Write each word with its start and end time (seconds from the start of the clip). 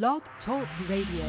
Blog 0.00 0.22
Talk 0.46 0.66
Radio. 0.88 1.26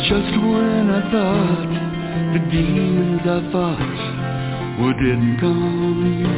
Just 0.00 0.32
when 0.40 0.88
I 0.88 1.10
thought 1.12 2.32
the 2.32 2.50
demons 2.50 3.20
I 3.26 3.52
fought 3.52 4.13
dead 4.76 5.18
and 5.18 5.40
gone. 5.40 6.34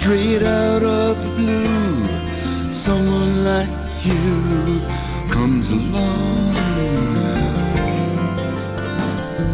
Straight 0.00 0.42
out 0.42 0.82
of 0.82 1.16
the 1.16 1.30
blue 1.36 2.24
Someone 2.86 3.44
like 3.44 4.04
you 4.04 4.80
comes 5.32 5.66
along. 5.66 6.56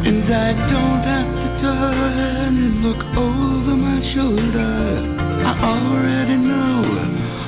And 0.05 0.35
I 0.35 0.53
don't 0.53 1.05
have 1.05 1.31
to 1.41 1.49
turn 1.63 2.57
and 2.59 2.83
look 2.83 3.05
over 3.17 3.77
my 3.77 4.01
shoulder. 4.13 5.17
I 5.47 5.53
already 5.63 6.37
know 6.37 6.83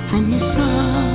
from 0.09 0.31
the 0.31 0.39
sun 0.39 1.12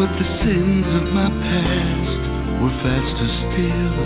but 0.00 0.08
the 0.16 0.24
sins 0.40 0.86
of 0.96 1.12
my 1.12 1.28
past 1.28 2.20
were 2.56 2.72
faster 2.80 3.28
still. 3.52 3.96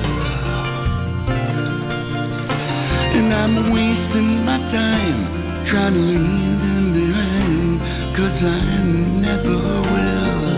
And 3.14 3.33
I'm 3.33 3.70
wasting 3.70 4.45
my 4.45 4.59
time 4.75 5.22
trying 5.70 5.95
to 5.95 6.00
leave 6.00 6.59
them 6.67 6.98
behind, 6.98 7.78
cause 8.17 8.42
I 8.42 8.83
never 9.22 9.59
will. 9.95 10.50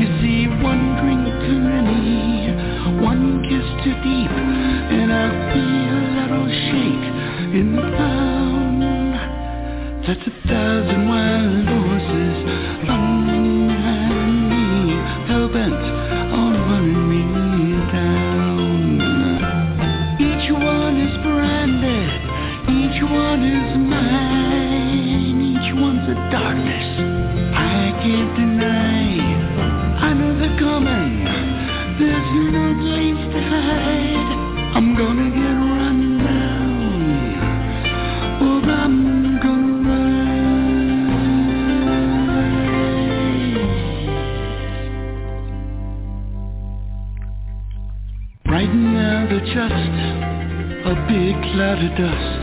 You 0.00 0.08
see, 0.24 0.48
one 0.64 0.96
drink 1.04 1.28
too 1.44 1.60
many, 1.60 2.56
one 3.04 3.44
kiss 3.44 3.68
too 3.84 3.96
deep, 4.00 4.32
and 4.32 5.12
I 5.12 5.28
feel 5.52 5.92
a 5.92 6.12
little 6.24 6.48
shake 6.48 7.06
in 7.52 7.76
the 7.76 7.82
pound. 7.98 8.80
That's 10.06 10.26
a 10.26 10.43
darkness 26.34 26.86
I 27.54 27.94
can't 28.02 28.32
deny. 28.34 29.06
I 30.02 30.12
know 30.14 30.32
they're 30.36 30.58
coming, 30.58 31.24
there's 32.00 32.30
no 32.50 32.74
place 32.82 33.22
to 33.34 33.40
hide. 33.52 34.30
I'm 34.74 34.88
gonna 34.96 35.30
get 35.30 35.56
run 35.74 35.98
down, 36.26 36.92
or 38.42 38.58
I'm 38.82 38.96
gonna 39.44 39.74
rise. 39.86 40.34
Right 48.50 48.74
now 48.74 49.26
they're 49.30 49.50
just 49.54 49.96
a 50.90 50.94
big 51.06 51.34
cloud 51.52 51.78
of 51.78 51.92
dust 51.96 52.33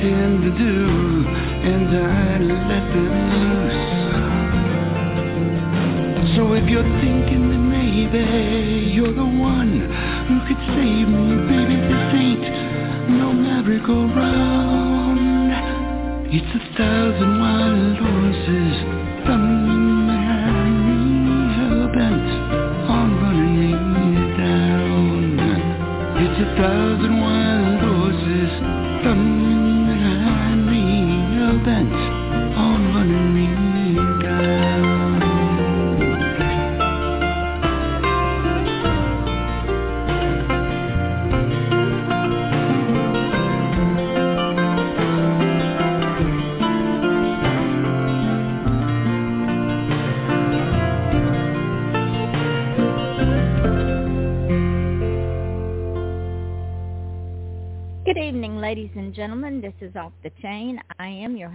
tend 0.00 0.42
to 0.42 0.50
do 0.50 1.26
and 1.26 1.90
I 1.96 2.77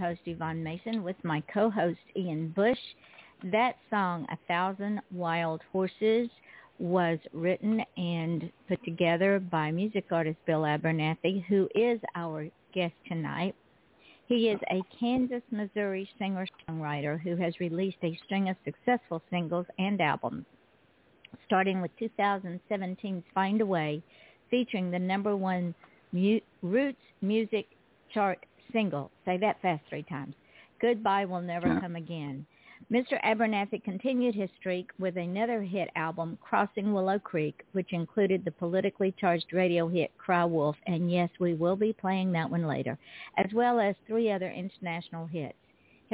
host, 0.04 0.20
Yvonne 0.26 0.62
Mason, 0.62 1.02
with 1.02 1.16
my 1.22 1.42
co-host, 1.52 1.98
Ian 2.14 2.48
Bush. 2.48 2.78
That 3.42 3.76
song, 3.88 4.26
A 4.30 4.36
Thousand 4.46 5.00
Wild 5.10 5.62
Horses, 5.72 6.28
was 6.78 7.18
written 7.32 7.80
and 7.96 8.52
put 8.68 8.84
together 8.84 9.40
by 9.40 9.70
music 9.70 10.04
artist 10.10 10.36
Bill 10.44 10.60
Abernathy, 10.60 11.42
who 11.46 11.70
is 11.74 11.98
our 12.16 12.46
guest 12.74 12.92
tonight. 13.08 13.54
He 14.26 14.50
is 14.50 14.60
a 14.70 14.82
Kansas, 15.00 15.42
Missouri 15.50 16.06
singer-songwriter 16.18 17.18
who 17.18 17.36
has 17.36 17.58
released 17.58 17.96
a 18.02 18.18
string 18.26 18.50
of 18.50 18.56
successful 18.62 19.22
singles 19.30 19.66
and 19.78 20.02
albums, 20.02 20.44
starting 21.46 21.80
with 21.80 21.90
2017's 21.98 23.24
Find 23.34 23.62
a 23.62 23.66
Way, 23.66 24.02
featuring 24.50 24.90
the 24.90 24.98
number 24.98 25.34
one 25.34 25.74
Mu- 26.12 26.40
Roots 26.60 26.98
Music 27.22 27.66
Chart 28.12 28.44
single. 28.74 29.10
Say 29.24 29.38
that 29.38 29.62
fast 29.62 29.82
three 29.88 30.02
times. 30.02 30.34
Goodbye 30.82 31.24
will 31.24 31.40
never 31.40 31.80
come 31.80 31.96
again. 31.96 32.44
Mr. 32.92 33.18
Abernathy 33.24 33.82
continued 33.82 34.34
his 34.34 34.50
streak 34.58 34.90
with 34.98 35.16
another 35.16 35.62
hit 35.62 35.88
album, 35.96 36.36
Crossing 36.42 36.92
Willow 36.92 37.18
Creek, 37.18 37.62
which 37.72 37.94
included 37.94 38.44
the 38.44 38.50
politically 38.50 39.14
charged 39.18 39.52
radio 39.52 39.88
hit 39.88 40.10
Cry 40.18 40.44
Wolf, 40.44 40.76
and 40.86 41.10
yes, 41.10 41.30
we 41.40 41.54
will 41.54 41.76
be 41.76 41.94
playing 41.94 42.32
that 42.32 42.50
one 42.50 42.66
later, 42.66 42.98
as 43.38 43.50
well 43.54 43.80
as 43.80 43.94
three 44.06 44.30
other 44.30 44.50
international 44.50 45.26
hits. 45.26 45.56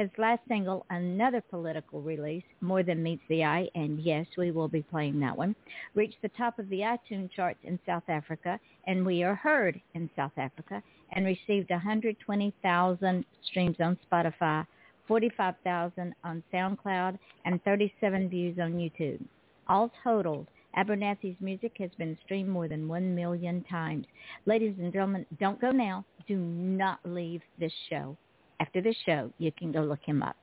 His 0.01 0.09
last 0.17 0.41
single, 0.47 0.83
another 0.89 1.41
political 1.41 2.01
release, 2.01 2.43
More 2.59 2.81
Than 2.81 3.03
Meets 3.03 3.21
the 3.29 3.43
Eye, 3.43 3.69
and 3.75 3.99
yes, 3.99 4.25
we 4.35 4.49
will 4.49 4.67
be 4.67 4.81
playing 4.81 5.19
that 5.19 5.37
one, 5.37 5.55
reached 5.93 6.19
the 6.23 6.29
top 6.29 6.57
of 6.57 6.67
the 6.69 6.79
iTunes 6.79 7.29
charts 7.31 7.59
in 7.61 7.77
South 7.85 8.05
Africa, 8.07 8.59
and 8.87 9.05
we 9.05 9.21
are 9.21 9.35
heard 9.35 9.79
in 9.93 10.09
South 10.15 10.31
Africa, 10.37 10.81
and 11.11 11.23
received 11.23 11.69
120,000 11.69 13.25
streams 13.43 13.75
on 13.79 13.95
Spotify, 14.11 14.65
45,000 15.07 16.15
on 16.23 16.43
SoundCloud, 16.51 17.19
and 17.45 17.63
37 17.63 18.27
views 18.27 18.57
on 18.57 18.73
YouTube. 18.73 19.23
All 19.67 19.91
totaled, 20.03 20.47
Abernathy's 20.75 21.37
music 21.39 21.73
has 21.77 21.91
been 21.99 22.17
streamed 22.25 22.49
more 22.49 22.67
than 22.67 22.87
1 22.87 23.13
million 23.13 23.63
times. 23.69 24.07
Ladies 24.47 24.73
and 24.79 24.91
gentlemen, 24.91 25.27
don't 25.39 25.61
go 25.61 25.69
now. 25.69 26.03
Do 26.27 26.37
not 26.37 26.97
leave 27.05 27.43
this 27.59 27.73
show. 27.87 28.17
After 28.61 28.79
the 28.79 28.93
show, 29.07 29.33
you 29.39 29.51
can 29.51 29.71
go 29.71 29.81
look 29.81 30.03
him 30.05 30.21
up. 30.21 30.35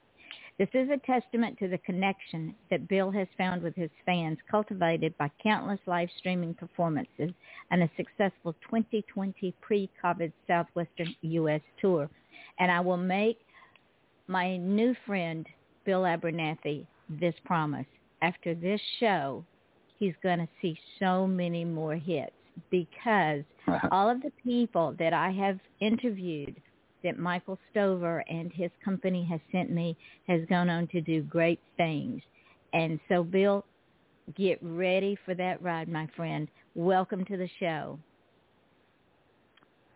This 0.59 0.69
is 0.75 0.91
a 0.91 0.97
testament 1.06 1.56
to 1.61 1.69
the 1.69 1.79
connection 1.79 2.53
that 2.69 2.88
Bill 2.88 3.12
has 3.12 3.29
found 3.38 3.62
with 3.62 3.76
his 3.76 3.91
fans, 4.05 4.38
cultivated 4.50 5.17
by 5.19 5.31
countless 5.41 5.79
live 5.87 6.09
streaming 6.19 6.53
performances 6.53 7.31
and 7.70 7.81
a 7.81 7.91
successful 7.97 8.56
2020 8.69 9.55
pre-COVID 9.61 10.32
Southwestern 10.49 11.15
U.S. 11.20 11.61
tour. 11.81 12.11
And 12.59 12.73
I 12.73 12.81
will 12.81 12.97
make 12.97 13.38
my 14.26 14.56
new 14.56 14.97
friend, 15.06 15.47
Bill 15.85 16.03
Abernathy, 16.03 16.88
this 17.09 17.37
promise. 17.44 17.87
After 18.21 18.53
this 18.53 18.81
show, 18.99 19.44
he's 19.97 20.14
going 20.25 20.41
to 20.41 20.49
see 20.61 20.76
so 20.99 21.25
many 21.25 21.64
more 21.64 21.94
hits 21.94 22.32
because 22.69 23.44
all 23.93 24.11
of 24.11 24.21
the 24.23 24.32
people 24.43 24.97
that 24.99 25.12
I 25.12 25.31
have 25.31 25.61
interviewed 25.79 26.61
that 27.05 27.19
Michael 27.19 27.59
Stover 27.71 28.25
and 28.29 28.53
his 28.53 28.71
company 28.85 29.25
has 29.25 29.41
sent 29.53 29.71
me 29.71 29.97
has 30.27 30.41
gone 30.49 30.69
on 30.69 30.87
to 30.89 31.00
do 31.00 31.23
great 31.23 31.61
things. 31.77 32.23
And 32.73 32.99
so, 33.09 33.23
Bill, 33.23 33.65
get 34.37 34.59
ready 34.62 35.17
for 35.25 35.35
that 35.35 35.62
ride, 35.62 35.89
my 35.89 36.09
friend. 36.17 36.49
Welcome 36.75 37.25
to 37.27 37.37
the 37.37 37.49
show. 37.61 37.99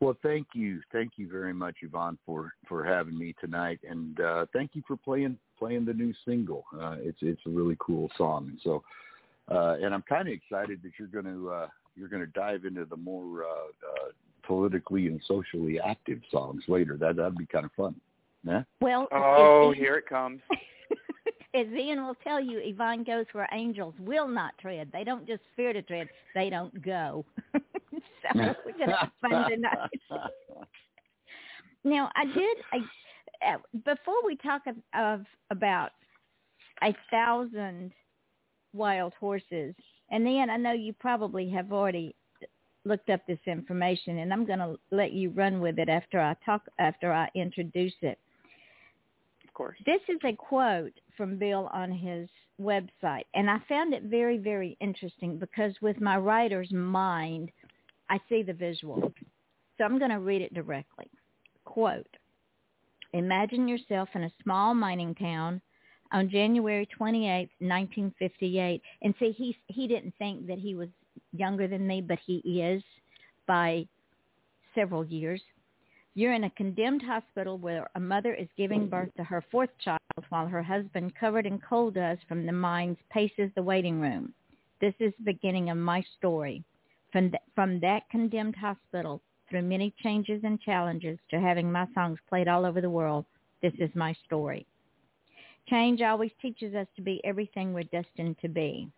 Well, 0.00 0.16
thank 0.20 0.49
you, 0.52 0.81
thank 0.90 1.12
you 1.16 1.31
very 1.31 1.54
much, 1.54 1.76
Yvonne, 1.81 2.19
for 2.26 2.52
for 2.69 2.82
having 2.82 3.16
me 3.16 3.37
tonight, 3.40 3.78
and 3.88 4.19
uh, 4.20 4.46
thank 4.52 4.72
you 4.75 4.82
for 4.84 4.96
playing 4.96 5.38
playing 5.56 5.84
the 5.84 5.93
new 5.93 6.12
single. 6.25 6.64
Uh, 6.76 6.96
it's 6.99 7.19
it's 7.22 7.40
a 7.46 7.50
really 7.50 7.76
cool 7.78 8.10
song, 8.19 8.49
and 8.49 8.58
so, 8.64 8.82
uh, 9.49 9.76
and 9.81 9.94
I'm 9.94 10.02
kind 10.02 10.26
of 10.26 10.34
excited 10.34 10.81
that 10.82 10.90
you're 10.99 11.06
going 11.06 11.32
to 11.32 11.50
uh, 11.50 11.69
you're 11.94 12.08
going 12.08 12.25
to 12.25 12.32
dive 12.32 12.64
into 12.64 12.84
the 12.84 12.96
more 12.96 13.44
uh, 13.44 13.46
uh, 13.46 14.08
politically 14.46 15.06
and 15.06 15.20
socially 15.26 15.80
active 15.80 16.20
songs 16.30 16.62
later. 16.68 16.96
That 16.96 17.16
that'd 17.16 17.36
be 17.36 17.46
kind 17.46 17.64
of 17.64 17.72
fun. 17.72 17.94
Yeah. 18.44 18.62
Well. 18.80 19.08
Oh, 19.12 19.72
here 19.76 19.94
it 19.94 20.06
comes. 20.06 20.40
As 21.54 21.66
Ian 21.66 22.06
will 22.06 22.16
tell 22.24 22.40
you, 22.40 22.60
Yvonne 22.62 23.04
goes 23.04 23.26
where 23.32 23.46
angels 23.52 23.94
will 24.00 24.26
not 24.26 24.56
tread. 24.58 24.88
They 24.90 25.04
don't 25.04 25.26
just 25.26 25.42
fear 25.54 25.74
to 25.74 25.82
tread; 25.82 26.08
they 26.34 26.48
don't 26.48 26.82
go. 26.82 27.26
so 27.52 27.60
we're 28.34 28.78
gonna 28.78 28.96
have 28.96 29.10
fun 29.20 29.50
tonight. 29.50 29.90
now, 31.84 32.10
I 32.16 32.24
did. 32.24 32.56
I, 32.72 33.52
uh, 33.52 33.58
before 33.84 34.24
we 34.24 34.36
talk 34.36 34.62
of, 34.66 34.76
of 34.98 35.26
about 35.50 35.90
a 36.82 36.94
thousand 37.10 37.92
wild 38.72 39.12
horses, 39.20 39.74
and 40.10 40.24
then 40.24 40.48
I 40.48 40.56
know 40.56 40.72
you 40.72 40.94
probably 40.94 41.50
have 41.50 41.70
already 41.70 42.14
looked 42.84 43.11
up 43.11 43.20
this 43.26 43.38
information, 43.46 44.19
and 44.19 44.32
I'm 44.32 44.44
going 44.44 44.58
to 44.58 44.76
let 44.90 45.12
you 45.12 45.31
run 45.31 45.61
with 45.61 45.79
it 45.79 45.88
after 45.88 46.20
I 46.20 46.34
talk 46.44 46.62
after 46.79 47.12
I 47.12 47.29
introduce 47.34 47.94
it. 48.02 48.19
Of 49.46 49.55
course. 49.55 49.76
This 49.87 50.00
is 50.08 50.19
a 50.25 50.34
quote 50.34 50.93
from 51.17 51.38
Bill 51.38 51.69
on 51.73 51.93
his 51.93 52.29
website, 52.61 53.25
and 53.34 53.50
I 53.50 53.58
found 53.69 53.94
it 53.94 54.05
very, 54.05 54.38
very 54.38 54.76
interesting 54.81 55.38
because 55.38 55.75
with 55.81 56.00
my 56.00 56.17
writer's 56.17 56.73
mind, 56.73 57.50
I 58.08 58.19
see 58.29 58.43
the 58.43 58.52
visual. 58.52 59.12
So 59.78 59.85
I'm 59.85 59.99
going 59.99 60.11
to 60.11 60.20
read 60.20 60.43
it 60.43 60.55
directly. 60.55 61.11
Quote, 61.64 62.06
Imagine 63.14 63.69
yourself 63.69 64.08
in 64.14 64.25
a 64.25 64.32
small 64.43 64.75
mining 64.75 65.14
town 65.14 65.61
on 66.12 66.31
January 66.31 66.87
28, 66.87 67.50
1958. 67.58 68.82
And 69.02 69.14
see, 69.19 69.32
he, 69.32 69.56
he 69.67 69.87
didn't 69.87 70.14
think 70.19 70.46
that 70.46 70.58
he 70.58 70.75
was 70.75 70.88
younger 71.32 71.69
than 71.69 71.87
me, 71.87 72.00
but 72.00 72.19
he 72.25 72.38
is 72.62 72.82
by 73.47 73.87
several 74.75 75.05
years. 75.05 75.43
You're 76.14 76.35
in 76.35 76.44
a 76.44 76.50
condemned 76.50 77.03
hospital 77.03 77.56
where 77.56 77.88
a 77.94 78.00
mother 78.00 78.35
is 78.35 78.49
giving 78.56 78.88
birth 78.88 79.09
to 79.17 79.25
her 79.25 79.43
fourth 79.50 79.70
child 79.82 80.00
while 80.29 80.47
her 80.47 80.62
husband, 80.62 81.14
covered 81.19 81.47
in 81.47 81.59
coal 81.59 81.91
dust 81.91 82.20
from 82.29 82.44
the 82.44 82.53
mines, 82.53 82.99
paces 83.11 83.50
the 83.55 83.62
waiting 83.62 84.00
room. 84.00 84.35
This 84.81 84.94
is 85.00 85.12
the 85.19 85.32
beginning 85.32 85.70
of 85.70 85.79
my 85.79 86.05
story. 86.19 86.62
From, 87.12 87.32
from 87.55 87.81
that 87.81 88.09
condemned 88.11 88.56
hospital, 88.56 89.23
through 89.49 89.62
many 89.62 89.94
changes 90.03 90.43
and 90.44 90.61
challenges, 90.61 91.19
to 91.31 91.41
having 91.41 91.70
my 91.70 91.87
songs 91.94 92.19
played 92.29 92.49
all 92.49 92.67
over 92.67 92.81
the 92.81 92.91
world, 92.91 93.25
this 93.62 93.75
is 93.79 93.91
my 93.94 94.14
story. 94.25 94.67
Change 95.69 96.03
always 96.03 96.32
teaches 96.41 96.75
us 96.75 96.87
to 96.97 97.03
be 97.03 97.25
everything 97.25 97.73
we're 97.73 97.85
destined 97.85 98.37
to 98.41 98.49
be. 98.49 98.88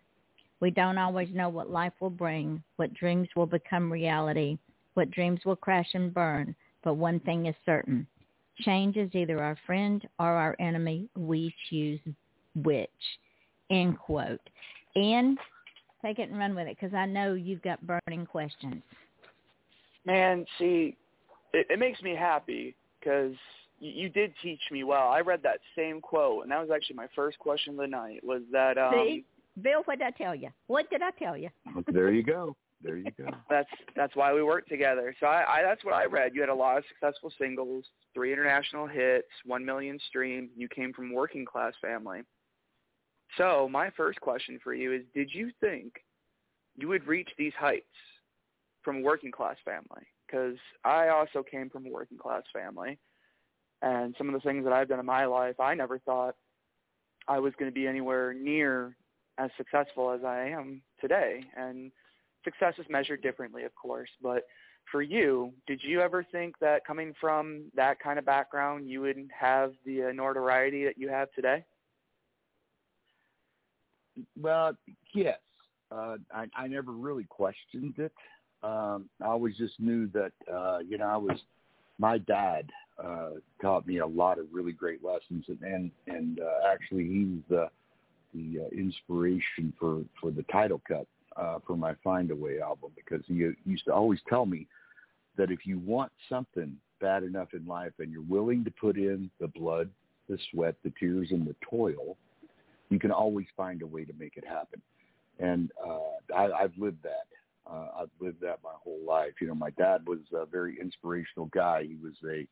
We 0.65 0.71
don't 0.71 0.97
always 0.97 1.29
know 1.35 1.51
what 1.51 1.69
life 1.69 1.93
will 2.01 2.09
bring, 2.09 2.63
what 2.77 2.95
dreams 2.95 3.29
will 3.37 3.45
become 3.45 3.93
reality, 3.93 4.57
what 4.95 5.11
dreams 5.11 5.41
will 5.45 5.57
crash 5.57 5.89
and 5.93 6.15
burn, 6.15 6.57
but 6.83 6.95
one 6.95 7.21
thing 7.21 7.45
is 7.45 7.55
certain. 7.67 8.07
Change 8.61 8.97
is 8.97 9.11
either 9.15 9.43
our 9.43 9.59
friend 9.67 10.09
or 10.19 10.25
our 10.25 10.57
enemy. 10.61 11.11
We 11.19 11.55
choose 11.69 12.01
which. 12.55 12.89
End 13.71 13.99
quote. 13.99 14.41
And 14.97 15.37
take 16.01 16.19
it 16.19 16.31
and 16.31 16.39
run 16.39 16.55
with 16.55 16.67
it 16.67 16.79
because 16.81 16.95
I 16.95 17.05
know 17.05 17.35
you've 17.35 17.61
got 17.61 17.87
burning 17.87 18.25
questions. 18.25 18.83
Man, 20.07 20.47
see, 20.59 20.97
it, 21.53 21.67
it 21.69 21.79
makes 21.79 22.01
me 22.01 22.17
happy 22.17 22.75
because 23.01 23.35
you, 23.81 24.05
you 24.05 24.09
did 24.09 24.33
teach 24.43 24.61
me 24.73 24.83
well. 24.83 25.09
I 25.11 25.21
read 25.21 25.41
that 25.43 25.61
same 25.77 26.01
quote, 26.01 26.45
and 26.45 26.53
that 26.53 26.61
was 26.63 26.71
actually 26.75 26.97
my 26.97 27.09
first 27.15 27.39
question 27.39 27.75
of 27.75 27.81
the 27.81 27.87
night. 27.87 28.25
Was 28.25 28.41
that 28.51 28.79
um, 28.79 28.95
See? 28.95 29.25
Bill, 29.61 29.83
what 29.85 29.99
did 29.99 30.07
I 30.07 30.11
tell 30.11 30.35
you? 30.35 30.51
What 30.67 30.91
did 30.91 31.03
I 31.03 31.11
tell 31.13 31.37
you? 31.37 31.49
there 31.93 32.11
you 32.11 32.23
go. 32.23 32.57
There 32.83 32.97
you 32.99 33.11
go. 33.17 33.27
That's 33.49 33.69
that's 33.97 34.15
why 34.15 34.35
we 34.35 34.43
work 34.43 34.67
together. 34.69 35.15
So 35.19 35.27
I, 35.27 35.61
I 35.61 35.63
that's 35.63 35.83
what 35.85 35.95
I 35.95 36.05
read. 36.05 36.33
You 36.35 36.43
had 36.43 36.51
a 36.51 36.55
lot 36.55 36.77
of 36.77 36.85
successful 36.89 37.33
singles, 37.41 37.85
three 38.13 38.33
international 38.33 38.87
hits, 38.87 39.29
one 39.47 39.65
million 39.65 39.99
streams. 40.09 40.51
You 40.55 40.69
came 40.69 40.93
from 40.93 41.13
working 41.13 41.47
class 41.47 41.73
family. 41.81 42.21
So 43.39 43.69
my 43.71 43.91
first 43.97 44.21
question 44.21 44.59
for 44.63 44.75
you 44.75 44.93
is: 44.93 45.03
Did 45.15 45.31
you 45.33 45.51
think 45.61 45.95
you 46.77 46.89
would 46.89 47.07
reach 47.07 47.31
these 47.39 47.55
heights 47.59 47.87
from 48.83 48.99
a 48.99 49.01
working 49.01 49.33
class 49.33 49.57
family? 49.65 50.07
Because 50.27 50.59
I 50.85 51.09
also 51.09 51.43
came 51.43 51.71
from 51.71 51.87
a 51.87 51.91
working 51.91 52.19
class 52.19 52.43
family, 52.53 52.99
and 53.81 54.15
some 54.19 54.29
of 54.29 54.35
the 54.35 54.47
things 54.47 54.65
that 54.65 54.75
I've 54.75 54.89
done 54.89 55.01
in 55.01 55.07
my 55.07 55.25
life, 55.25 55.59
I 55.59 55.75
never 55.75 55.99
thought 56.01 56.35
I 57.29 57.39
was 57.39 57.55
going 57.59 57.71
to 57.71 57.75
be 57.75 57.87
anywhere 57.87 58.35
near 58.35 58.95
as 59.39 59.51
successful 59.57 60.11
as 60.11 60.25
I 60.25 60.49
am 60.49 60.83
today. 61.01 61.45
And 61.57 61.91
success 62.45 62.75
is 62.79 62.87
measured 62.89 63.23
differently, 63.23 63.65
of 63.65 63.75
course. 63.75 64.11
But 64.23 64.47
for 64.91 65.03
you, 65.03 65.53
did 65.67 65.81
you 65.83 66.01
ever 66.01 66.25
think 66.31 66.59
that 66.61 66.87
coming 66.87 67.15
from 67.21 67.65
that 67.75 67.99
kind 68.01 68.19
of 68.19 68.25
background, 68.25 68.89
you 68.89 69.01
would 69.01 69.29
have 69.39 69.73
the 69.85 70.13
notoriety 70.15 70.85
that 70.85 70.99
you 70.99 71.09
have 71.09 71.33
today? 71.33 71.65
Well, 74.41 74.77
yes. 75.15 75.39
Uh, 75.91 76.17
I, 76.33 76.47
I 76.57 76.67
never 76.67 76.93
really 76.93 77.25
questioned 77.25 77.95
it. 77.99 78.13
Um, 78.63 79.09
I 79.21 79.27
always 79.27 79.57
just 79.57 79.79
knew 79.79 80.09
that, 80.09 80.33
uh, 80.53 80.79
you 80.79 80.99
know, 80.99 81.07
I 81.07 81.17
was, 81.17 81.39
my 81.99 82.19
dad 82.19 82.71
uh, 83.03 83.31
taught 83.61 83.87
me 83.87 83.99
a 83.99 84.07
lot 84.07 84.39
of 84.39 84.47
really 84.53 84.73
great 84.73 85.05
lessons, 85.05 85.45
and 85.49 85.61
and, 85.63 85.91
and 86.07 86.41
uh, 86.41 86.73
actually 86.73 87.05
he's 87.05 87.43
the 87.49 87.69
the 88.35 88.65
uh, 88.65 88.69
inspiration 88.77 89.73
for 89.79 90.03
for 90.21 90.31
the 90.31 90.43
title 90.45 90.81
cut 90.87 91.07
uh, 91.37 91.59
for 91.67 91.77
my 91.77 91.95
Find 92.03 92.31
a 92.31 92.37
Way 92.37 92.61
album 92.61 92.91
because 92.97 93.25
he 93.27 93.51
used 93.65 93.85
to 93.87 93.93
always 93.93 94.21
tell 94.29 94.47
me 94.47 94.67
that 95.37 95.51
if 95.51 95.67
you 95.67 95.79
want 95.79 96.13
something 96.29 96.77
bad 97.01 97.23
enough 97.23 97.49
in 97.55 97.67
life 97.67 97.93
and 97.99 98.11
you're 98.11 98.23
willing 98.23 98.65
to 98.65 98.71
put 98.71 98.97
in 98.97 99.31
the 99.41 99.49
blood, 99.49 99.91
the 100.29 100.39
sweat, 100.51 100.75
the 100.85 100.93
tears, 100.99 101.29
and 101.31 101.47
the 101.47 101.55
toil, 101.69 102.17
you 102.89 102.99
can 102.99 103.11
always 103.11 103.47
find 103.57 103.83
a 103.83 103.87
way 103.87 104.05
to 104.05 104.13
make 104.19 104.37
it 104.37 104.45
happen. 104.47 104.81
And 105.39 105.71
uh, 105.85 106.35
I, 106.35 106.51
I've 106.53 106.77
lived 106.79 107.03
that. 107.03 107.27
Uh, 107.71 108.03
I've 108.03 108.11
lived 108.21 108.41
that 108.43 108.61
my 108.63 108.71
whole 108.75 109.01
life. 109.07 109.33
You 109.41 109.49
know, 109.49 109.55
my 109.55 109.71
dad 109.71 110.07
was 110.07 110.21
a 110.33 110.47
very 110.47 110.79
inspirational 110.81 111.47
guy. 111.47 111.85
He 111.85 111.97
was 112.03 112.15
a 112.25 112.47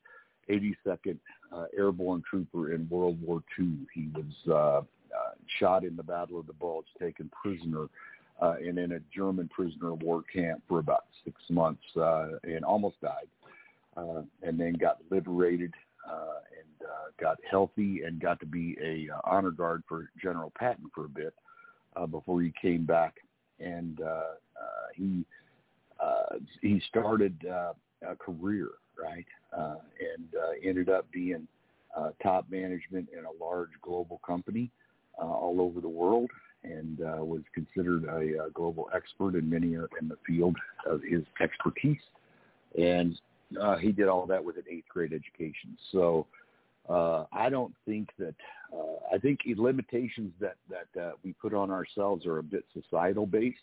82nd 0.49 1.17
uh, 1.51 1.65
Airborne 1.75 2.23
Trooper 2.29 2.73
in 2.73 2.87
World 2.89 3.21
War 3.21 3.43
II. 3.59 3.77
He 3.93 4.09
was 4.13 4.33
uh, 4.47 4.77
uh, 5.15 5.31
shot 5.59 5.83
in 5.83 5.95
the 5.95 6.03
Battle 6.03 6.39
of 6.39 6.47
the 6.47 6.53
Bulge, 6.53 6.85
taken 6.99 7.29
prisoner, 7.29 7.87
uh, 8.41 8.55
and 8.59 8.77
in 8.77 8.93
a 8.93 8.99
German 9.15 9.49
prisoner 9.49 9.93
of 9.93 10.01
war 10.01 10.23
camp 10.33 10.61
for 10.67 10.79
about 10.79 11.05
six 11.23 11.39
months, 11.49 11.83
uh, 11.95 12.29
and 12.43 12.65
almost 12.65 12.99
died, 13.01 13.27
uh, 13.95 14.21
and 14.41 14.59
then 14.59 14.73
got 14.73 14.97
liberated 15.11 15.73
uh, 16.09 16.39
and 16.57 16.87
uh, 16.87 17.11
got 17.21 17.37
healthy 17.49 18.01
and 18.05 18.19
got 18.19 18.39
to 18.39 18.45
be 18.45 18.75
a 18.81 19.13
uh, 19.13 19.21
honor 19.23 19.51
guard 19.51 19.83
for 19.87 20.09
General 20.21 20.51
Patton 20.57 20.89
for 20.93 21.05
a 21.05 21.09
bit 21.09 21.33
uh, 21.95 22.05
before 22.05 22.41
he 22.41 22.51
came 22.61 22.85
back, 22.85 23.15
and 23.59 24.01
uh, 24.01 24.05
uh, 24.05 24.87
he 24.95 25.25
uh, 25.99 26.37
he 26.61 26.81
started 26.89 27.35
uh, 27.49 27.73
a 28.07 28.15
career 28.15 28.69
uh, 29.55 29.75
and 30.15 30.27
uh, 30.35 30.67
ended 30.67 30.89
up 30.89 31.05
being 31.11 31.47
uh, 31.97 32.09
top 32.21 32.45
management 32.49 33.07
in 33.17 33.25
a 33.25 33.43
large 33.43 33.69
global 33.81 34.19
company 34.25 34.71
uh, 35.21 35.25
all 35.25 35.61
over 35.61 35.79
the 35.81 35.87
world, 35.87 36.29
and 36.63 37.01
uh, 37.01 37.23
was 37.23 37.41
considered 37.53 38.05
a, 38.05 38.45
a 38.45 38.49
global 38.53 38.89
expert 38.95 39.35
in 39.35 39.49
many 39.49 39.75
uh, 39.77 39.81
in 40.01 40.07
the 40.07 40.17
field 40.25 40.55
of 40.89 41.01
his 41.03 41.23
expertise. 41.41 42.01
And 42.77 43.19
uh, 43.61 43.77
he 43.77 43.91
did 43.91 44.07
all 44.07 44.25
that 44.27 44.43
with 44.43 44.57
an 44.57 44.63
eighth 44.69 44.87
grade 44.89 45.13
education. 45.13 45.77
So 45.91 46.25
uh, 46.89 47.25
I 47.31 47.49
don't 47.49 47.73
think 47.85 48.09
that. 48.19 48.35
Uh, 48.73 49.15
I 49.15 49.19
think 49.19 49.41
limitations 49.45 50.33
that 50.39 50.55
that 50.69 50.99
uh, 50.99 51.11
we 51.23 51.33
put 51.33 51.53
on 51.53 51.69
ourselves 51.69 52.25
are 52.25 52.39
a 52.39 52.43
bit 52.43 52.65
societal 52.73 53.27
based. 53.27 53.57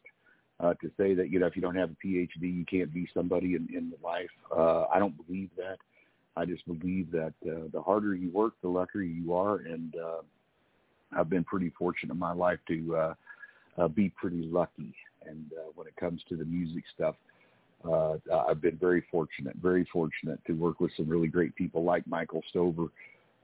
Uh, 0.62 0.74
to 0.74 0.90
say 0.98 1.14
that 1.14 1.30
you 1.30 1.38
know 1.38 1.46
if 1.46 1.56
you 1.56 1.62
don't 1.62 1.74
have 1.74 1.90
a 1.90 2.06
PhD 2.06 2.28
you 2.42 2.66
can't 2.66 2.92
be 2.92 3.08
somebody 3.14 3.54
in 3.54 3.66
in 3.74 3.92
life. 4.02 4.28
Uh, 4.54 4.84
I 4.92 4.98
don't 4.98 5.16
believe 5.26 5.50
that. 5.56 5.78
I 6.36 6.44
just 6.44 6.66
believe 6.66 7.10
that 7.12 7.32
uh, 7.46 7.68
the 7.72 7.80
harder 7.80 8.14
you 8.14 8.30
work, 8.30 8.54
the 8.62 8.68
luckier 8.68 9.02
you 9.02 9.34
are, 9.34 9.56
and 9.56 9.94
uh, 9.96 10.20
I've 11.16 11.28
been 11.28 11.44
pretty 11.44 11.70
fortunate 11.78 12.12
in 12.12 12.18
my 12.18 12.32
life 12.32 12.58
to 12.68 12.96
uh, 12.96 13.14
uh, 13.78 13.88
be 13.88 14.10
pretty 14.10 14.42
lucky. 14.42 14.94
And 15.26 15.50
uh, 15.56 15.70
when 15.74 15.86
it 15.86 15.96
comes 15.96 16.22
to 16.28 16.36
the 16.36 16.44
music 16.44 16.84
stuff, 16.94 17.16
uh, 17.88 18.16
I've 18.48 18.60
been 18.60 18.76
very 18.76 19.04
fortunate, 19.10 19.56
very 19.60 19.86
fortunate 19.92 20.40
to 20.46 20.52
work 20.52 20.80
with 20.80 20.92
some 20.96 21.08
really 21.08 21.28
great 21.28 21.54
people 21.56 21.82
like 21.82 22.06
Michael 22.06 22.42
Stover 22.50 22.88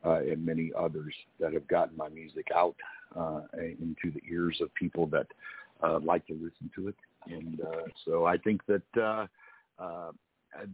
uh, 0.04 0.20
and 0.20 0.44
many 0.44 0.72
others 0.78 1.14
that 1.40 1.52
have 1.52 1.66
gotten 1.68 1.96
my 1.96 2.08
music 2.08 2.48
out 2.54 2.76
uh, 3.16 3.40
into 3.54 4.10
the 4.12 4.20
ears 4.30 4.58
of 4.60 4.74
people 4.74 5.06
that 5.06 5.26
uh, 5.82 5.98
like 6.00 6.26
to 6.26 6.34
listen 6.34 6.70
to 6.74 6.88
it. 6.88 6.96
And 7.26 7.60
uh, 7.60 7.88
so 8.04 8.24
I 8.24 8.36
think 8.38 8.62
that 8.66 9.00
uh, 9.00 9.26
uh, 9.78 10.12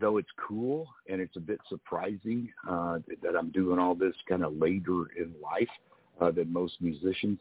though 0.00 0.18
it's 0.18 0.28
cool 0.36 0.86
and 1.08 1.20
it's 1.20 1.36
a 1.36 1.40
bit 1.40 1.58
surprising 1.68 2.52
uh, 2.68 2.98
that 3.22 3.36
I'm 3.36 3.50
doing 3.50 3.78
all 3.78 3.94
this 3.94 4.14
kind 4.28 4.44
of 4.44 4.56
later 4.56 5.06
in 5.18 5.34
life 5.42 5.68
uh, 6.20 6.30
than 6.30 6.52
most 6.52 6.74
musicians, 6.80 7.38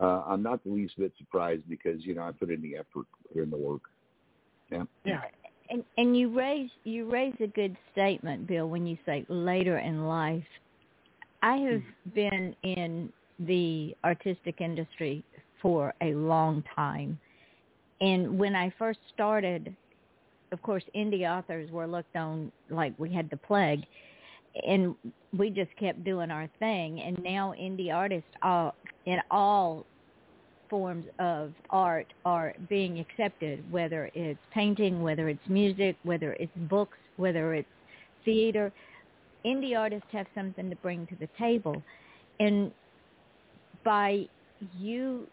uh, 0.00 0.22
I'm 0.26 0.42
not 0.42 0.62
the 0.64 0.70
least 0.70 0.98
bit 0.98 1.12
surprised 1.18 1.68
because 1.68 2.04
you 2.04 2.14
know 2.14 2.22
I 2.22 2.32
put 2.32 2.50
in 2.50 2.62
the 2.62 2.76
effort, 2.76 3.06
put 3.32 3.42
in 3.42 3.50
the 3.50 3.56
work. 3.56 3.82
Yeah. 4.70 4.84
Yeah. 5.04 5.20
And 5.70 5.84
and 5.96 6.16
you 6.16 6.36
raise 6.36 6.70
you 6.84 7.10
raise 7.10 7.34
a 7.40 7.46
good 7.46 7.76
statement, 7.92 8.46
Bill, 8.46 8.68
when 8.68 8.86
you 8.86 8.96
say 9.06 9.24
later 9.28 9.78
in 9.78 10.06
life. 10.06 10.44
I 11.42 11.56
have 11.56 11.82
Mm-hmm. 11.82 12.10
been 12.14 12.56
in 12.62 13.12
the 13.40 13.96
artistic 14.04 14.60
industry 14.60 15.24
for 15.62 15.94
a 16.02 16.12
long 16.14 16.62
time. 16.74 17.18
And 18.00 18.38
when 18.38 18.54
I 18.56 18.74
first 18.78 18.98
started, 19.14 19.74
of 20.50 20.60
course, 20.62 20.82
indie 20.94 21.30
authors 21.30 21.70
were 21.70 21.86
looked 21.86 22.16
on 22.16 22.50
like 22.68 22.92
we 22.98 23.10
had 23.10 23.30
the 23.30 23.36
plague. 23.36 23.84
And 24.66 24.94
we 25.38 25.48
just 25.48 25.74
kept 25.78 26.04
doing 26.04 26.30
our 26.30 26.48
thing. 26.58 27.00
And 27.00 27.22
now 27.22 27.54
indie 27.58 27.94
artists 27.94 28.28
all, 28.42 28.74
in 29.06 29.18
all 29.30 29.86
forms 30.68 31.06
of 31.18 31.52
art 31.70 32.06
are 32.24 32.54
being 32.68 32.98
accepted, 32.98 33.62
whether 33.70 34.10
it's 34.14 34.40
painting, 34.52 35.02
whether 35.02 35.28
it's 35.28 35.48
music, 35.48 35.96
whether 36.02 36.32
it's 36.34 36.52
books, 36.68 36.98
whether 37.16 37.54
it's 37.54 37.68
theater. 38.24 38.72
Indie 39.46 39.78
artists 39.78 40.08
have 40.12 40.26
something 40.34 40.68
to 40.70 40.76
bring 40.76 41.06
to 41.06 41.16
the 41.16 41.28
table. 41.38 41.82
And 42.40 42.72
by 43.84 44.28
you 44.78 45.26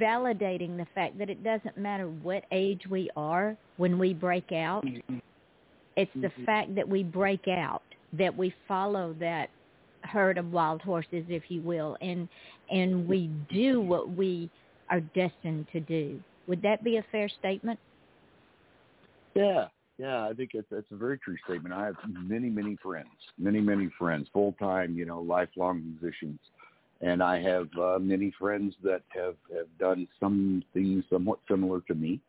validating 0.00 0.76
the 0.76 0.86
fact 0.94 1.18
that 1.18 1.30
it 1.30 1.42
doesn't 1.42 1.76
matter 1.76 2.08
what 2.08 2.44
age 2.52 2.82
we 2.88 3.10
are 3.16 3.56
when 3.76 3.98
we 3.98 4.14
break 4.14 4.52
out, 4.52 4.84
Mhm. 4.84 5.20
it's 5.96 6.12
the 6.14 6.28
Mhm. 6.28 6.46
fact 6.46 6.74
that 6.74 6.88
we 6.88 7.02
break 7.02 7.48
out, 7.48 7.82
that 8.12 8.34
we 8.36 8.50
follow 8.66 9.12
that 9.14 9.50
herd 10.04 10.38
of 10.38 10.52
wild 10.52 10.82
horses, 10.82 11.24
if 11.28 11.50
you 11.50 11.60
will, 11.62 11.96
and 12.00 12.28
and 12.70 13.08
we 13.08 13.28
do 13.48 13.80
what 13.80 14.10
we 14.10 14.50
are 14.90 15.00
destined 15.00 15.66
to 15.68 15.80
do. 15.80 16.22
Would 16.46 16.62
that 16.62 16.84
be 16.84 16.98
a 16.98 17.02
fair 17.04 17.28
statement? 17.28 17.78
Yeah, 19.34 19.68
yeah, 19.98 20.28
I 20.28 20.32
think 20.34 20.50
it's 20.54 20.70
it's 20.70 20.90
a 20.90 20.96
very 20.96 21.18
true 21.18 21.36
statement. 21.44 21.74
I 21.74 21.86
have 21.86 21.96
many, 22.06 22.50
many 22.50 22.76
friends, 22.76 23.08
many, 23.38 23.60
many 23.60 23.88
friends, 23.98 24.28
full 24.32 24.52
time, 24.58 24.96
you 24.96 25.04
know, 25.04 25.20
lifelong 25.20 25.82
musicians, 25.84 26.40
and 27.00 27.22
I 27.22 27.40
have 27.40 27.68
uh, 27.80 27.98
many 28.00 28.32
friends 28.38 28.74
that 28.82 29.02
have 29.10 29.36
have 29.54 29.66
done 29.78 30.08
some 30.20 30.62
things 30.72 31.04
somewhat 31.10 31.38
similar 31.48 31.80
to 31.82 31.94
me, 31.94 32.20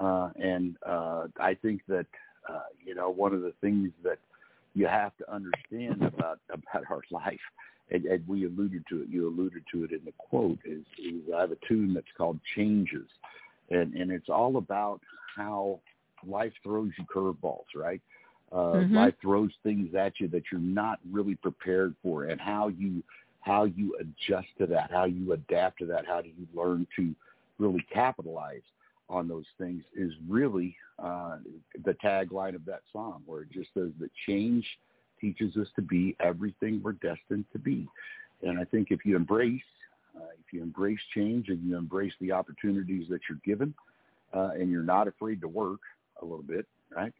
uh, 0.00 0.30
and 0.40 0.76
uh, 0.86 1.26
I 1.40 1.54
think 1.54 1.82
that 1.88 2.06
uh, 2.48 2.60
you 2.84 2.94
know 2.94 3.10
one 3.10 3.32
of 3.34 3.42
the 3.42 3.52
things 3.60 3.90
that 4.04 4.18
you 4.74 4.86
have 4.86 5.16
to 5.18 5.32
understand 5.32 6.02
about 6.02 6.38
about 6.52 6.84
our 6.90 7.02
life. 7.10 7.40
And, 7.90 8.06
and 8.06 8.26
we 8.26 8.46
alluded 8.46 8.84
to 8.88 9.02
it. 9.02 9.08
You 9.10 9.28
alluded 9.28 9.64
to 9.72 9.84
it 9.84 9.92
in 9.92 10.00
the 10.04 10.12
quote. 10.16 10.58
Is, 10.64 10.84
is 10.98 11.22
I 11.36 11.40
have 11.42 11.50
a 11.52 11.56
tune 11.68 11.92
that's 11.92 12.06
called 12.16 12.38
"Changes," 12.54 13.08
and 13.70 13.94
and 13.94 14.10
it's 14.10 14.28
all 14.28 14.56
about 14.56 15.00
how 15.36 15.80
life 16.26 16.52
throws 16.62 16.90
you 16.98 17.04
curveballs, 17.04 17.66
right? 17.74 18.00
Uh, 18.52 18.82
Mhm. 18.82 18.94
Life 18.94 19.14
throws 19.20 19.50
things 19.62 19.94
at 19.94 20.20
you 20.20 20.28
that 20.28 20.42
you're 20.50 20.60
not 20.60 21.00
really 21.10 21.34
prepared 21.36 21.94
for, 22.02 22.24
and 22.24 22.40
how 22.40 22.68
you 22.68 23.02
how 23.42 23.64
you 23.64 23.96
adjust 24.00 24.48
to 24.58 24.66
that, 24.66 24.90
how 24.90 25.04
you 25.04 25.32
adapt 25.32 25.78
to 25.80 25.86
that, 25.86 26.06
how 26.06 26.20
do 26.20 26.28
you 26.28 26.46
learn 26.54 26.86
to 26.96 27.14
really 27.58 27.84
capitalize 27.92 28.62
on 29.08 29.28
those 29.28 29.44
things 29.58 29.82
is 29.94 30.12
really 30.28 30.74
uh, 30.98 31.36
the 31.84 31.92
tagline 31.94 32.54
of 32.54 32.64
that 32.64 32.80
song, 32.92 33.22
where 33.26 33.42
it 33.42 33.50
just 33.52 33.68
says 33.74 33.90
that 34.00 34.10
change 34.26 34.64
teaches 35.20 35.56
us 35.56 35.68
to 35.76 35.82
be 35.82 36.16
everything 36.20 36.80
we're 36.82 36.92
destined 36.92 37.44
to 37.52 37.58
be. 37.58 37.86
And 38.42 38.58
I 38.58 38.64
think 38.64 38.88
if 38.90 39.04
you 39.04 39.16
embrace 39.16 39.60
uh, 40.16 40.24
if 40.38 40.52
you 40.52 40.62
embrace 40.62 40.98
change 41.14 41.48
and 41.48 41.62
you 41.66 41.76
embrace 41.76 42.12
the 42.20 42.32
opportunities 42.32 43.08
that 43.08 43.20
you're 43.28 43.40
given, 43.44 43.72
uh, 44.34 44.50
and 44.54 44.70
you're 44.70 44.82
not 44.82 45.08
afraid 45.08 45.40
to 45.40 45.48
work 45.48 45.80
a 46.20 46.24
little 46.24 46.42
bit, 46.42 46.66
right? 46.94 47.12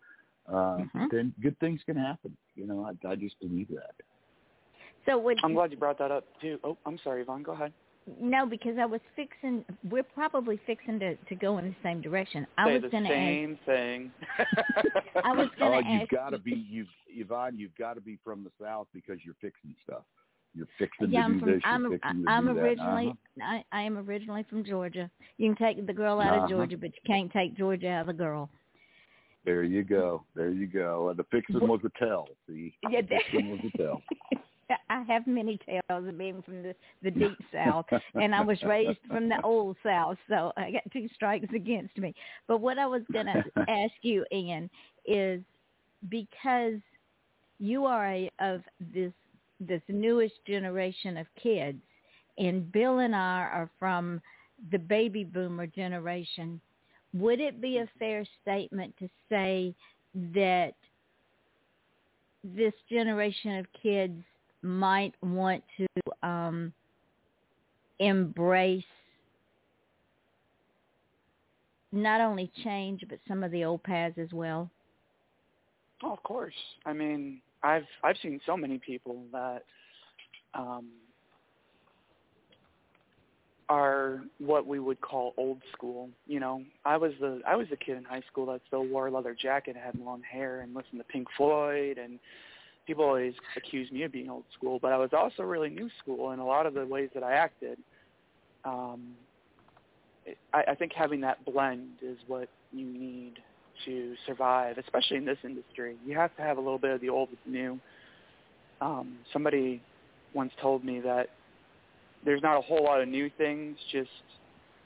Uh, 0.46 0.78
Mhm. 0.94 1.10
Then 1.10 1.34
good 1.40 1.58
things 1.58 1.82
can 1.84 1.96
happen. 1.96 2.36
You 2.54 2.66
know, 2.66 2.84
I, 2.84 3.08
I 3.08 3.16
just 3.16 3.38
believe 3.40 3.68
that. 3.68 3.94
So 5.06 5.18
would 5.18 5.38
I'm 5.42 5.54
glad 5.54 5.70
you 5.72 5.76
brought 5.76 5.98
that 5.98 6.10
up 6.10 6.24
too. 6.40 6.58
Oh, 6.64 6.76
I'm 6.86 6.98
sorry, 7.02 7.22
Yvonne. 7.22 7.42
Go 7.42 7.52
ahead. 7.52 7.72
no, 8.20 8.46
because 8.46 8.76
I 8.78 8.84
was 8.86 9.00
fixing. 9.16 9.64
We're 9.90 10.02
probably 10.02 10.60
fixing 10.66 10.98
to 11.00 11.16
to 11.16 11.34
go 11.34 11.58
in 11.58 11.66
the 11.66 11.74
same 11.82 12.00
direction. 12.00 12.46
I 12.58 12.66
Say 12.66 12.72
was 12.74 12.82
the 12.82 12.88
going 12.90 13.04
to 13.04 13.10
ask. 13.10 13.16
same 13.16 13.58
thing. 13.66 14.12
I 15.24 15.32
was 15.32 15.48
Oh, 15.60 15.70
gonna 15.70 15.76
Oh, 15.76 15.92
you've 15.92 16.08
got 16.08 16.30
to 16.30 16.38
be 16.38 16.66
you've 16.70 16.88
Yvonne. 17.08 17.58
You've 17.58 17.76
got 17.76 17.94
to 17.94 18.00
be 18.00 18.18
from 18.24 18.44
the 18.44 18.50
south 18.62 18.86
because 18.94 19.18
you're 19.24 19.36
fixing 19.40 19.74
stuff. 19.84 20.02
You're 20.54 20.68
fixing 20.78 21.10
Yeah, 21.10 21.20
to 21.20 21.24
I'm 21.24 21.34
do 21.34 21.40
from. 21.40 21.48
this. 21.50 21.62
You're 21.64 21.72
I'm. 21.72 21.90
fixing 21.90 22.24
to 22.24 22.30
I'm 22.30 22.46
do 22.46 22.54
that. 22.54 22.60
originally. 22.60 23.08
Uh-huh. 23.08 23.62
I, 23.72 23.78
I 23.78 23.82
am 23.82 23.98
originally 23.98 24.44
from 24.48 24.64
Georgia. 24.64 25.10
You 25.38 25.52
can 25.54 25.66
take 25.66 25.84
the 25.86 25.92
girl 25.92 26.20
out 26.20 26.34
Uh-huh. 26.34 26.44
of 26.44 26.50
Georgia, 26.50 26.76
but 26.76 26.90
you 26.94 27.00
can't 27.06 27.32
take 27.32 27.56
Georgia 27.56 27.88
out 27.88 28.00
of 28.02 28.06
the 28.08 28.12
girl. 28.12 28.48
There 29.44 29.64
you 29.64 29.82
go. 29.82 30.22
There 30.36 30.50
you 30.50 30.66
go. 30.68 31.08
And 31.08 31.18
the 31.18 31.24
fixing 31.32 31.66
was 31.66 31.80
a 31.84 31.90
tell. 32.04 32.28
See, 32.46 32.74
Yeah, 32.90 33.00
the 33.00 33.08
fixing 33.30 33.50
was 33.50 33.60
a 33.74 33.76
tell. 33.82 34.02
Have 35.12 35.26
many 35.26 35.58
tales 35.66 35.82
of 35.90 36.16
being 36.16 36.40
from 36.42 36.62
the 36.62 36.74
the 37.02 37.10
deep 37.10 37.38
south, 37.52 37.84
and 38.14 38.34
I 38.34 38.40
was 38.40 38.62
raised 38.62 38.98
from 39.08 39.28
the 39.28 39.40
old 39.42 39.76
south, 39.82 40.16
so 40.26 40.52
I 40.56 40.70
got 40.70 40.82
two 40.90 41.06
strikes 41.14 41.48
against 41.54 41.98
me. 41.98 42.14
But 42.48 42.62
what 42.62 42.78
I 42.78 42.86
was 42.86 43.02
going 43.12 43.26
to 43.26 43.44
ask 43.68 43.92
you, 44.00 44.24
Ian, 44.32 44.70
is 45.04 45.42
because 46.08 46.80
you 47.58 47.84
are 47.84 48.06
a, 48.06 48.30
of 48.40 48.62
this 48.94 49.12
this 49.60 49.82
newest 49.88 50.34
generation 50.46 51.18
of 51.18 51.26
kids, 51.40 51.82
and 52.38 52.72
Bill 52.72 53.00
and 53.00 53.14
I 53.14 53.18
are 53.52 53.70
from 53.78 54.20
the 54.70 54.78
baby 54.78 55.24
boomer 55.24 55.66
generation. 55.66 56.58
Would 57.12 57.40
it 57.40 57.60
be 57.60 57.78
a 57.78 57.88
fair 57.98 58.24
statement 58.40 58.94
to 58.98 59.08
say 59.28 59.74
that 60.34 60.72
this 62.42 62.72
generation 62.90 63.58
of 63.58 63.66
kids 63.82 64.22
might 64.62 65.14
want 65.22 65.62
to 65.76 65.86
um, 66.26 66.72
embrace 67.98 68.84
not 71.90 72.20
only 72.20 72.50
change 72.64 73.04
but 73.08 73.18
some 73.28 73.42
of 73.42 73.50
the 73.50 73.64
old 73.64 73.82
paths 73.82 74.18
as 74.18 74.32
well. 74.32 74.70
Oh, 76.02 76.12
of 76.12 76.22
course. 76.22 76.54
I 76.84 76.92
mean, 76.92 77.40
I've 77.62 77.86
I've 78.02 78.16
seen 78.22 78.40
so 78.44 78.56
many 78.56 78.78
people 78.78 79.24
that 79.32 79.64
um, 80.54 80.88
are 83.68 84.22
what 84.38 84.66
we 84.66 84.80
would 84.80 85.00
call 85.00 85.32
old 85.36 85.62
school. 85.72 86.10
You 86.26 86.40
know, 86.40 86.62
I 86.84 86.96
was 86.96 87.12
the 87.20 87.40
I 87.46 87.56
was 87.56 87.68
the 87.70 87.76
kid 87.76 87.96
in 87.96 88.04
high 88.04 88.22
school 88.30 88.46
that 88.46 88.60
still 88.66 88.86
wore 88.86 89.06
a 89.06 89.10
leather 89.10 89.36
jacket, 89.40 89.76
had 89.76 89.98
long 89.98 90.22
hair, 90.22 90.60
and 90.60 90.74
listened 90.74 90.98
to 90.98 91.04
Pink 91.04 91.28
Floyd. 91.36 91.98
And 91.98 92.18
people 92.86 93.04
always 93.04 93.34
accused 93.56 93.92
me 93.92 94.02
of 94.02 94.12
being 94.12 94.28
old 94.30 94.44
school, 94.56 94.78
but 94.80 94.92
I 94.92 94.96
was 94.96 95.10
also 95.12 95.42
really 95.42 95.70
new 95.70 95.88
school 96.00 96.32
in 96.32 96.38
a 96.38 96.46
lot 96.46 96.66
of 96.66 96.74
the 96.74 96.86
ways 96.86 97.10
that 97.14 97.22
I 97.22 97.32
acted. 97.34 97.78
Um, 98.64 99.12
I, 100.52 100.62
I 100.68 100.74
think 100.74 100.92
having 100.92 101.20
that 101.22 101.44
blend 101.44 101.88
is 102.02 102.18
what 102.26 102.48
you 102.72 102.86
need 102.86 103.34
to 103.84 104.14
survive, 104.26 104.78
especially 104.78 105.16
in 105.16 105.24
this 105.24 105.38
industry. 105.44 105.96
You 106.06 106.16
have 106.16 106.34
to 106.36 106.42
have 106.42 106.58
a 106.58 106.60
little 106.60 106.78
bit 106.78 106.90
of 106.90 107.00
the 107.00 107.08
old 107.08 107.30
with 107.30 107.38
the 107.44 107.50
new. 107.52 107.80
Um, 108.80 109.16
somebody 109.32 109.80
once 110.34 110.52
told 110.60 110.84
me 110.84 111.00
that 111.00 111.28
there's 112.24 112.42
not 112.42 112.56
a 112.56 112.60
whole 112.60 112.84
lot 112.84 113.00
of 113.00 113.08
new 113.08 113.30
things, 113.38 113.76
just 113.90 114.10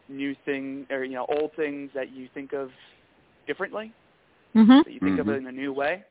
new 0.09 0.35
thing 0.45 0.87
or 0.91 1.05
you 1.05 1.15
know 1.15 1.27
old 1.29 1.51
things 1.57 1.91
that 1.95 2.13
you 2.13 2.29
think 2.35 2.53
of 2.53 2.71
differently, 3.47 3.93
Mm-hmm. 4.57 4.79
that 4.79 4.93
you 4.93 5.01
think 5.01 5.19
of 5.19 5.27
Mhm. 5.27 5.35
it 5.35 5.39
in 5.39 5.47
a 5.49 5.53
new 5.53 5.73
way. 5.73 6.03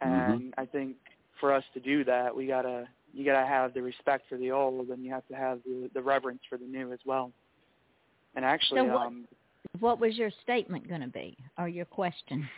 And 0.00 0.54
I 0.58 0.66
think 0.66 0.96
for 1.40 1.52
us 1.52 1.64
to 1.74 1.80
do 1.80 2.04
that, 2.04 2.34
we 2.34 2.46
gotta 2.46 2.88
you 3.12 3.24
gotta 3.24 3.46
have 3.46 3.72
the 3.74 3.82
respect 3.82 4.24
for 4.28 4.36
the 4.36 4.50
old, 4.50 4.88
and 4.88 5.04
you 5.04 5.10
have 5.12 5.26
to 5.28 5.34
have 5.34 5.60
the 5.64 5.90
the 5.94 6.02
reverence 6.02 6.40
for 6.48 6.58
the 6.58 6.66
new 6.66 6.92
as 6.92 7.00
well. 7.06 7.32
And 8.34 8.44
actually, 8.44 8.80
So 8.80 8.84
what- 8.84 9.06
um, 9.06 9.28
What 9.80 9.98
was 9.98 10.16
your 10.16 10.30
statement 10.42 10.88
going 10.88 11.00
to 11.00 11.08
be, 11.08 11.36
or 11.58 11.68
your 11.68 11.84
question? 11.86 12.48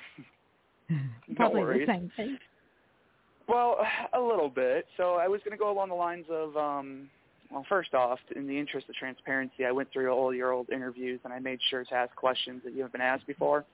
Probably 1.36 1.60
worries. 1.60 1.86
the 1.86 1.92
same 1.92 2.12
thing. 2.16 2.38
Well, 3.48 3.78
a 4.12 4.20
little 4.20 4.48
bit. 4.50 4.86
So 4.96 5.14
I 5.14 5.26
was 5.26 5.40
going 5.40 5.52
to 5.52 5.58
go 5.58 5.70
along 5.70 5.88
the 5.88 5.94
lines 5.94 6.26
of, 6.30 6.56
um, 6.56 7.08
well, 7.50 7.64
first 7.68 7.94
off, 7.94 8.18
in 8.36 8.46
the 8.46 8.58
interest 8.58 8.88
of 8.88 8.94
transparency, 8.94 9.64
I 9.64 9.72
went 9.72 9.90
through 9.90 10.10
all 10.10 10.34
your 10.34 10.52
old 10.52 10.70
interviews 10.70 11.18
and 11.24 11.32
I 11.32 11.38
made 11.38 11.58
sure 11.70 11.82
to 11.84 11.94
ask 11.94 12.14
questions 12.14 12.62
that 12.64 12.74
you 12.74 12.82
have 12.82 12.92
been 12.92 13.00
asked 13.00 13.26
before. 13.26 13.64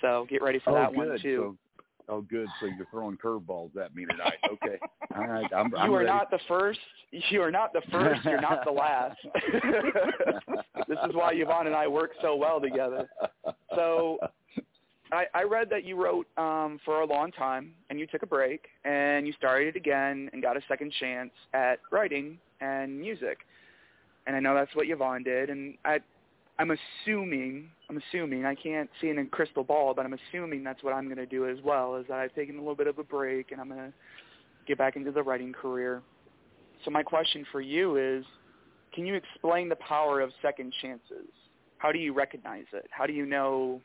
So 0.00 0.26
get 0.28 0.42
ready 0.42 0.58
for 0.58 0.70
oh, 0.70 0.74
that 0.74 0.90
good. 0.90 0.96
one 0.96 1.18
too. 1.20 1.56
Oh, 2.10 2.22
good. 2.22 2.48
So 2.58 2.66
you're 2.66 2.86
throwing 2.90 3.16
curveballs 3.16 3.76
at 3.76 3.94
me 3.94 4.04
tonight. 4.04 4.38
Okay. 4.52 4.78
All 5.16 5.28
right. 5.28 5.46
I'm, 5.54 5.72
I'm 5.76 5.88
you 5.88 5.94
are 5.94 5.98
ready. 5.98 6.10
not 6.10 6.30
the 6.30 6.40
first. 6.48 6.80
You 7.12 7.40
are 7.40 7.52
not 7.52 7.72
the 7.72 7.82
first. 7.92 8.24
You're 8.24 8.40
not 8.40 8.64
the 8.64 8.72
last. 8.72 9.16
this 10.88 10.98
is 11.08 11.14
why 11.14 11.32
Yvonne 11.34 11.68
and 11.68 11.76
I 11.76 11.86
work 11.86 12.10
so 12.20 12.34
well 12.34 12.60
together. 12.60 13.08
So 13.76 14.18
I, 15.12 15.24
I 15.34 15.42
read 15.44 15.68
that 15.70 15.84
you 15.84 15.96
wrote 15.96 16.26
um, 16.36 16.80
for 16.84 17.00
a 17.00 17.06
long 17.06 17.30
time, 17.32 17.72
and 17.90 17.98
you 17.98 18.06
took 18.06 18.22
a 18.22 18.26
break, 18.26 18.66
and 18.84 19.26
you 19.26 19.32
started 19.34 19.76
again, 19.76 20.30
and 20.32 20.42
got 20.42 20.56
a 20.56 20.60
second 20.68 20.92
chance 20.98 21.30
at 21.54 21.78
writing 21.92 22.38
and 22.60 23.00
music. 23.00 23.38
And 24.26 24.36
I 24.36 24.40
know 24.40 24.54
that's 24.54 24.74
what 24.74 24.88
Yvonne 24.88 25.22
did, 25.22 25.50
and 25.50 25.76
I, 25.84 25.98
I'm 26.58 26.72
assuming, 27.04 27.70
I'm 27.90 28.00
assuming, 28.08 28.44
I 28.46 28.54
can't 28.54 28.88
see 29.00 29.08
in 29.08 29.18
a 29.18 29.26
crystal 29.26 29.64
ball, 29.64 29.94
but 29.94 30.06
I'm 30.06 30.14
assuming 30.14 30.62
that's 30.62 30.84
what 30.84 30.94
I'm 30.94 31.06
going 31.06 31.16
to 31.16 31.26
do 31.26 31.48
as 31.48 31.58
well. 31.64 31.96
Is 31.96 32.06
that 32.08 32.18
I've 32.18 32.32
taken 32.36 32.54
a 32.54 32.58
little 32.60 32.76
bit 32.76 32.86
of 32.86 33.00
a 33.00 33.02
break, 33.02 33.50
and 33.50 33.60
I'm 33.60 33.68
going 33.68 33.80
to 33.80 33.92
get 34.64 34.78
back 34.78 34.94
into 34.94 35.10
the 35.10 35.24
writing 35.24 35.52
career. 35.52 36.00
So 36.84 36.92
my 36.92 37.02
question 37.02 37.44
for 37.50 37.60
you 37.60 37.96
is, 37.96 38.24
can 38.94 39.06
you 39.06 39.14
explain 39.14 39.68
the 39.68 39.76
power 39.76 40.20
of 40.20 40.30
second 40.40 40.72
chances? 40.80 41.26
How 41.78 41.90
do 41.90 41.98
you 41.98 42.12
recognize 42.12 42.66
it? 42.72 42.86
How 42.92 43.06
do 43.06 43.12
you 43.12 43.26
know 43.26 43.80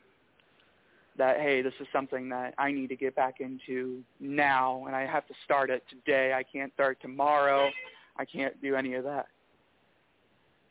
that 1.18 1.40
hey, 1.40 1.62
this 1.62 1.74
is 1.80 1.88
something 1.92 2.28
that 2.28 2.54
I 2.58 2.70
need 2.70 2.88
to 2.90 2.96
get 2.96 3.16
back 3.16 3.40
into 3.40 4.02
now, 4.20 4.84
and 4.86 4.94
I 4.94 5.04
have 5.04 5.26
to 5.26 5.34
start 5.44 5.68
it 5.68 5.82
today. 5.90 6.32
I 6.32 6.44
can't 6.44 6.72
start 6.74 6.98
tomorrow. 7.02 7.70
I 8.16 8.24
can't 8.24 8.60
do 8.62 8.76
any 8.76 8.94
of 8.94 9.02
that. 9.04 9.26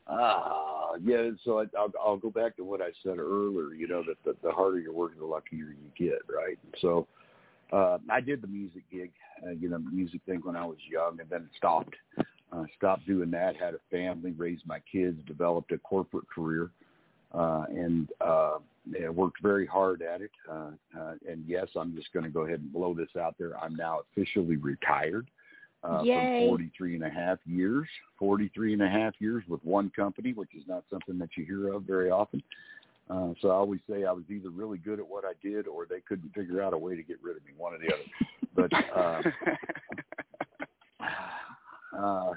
Ah, 0.08 0.94
yeah. 1.04 1.30
So 1.44 1.60
I, 1.60 1.66
I'll, 1.78 1.92
I'll 2.04 2.18
go 2.18 2.30
back 2.30 2.56
to 2.58 2.64
what 2.64 2.82
I 2.82 2.90
said 3.04 3.18
earlier. 3.18 3.74
You 3.74 3.88
know 3.88 4.04
that 4.08 4.18
the, 4.24 4.36
the 4.48 4.54
harder 4.54 4.80
you're 4.80 4.94
working, 4.94 5.20
the 5.20 5.26
luckier 5.26 5.74
you 5.74 5.90
get, 5.98 6.20
right? 6.34 6.60
So 6.82 7.08
uh, 7.72 7.98
I 8.10 8.22
did 8.22 8.42
the 8.42 8.48
music 8.48 8.84
gig, 8.92 9.12
uh, 9.46 9.52
you 9.52 9.70
know, 9.70 9.80
music 9.80 10.22
thing 10.26 10.42
when 10.44 10.56
I 10.56 10.66
was 10.66 10.78
young, 10.90 11.20
and 11.20 11.30
then 11.30 11.50
stopped. 11.58 11.96
Uh, 12.52 12.64
stopped 12.78 13.06
doing 13.08 13.32
that. 13.32 13.56
Had 13.58 13.74
a 13.74 13.80
family, 13.90 14.32
raised 14.32 14.66
my 14.68 14.80
kids, 14.90 15.18
developed 15.26 15.72
a 15.72 15.78
corporate 15.80 16.30
career, 16.30 16.70
uh, 17.34 17.66
and 17.70 18.10
uh, 18.22 18.60
yeah, 18.88 19.10
worked 19.10 19.42
very 19.42 19.66
hard 19.66 20.04
at 20.04 20.22
it. 20.22 20.32
Uh, 20.50 20.70
uh, 20.98 21.14
and 21.28 21.44
yes, 21.48 21.68
I'm 21.76 21.96
just 21.96 22.14
going 22.14 22.24
to 22.24 22.30
go 22.30 22.42
ahead 22.42 22.60
and 22.60 22.72
blow 22.72 22.94
this 22.94 23.10
out 23.20 23.36
there. 23.40 23.58
I'm 23.60 23.76
now 23.76 24.02
officially 24.12 24.58
retired 24.58 25.28
uh, 25.86 26.04
from 26.39 26.48
43 26.48 26.96
and 26.96 27.04
a 27.04 27.10
half 27.10 27.38
years, 27.46 27.88
43 28.20 28.74
and 28.74 28.82
a 28.82 28.89
half 28.89 29.13
years 29.20 29.44
with 29.48 29.63
one 29.63 29.92
company, 29.96 30.34
which 30.34 30.56
is 30.56 30.63
not 30.68 30.84
something 30.89 31.18
that 31.20 31.30
you 31.38 31.46
hear 31.46 31.74
of 31.74 31.84
very 31.84 32.10
often. 32.10 32.42
Uh, 33.10 33.34
so 33.39 33.50
I 33.50 33.54
always 33.54 33.82
say 33.89 34.04
I 34.06 34.12
was 34.12 34.24
either 34.30 34.50
really 34.50 34.80
good 34.80 35.00
at 35.00 35.08
what 35.08 35.25
I 35.25 35.34
did 35.44 35.68
or 35.68 35.86
they 35.86 36.00
couldn't 36.00 36.34
figure 36.34 36.62
out 36.62 36.74
a 36.74 36.77
way 36.77 36.96
to 36.96 37.04
get 37.04 37.18
rid 37.22 37.38
of 37.38 37.46
me, 37.46 37.51
one 37.56 37.74
or 37.74 37.77
the 37.77 37.94
other. 37.94 38.04
But 38.56 38.74
uh, 38.98 39.22
uh, 41.98 42.34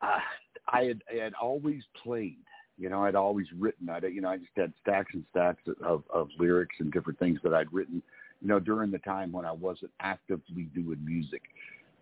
I, 0.00 0.20
I 0.68 0.82
had, 0.84 1.02
I 1.12 1.22
had 1.22 1.34
always 1.34 1.82
played. 2.02 2.38
You 2.78 2.88
know, 2.88 3.04
I'd 3.04 3.14
always 3.14 3.46
written. 3.58 3.90
I, 3.90 3.98
you 4.06 4.22
know, 4.22 4.30
I 4.30 4.38
just 4.38 4.50
had 4.56 4.72
stacks 4.80 5.12
and 5.12 5.24
stacks 5.30 5.62
of, 5.84 6.02
of 6.12 6.28
lyrics 6.38 6.76
and 6.78 6.90
different 6.90 7.18
things 7.18 7.38
that 7.44 7.52
I'd 7.52 7.70
written. 7.72 8.02
You 8.40 8.48
know, 8.48 8.58
during 8.58 8.90
the 8.90 8.98
time 8.98 9.30
when 9.30 9.44
I 9.44 9.52
wasn't 9.52 9.92
actively 10.00 10.64
doing 10.74 11.04
music, 11.04 11.42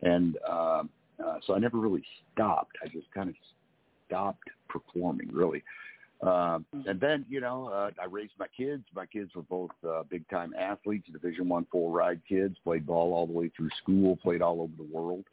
and 0.02 0.36
um, 0.48 0.90
uh, 1.24 1.38
so 1.46 1.54
I 1.54 1.58
never 1.58 1.78
really 1.78 2.04
stopped. 2.32 2.76
I 2.82 2.88
just 2.88 3.10
kind 3.12 3.28
of 3.28 3.34
stopped 4.06 4.48
performing, 4.68 5.28
really. 5.32 5.62
Um, 6.22 6.66
and 6.86 7.00
then, 7.00 7.24
you 7.30 7.40
know, 7.40 7.68
uh, 7.68 7.90
I 8.00 8.06
raised 8.06 8.32
my 8.38 8.46
kids. 8.54 8.84
My 8.94 9.06
kids 9.06 9.34
were 9.34 9.42
both 9.42 9.70
uh, 9.88 10.02
big 10.10 10.28
time 10.28 10.52
athletes, 10.58 11.08
Division 11.10 11.48
One 11.48 11.66
full 11.72 11.90
ride 11.90 12.20
kids. 12.28 12.56
Played 12.62 12.86
ball 12.86 13.14
all 13.14 13.26
the 13.26 13.32
way 13.32 13.50
through 13.56 13.70
school. 13.82 14.16
Played 14.16 14.42
all 14.42 14.60
over 14.60 14.72
the 14.76 14.88
world. 14.94 15.24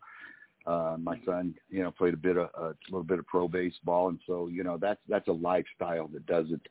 Uh, 0.66 0.98
my 1.00 1.20
son, 1.26 1.56
you 1.70 1.82
know, 1.82 1.92
played 1.92 2.14
a 2.14 2.18
bit 2.18 2.38
of 2.38 2.50
a 2.58 2.76
little 2.90 3.04
bit 3.04 3.20
of 3.20 3.28
pro 3.28 3.48
baseball, 3.48 4.10
and 4.10 4.20
so 4.28 4.48
you 4.48 4.66
know 4.66 4.78
that's 4.78 5.00
that's 5.08 5.30
a 5.30 5.32
lifestyle 5.32 6.08
that 6.10 6.26
doesn't 6.26 6.68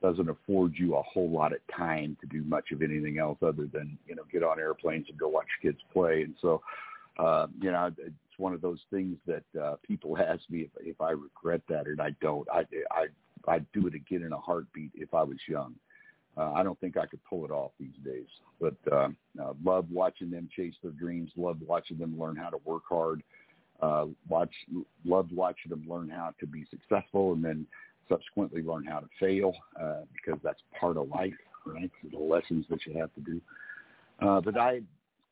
doesn't 0.00 0.28
afford 0.28 0.74
you 0.76 0.96
a 0.96 1.02
whole 1.02 1.30
lot 1.30 1.52
of 1.52 1.58
time 1.76 2.16
to 2.20 2.26
do 2.26 2.44
much 2.44 2.70
of 2.72 2.82
anything 2.82 3.18
else 3.18 3.38
other 3.42 3.68
than 3.72 3.98
you 4.06 4.14
know 4.14 4.22
get 4.32 4.44
on 4.44 4.60
airplanes 4.60 5.06
and 5.08 5.18
go 5.18 5.28
watch 5.28 5.46
kids 5.60 5.78
play. 5.92 6.22
And 6.22 6.34
so, 6.40 6.62
uh, 7.18 7.46
you 7.60 7.70
know, 7.70 7.90
it's 7.98 8.38
one 8.38 8.54
of 8.54 8.60
those 8.60 8.80
things 8.90 9.18
that 9.26 9.44
uh, 9.60 9.76
people 9.86 10.16
ask 10.18 10.42
me 10.50 10.60
if 10.60 10.70
if 10.80 11.00
I 11.00 11.10
regret 11.10 11.62
that, 11.68 11.86
and 11.86 12.00
I 12.00 12.10
don't. 12.20 12.48
I 12.50 12.64
I 12.90 13.06
I'd 13.48 13.66
do 13.72 13.86
it 13.86 13.94
again 13.94 14.22
in 14.22 14.32
a 14.32 14.38
heartbeat 14.38 14.92
if 14.94 15.12
I 15.14 15.22
was 15.22 15.38
young. 15.48 15.74
Uh, 16.36 16.52
I 16.52 16.62
don't 16.62 16.80
think 16.80 16.96
I 16.96 17.06
could 17.06 17.22
pull 17.24 17.44
it 17.44 17.50
off 17.50 17.72
these 17.78 17.94
days, 18.02 18.26
but 18.58 18.74
uh, 18.90 19.08
uh, 19.40 19.52
love 19.62 19.86
watching 19.90 20.30
them 20.30 20.48
chase 20.54 20.74
their 20.82 20.92
dreams. 20.92 21.30
Loved 21.36 21.62
watching 21.66 21.98
them 21.98 22.18
learn 22.18 22.36
how 22.36 22.48
to 22.48 22.56
work 22.64 22.84
hard. 22.88 23.22
Uh, 23.82 24.06
watch, 24.28 24.54
loved 25.04 25.32
watching 25.32 25.68
them 25.68 25.84
learn 25.86 26.08
how 26.08 26.32
to 26.40 26.46
be 26.46 26.64
successful, 26.70 27.32
and 27.32 27.44
then 27.44 27.66
subsequently 28.08 28.62
learn 28.62 28.84
how 28.84 29.00
to 29.00 29.08
fail 29.20 29.52
uh, 29.80 30.02
because 30.14 30.40
that's 30.42 30.60
part 30.78 30.96
of 30.96 31.08
life, 31.08 31.34
right? 31.66 31.90
The 32.10 32.18
lessons 32.18 32.64
that 32.70 32.86
you 32.86 32.98
have 32.98 33.12
to 33.14 33.20
do. 33.20 33.40
Uh, 34.20 34.40
but 34.40 34.56
I, 34.56 34.80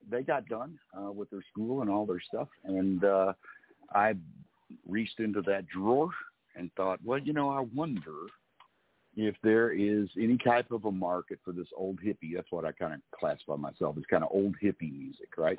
they 0.08 0.22
got 0.22 0.46
done 0.48 0.78
uh, 0.96 1.10
with 1.10 1.30
their 1.30 1.44
school 1.50 1.82
and 1.82 1.90
all 1.90 2.06
their 2.06 2.20
stuff, 2.20 2.48
and 2.64 3.04
uh, 3.04 3.32
I 3.94 4.14
reached 4.88 5.20
into 5.20 5.42
that 5.42 5.66
drawer 5.66 6.10
and 6.56 6.70
thought, 6.76 7.00
well, 7.04 7.18
you 7.18 7.32
know, 7.32 7.50
I 7.50 7.60
wonder 7.74 8.14
if 9.16 9.34
there 9.42 9.72
is 9.72 10.08
any 10.16 10.38
type 10.38 10.70
of 10.70 10.84
a 10.84 10.92
market 10.92 11.38
for 11.44 11.52
this 11.52 11.66
old 11.76 11.98
hippie. 12.00 12.34
That's 12.34 12.50
what 12.50 12.64
I 12.64 12.72
kind 12.72 12.94
of 12.94 13.00
classify 13.18 13.56
myself 13.56 13.96
as 13.98 14.04
kind 14.10 14.22
of 14.22 14.30
old 14.32 14.56
hippie 14.62 14.96
music, 14.96 15.36
right? 15.36 15.58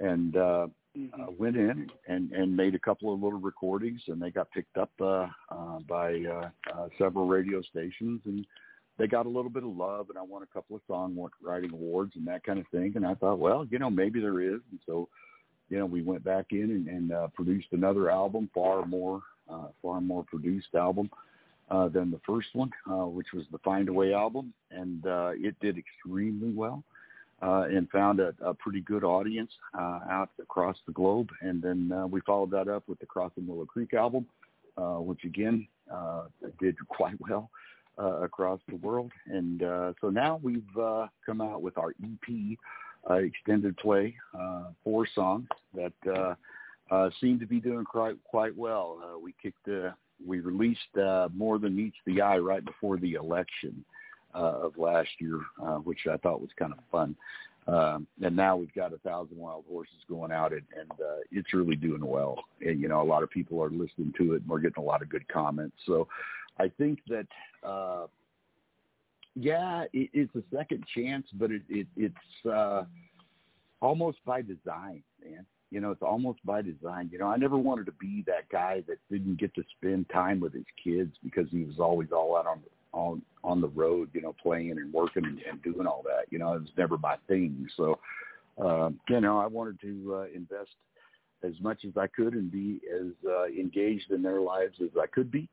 And 0.00 0.36
uh, 0.36 0.68
uh, 1.14 1.26
went 1.36 1.56
in 1.56 1.90
and, 2.06 2.32
and 2.32 2.56
made 2.56 2.74
a 2.74 2.78
couple 2.78 3.12
of 3.12 3.22
little 3.22 3.40
recordings, 3.40 4.00
and 4.08 4.20
they 4.20 4.30
got 4.30 4.50
picked 4.50 4.76
up 4.76 4.90
uh, 5.00 5.26
uh, 5.50 5.78
by 5.88 6.22
uh, 6.24 6.48
uh, 6.74 6.88
several 6.98 7.26
radio 7.26 7.60
stations, 7.62 8.20
and 8.24 8.46
they 8.98 9.06
got 9.06 9.26
a 9.26 9.28
little 9.28 9.50
bit 9.50 9.62
of 9.62 9.76
love, 9.76 10.10
and 10.10 10.18
I 10.18 10.22
won 10.22 10.42
a 10.42 10.46
couple 10.46 10.76
of 10.76 10.82
songwriting 10.88 11.72
awards 11.72 12.12
and 12.16 12.26
that 12.26 12.44
kind 12.44 12.58
of 12.58 12.66
thing. 12.68 12.92
And 12.96 13.06
I 13.06 13.14
thought, 13.14 13.38
well, 13.38 13.66
you 13.70 13.78
know, 13.78 13.90
maybe 13.90 14.20
there 14.20 14.40
is, 14.40 14.60
and 14.70 14.80
so 14.86 15.08
you 15.68 15.78
know, 15.78 15.86
we 15.86 16.02
went 16.02 16.24
back 16.24 16.46
in 16.50 16.62
and, 16.62 16.88
and 16.88 17.12
uh, 17.12 17.28
produced 17.28 17.68
another 17.72 18.10
album, 18.10 18.48
far 18.54 18.86
more, 18.86 19.22
uh, 19.50 19.68
far 19.82 20.00
more 20.00 20.24
produced 20.24 20.74
album 20.74 21.10
uh, 21.70 21.88
than 21.88 22.10
the 22.10 22.20
first 22.26 22.48
one, 22.54 22.70
uh, 22.90 23.06
which 23.06 23.28
was 23.34 23.44
the 23.52 23.58
Find 23.58 23.88
a 23.88 23.92
Way 23.92 24.14
album, 24.14 24.52
and 24.70 25.06
uh, 25.06 25.32
it 25.34 25.54
did 25.60 25.76
extremely 25.76 26.50
well 26.50 26.82
uh, 27.42 27.64
and 27.70 27.88
found 27.90 28.20
a, 28.20 28.34
a 28.40 28.54
pretty 28.54 28.80
good 28.80 29.04
audience 29.04 29.50
uh, 29.78 30.00
out 30.10 30.30
across 30.40 30.76
the 30.86 30.92
globe. 30.92 31.28
And 31.40 31.62
then 31.62 31.92
uh, 31.92 32.06
we 32.06 32.20
followed 32.22 32.50
that 32.52 32.68
up 32.68 32.84
with 32.88 32.98
the 32.98 33.06
Crossing 33.06 33.46
Willow 33.46 33.66
Creek 33.66 33.94
album, 33.94 34.26
uh, 34.76 34.96
which 34.96 35.24
again 35.24 35.66
uh, 35.92 36.24
did 36.60 36.76
quite 36.88 37.16
well 37.20 37.50
across 37.98 38.60
the 38.68 38.76
world. 38.76 39.12
And 39.26 39.62
uh, 39.62 39.92
so 40.00 40.10
now 40.10 40.40
we've 40.42 40.76
uh, 40.80 41.08
come 41.26 41.40
out 41.40 41.62
with 41.62 41.76
our 41.78 41.90
EP 42.02 42.56
uh, 43.08 43.14
extended 43.14 43.76
play, 43.76 44.14
uh, 44.38 44.64
four 44.84 45.06
songs 45.14 45.48
that 45.74 45.92
uh, 46.12 46.34
uh, 46.90 47.10
seem 47.20 47.38
to 47.40 47.46
be 47.46 47.60
doing 47.60 47.84
quite 47.84 48.16
quite 48.24 48.56
well. 48.56 48.98
Uh, 49.02 49.18
we 49.18 49.34
kicked, 49.42 49.68
uh, 49.68 49.90
we 50.24 50.40
released 50.40 50.96
uh, 51.00 51.28
more 51.34 51.58
than 51.58 51.76
meets 51.76 51.96
the 52.06 52.20
eye 52.20 52.38
right 52.38 52.64
before 52.64 52.96
the 52.98 53.14
election 53.14 53.84
uh, 54.34 54.60
of 54.62 54.76
last 54.76 55.10
year, 55.18 55.40
uh, 55.62 55.76
which 55.76 56.00
I 56.10 56.16
thought 56.18 56.40
was 56.40 56.50
kind 56.58 56.72
of 56.72 56.78
fun. 56.90 57.16
Um, 57.66 58.06
and 58.22 58.34
now 58.34 58.56
we've 58.56 58.72
got 58.72 58.94
a 58.94 58.98
thousand 58.98 59.36
wild 59.36 59.64
horses 59.68 59.98
going 60.08 60.32
out, 60.32 60.52
and, 60.52 60.62
and 60.78 60.90
uh, 60.92 61.20
it's 61.30 61.52
really 61.52 61.76
doing 61.76 62.04
well. 62.04 62.42
And 62.62 62.80
you 62.80 62.88
know, 62.88 63.02
a 63.02 63.04
lot 63.04 63.22
of 63.22 63.30
people 63.30 63.62
are 63.62 63.70
listening 63.70 64.14
to 64.16 64.32
it, 64.32 64.40
and 64.40 64.48
we're 64.48 64.60
getting 64.60 64.82
a 64.82 64.86
lot 64.86 65.02
of 65.02 65.10
good 65.10 65.28
comments. 65.28 65.76
So, 65.84 66.08
I 66.58 66.70
think 66.78 67.00
that 67.08 67.26
uh, 67.62 68.06
yeah, 69.34 69.84
it, 69.92 70.10
it's 70.12 70.34
a 70.34 70.42
second 70.54 70.84
chance, 70.94 71.26
but 71.34 71.50
it, 71.50 71.62
it 71.68 71.86
it's 71.96 72.46
uh, 72.50 72.84
almost 73.80 74.18
by 74.24 74.42
design, 74.42 75.02
man. 75.24 75.46
You 75.70 75.80
know, 75.80 75.90
it's 75.90 76.02
almost 76.02 76.38
by 76.46 76.62
design. 76.62 77.10
You 77.12 77.18
know, 77.18 77.26
I 77.26 77.36
never 77.36 77.58
wanted 77.58 77.86
to 77.86 77.92
be 77.92 78.24
that 78.26 78.48
guy 78.50 78.82
that 78.88 78.96
didn't 79.10 79.38
get 79.38 79.54
to 79.54 79.62
spend 79.76 80.08
time 80.08 80.40
with 80.40 80.54
his 80.54 80.64
kids 80.82 81.12
because 81.22 81.46
he 81.50 81.64
was 81.64 81.78
always 81.78 82.08
all 82.10 82.36
out 82.36 82.46
on 82.46 82.60
on 82.92 83.22
on 83.44 83.60
the 83.60 83.68
road, 83.68 84.08
you 84.12 84.22
know, 84.22 84.34
playing 84.42 84.72
and 84.72 84.92
working 84.92 85.24
and, 85.24 85.38
and 85.48 85.62
doing 85.62 85.86
all 85.86 86.02
that. 86.04 86.24
You 86.30 86.38
know, 86.38 86.54
it 86.54 86.60
was 86.60 86.70
never 86.76 86.96
my 86.98 87.16
thing. 87.28 87.68
So 87.76 87.98
uh, 88.62 88.90
you 89.08 89.20
know, 89.20 89.38
I 89.38 89.46
wanted 89.46 89.80
to 89.82 90.14
uh, 90.16 90.26
invest 90.34 90.70
as 91.44 91.52
much 91.60 91.84
as 91.86 91.96
I 91.96 92.08
could 92.08 92.32
and 92.34 92.50
be 92.50 92.80
as 92.92 93.12
uh, 93.28 93.44
engaged 93.46 94.10
in 94.10 94.22
their 94.22 94.40
lives 94.40 94.74
as 94.82 94.90
I 95.00 95.06
could 95.06 95.30
be. 95.30 95.48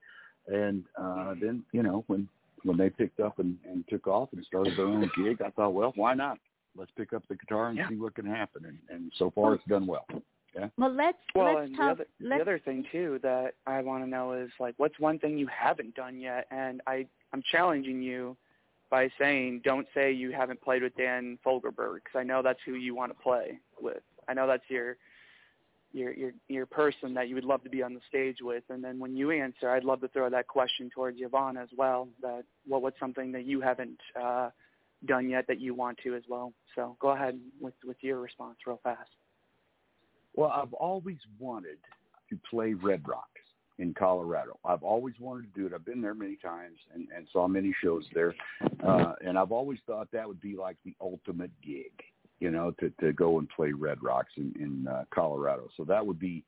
And 0.47 0.83
uh, 0.99 1.35
then, 1.41 1.63
you 1.71 1.83
know, 1.83 2.03
when 2.07 2.27
when 2.63 2.77
they 2.77 2.89
picked 2.89 3.19
up 3.19 3.39
and, 3.39 3.57
and 3.69 3.83
took 3.87 4.07
off 4.07 4.29
and 4.33 4.43
started 4.45 4.75
their 4.75 4.87
own 4.87 5.09
gig, 5.15 5.41
I 5.41 5.51
thought, 5.51 5.73
well, 5.73 5.93
why 5.95 6.15
not? 6.15 6.39
Let's 6.75 6.91
pick 6.97 7.13
up 7.13 7.23
the 7.29 7.35
guitar 7.35 7.69
and 7.69 7.77
Yeah. 7.77 7.87
see 7.89 7.95
what 7.95 8.15
can 8.15 8.25
happen. 8.25 8.65
And, 8.65 8.79
and 8.89 9.11
so 9.17 9.31
far, 9.31 9.53
it's 9.53 9.63
done 9.65 9.85
well. 9.85 10.05
Yeah. 10.55 10.69
Well, 10.77 10.91
let's 10.91 11.17
Well, 11.35 11.55
let's 11.55 11.67
and 11.67 11.77
talk. 11.77 11.85
the 11.85 11.91
other 11.91 12.07
let's, 12.21 12.35
the 12.37 12.41
other 12.41 12.59
thing 12.59 12.85
too 12.91 13.19
that 13.21 13.55
I 13.67 13.81
want 13.81 14.03
to 14.03 14.09
know 14.09 14.33
is 14.33 14.49
like, 14.59 14.73
what's 14.77 14.99
one 14.99 15.19
thing 15.19 15.37
you 15.37 15.47
haven't 15.47 15.93
done 15.95 16.19
yet? 16.19 16.47
And 16.49 16.81
I 16.87 17.05
I'm 17.33 17.43
challenging 17.51 18.01
you 18.01 18.35
by 18.89 19.09
saying, 19.19 19.61
don't 19.63 19.87
say 19.93 20.11
you 20.11 20.31
haven't 20.31 20.61
played 20.61 20.83
with 20.83 20.95
Dan 20.95 21.37
Fogelberg 21.45 21.95
because 21.95 22.15
I 22.15 22.23
know 22.23 22.41
that's 22.41 22.59
who 22.65 22.75
you 22.75 22.95
want 22.95 23.11
to 23.11 23.21
play 23.21 23.59
with. 23.79 24.01
I 24.27 24.33
know 24.33 24.47
that's 24.47 24.63
your 24.69 24.97
your 25.95 26.13
your 26.13 26.31
your 26.49 26.65
person 26.65 27.13
that 27.13 27.29
you 27.29 27.35
would 27.35 27.45
love 27.45 27.63
to 27.63 27.69
be 27.69 27.81
on 27.81 27.93
the 27.93 28.01
stage 28.07 28.37
with. 28.41 28.63
And 28.69 28.83
then 28.83 28.99
when 28.99 29.15
you 29.15 29.31
answer, 29.31 29.69
I'd 29.69 29.83
love 29.83 30.01
to 30.01 30.07
throw 30.09 30.29
that 30.29 30.47
question 30.47 30.89
towards 30.93 31.17
Yvonne 31.19 31.57
as 31.57 31.69
well. 31.77 32.09
That 32.21 32.43
what 32.67 32.81
what's 32.81 32.99
something 32.99 33.31
that 33.31 33.45
you 33.45 33.61
haven't 33.61 33.99
uh, 34.21 34.49
done 35.05 35.29
yet 35.29 35.47
that 35.47 35.59
you 35.59 35.73
want 35.73 35.97
to 36.03 36.15
as 36.15 36.23
well. 36.27 36.53
So 36.75 36.97
go 36.99 37.09
ahead 37.09 37.39
with 37.61 37.75
with 37.85 37.97
your 38.01 38.19
response 38.19 38.57
real 38.67 38.79
fast. 38.83 39.09
Well, 40.35 40.51
I've 40.51 40.73
always 40.73 41.19
wanted 41.39 41.77
to 42.29 42.39
play 42.49 42.73
Red 42.73 43.07
Rocks 43.07 43.29
in 43.77 43.93
Colorado. 43.93 44.59
I've 44.65 44.83
always 44.83 45.15
wanted 45.19 45.53
to 45.53 45.59
do 45.59 45.65
it. 45.67 45.73
I've 45.73 45.85
been 45.85 46.01
there 46.01 46.13
many 46.13 46.35
times 46.35 46.77
and, 46.93 47.07
and 47.15 47.27
saw 47.31 47.47
many 47.47 47.73
shows 47.81 48.05
there. 48.13 48.33
Uh, 48.85 49.13
and 49.25 49.37
I've 49.37 49.51
always 49.51 49.79
thought 49.87 50.09
that 50.11 50.27
would 50.27 50.41
be 50.41 50.55
like 50.55 50.77
the 50.83 50.93
ultimate 50.99 51.51
gig, 51.65 51.91
you 52.39 52.51
know, 52.51 52.71
to, 52.79 52.89
to 53.01 53.13
go 53.13 53.39
and 53.39 53.49
play 53.49 53.71
Red 53.71 54.03
Rocks 54.03 54.33
in, 54.37 54.53
in 54.59 54.87
uh, 54.87 55.05
Colorado. 55.13 55.69
So 55.77 55.83
that 55.85 56.05
would 56.05 56.19
be, 56.19 56.43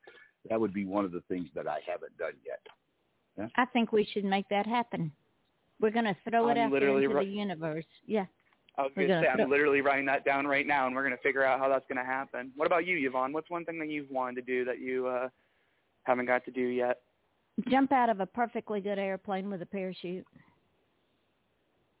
that 0.48 0.60
would 0.60 0.74
be 0.74 0.84
one 0.84 1.04
of 1.04 1.12
the 1.12 1.22
things 1.28 1.48
that 1.54 1.66
I 1.66 1.80
haven't 1.86 2.16
done 2.18 2.34
yet. 2.44 3.50
I 3.56 3.64
think 3.66 3.92
we 3.92 4.08
should 4.12 4.24
make 4.24 4.48
that 4.48 4.66
happen. 4.66 5.12
We're 5.80 5.90
going 5.90 6.06
to 6.06 6.16
throw 6.28 6.48
it 6.48 6.52
I'm 6.52 6.58
out 6.58 6.70
there 6.70 6.80
literally 6.80 7.04
into 7.04 7.16
ri- 7.16 7.26
the 7.26 7.30
universe. 7.30 7.84
Yeah. 8.06 8.26
I 8.76 8.82
was 8.82 8.92
gonna, 8.94 9.08
gonna 9.08 9.22
say 9.22 9.28
I'm 9.28 9.38
put- 9.38 9.48
literally 9.48 9.80
writing 9.80 10.06
that 10.06 10.24
down 10.24 10.46
right 10.46 10.66
now, 10.66 10.86
and 10.86 10.94
we're 10.94 11.04
going 11.04 11.16
to 11.16 11.22
figure 11.22 11.44
out 11.44 11.58
how 11.60 11.68
that's 11.68 11.86
going 11.88 12.04
to 12.04 12.10
happen. 12.10 12.50
What 12.56 12.66
about 12.66 12.86
you, 12.86 12.96
Yvonne? 13.06 13.32
What's 13.32 13.50
one 13.50 13.64
thing 13.64 13.78
that 13.78 13.88
you've 13.88 14.10
wanted 14.10 14.36
to 14.36 14.42
do 14.42 14.64
that 14.64 14.80
you 14.80 15.06
uh, 15.06 15.28
haven't 16.02 16.26
got 16.26 16.44
to 16.46 16.50
do 16.50 16.62
yet? 16.62 17.00
Jump 17.68 17.92
out 17.92 18.08
of 18.10 18.20
a 18.20 18.26
perfectly 18.26 18.80
good 18.80 18.98
airplane 18.98 19.50
with 19.50 19.62
a 19.62 19.66
parachute. 19.66 20.24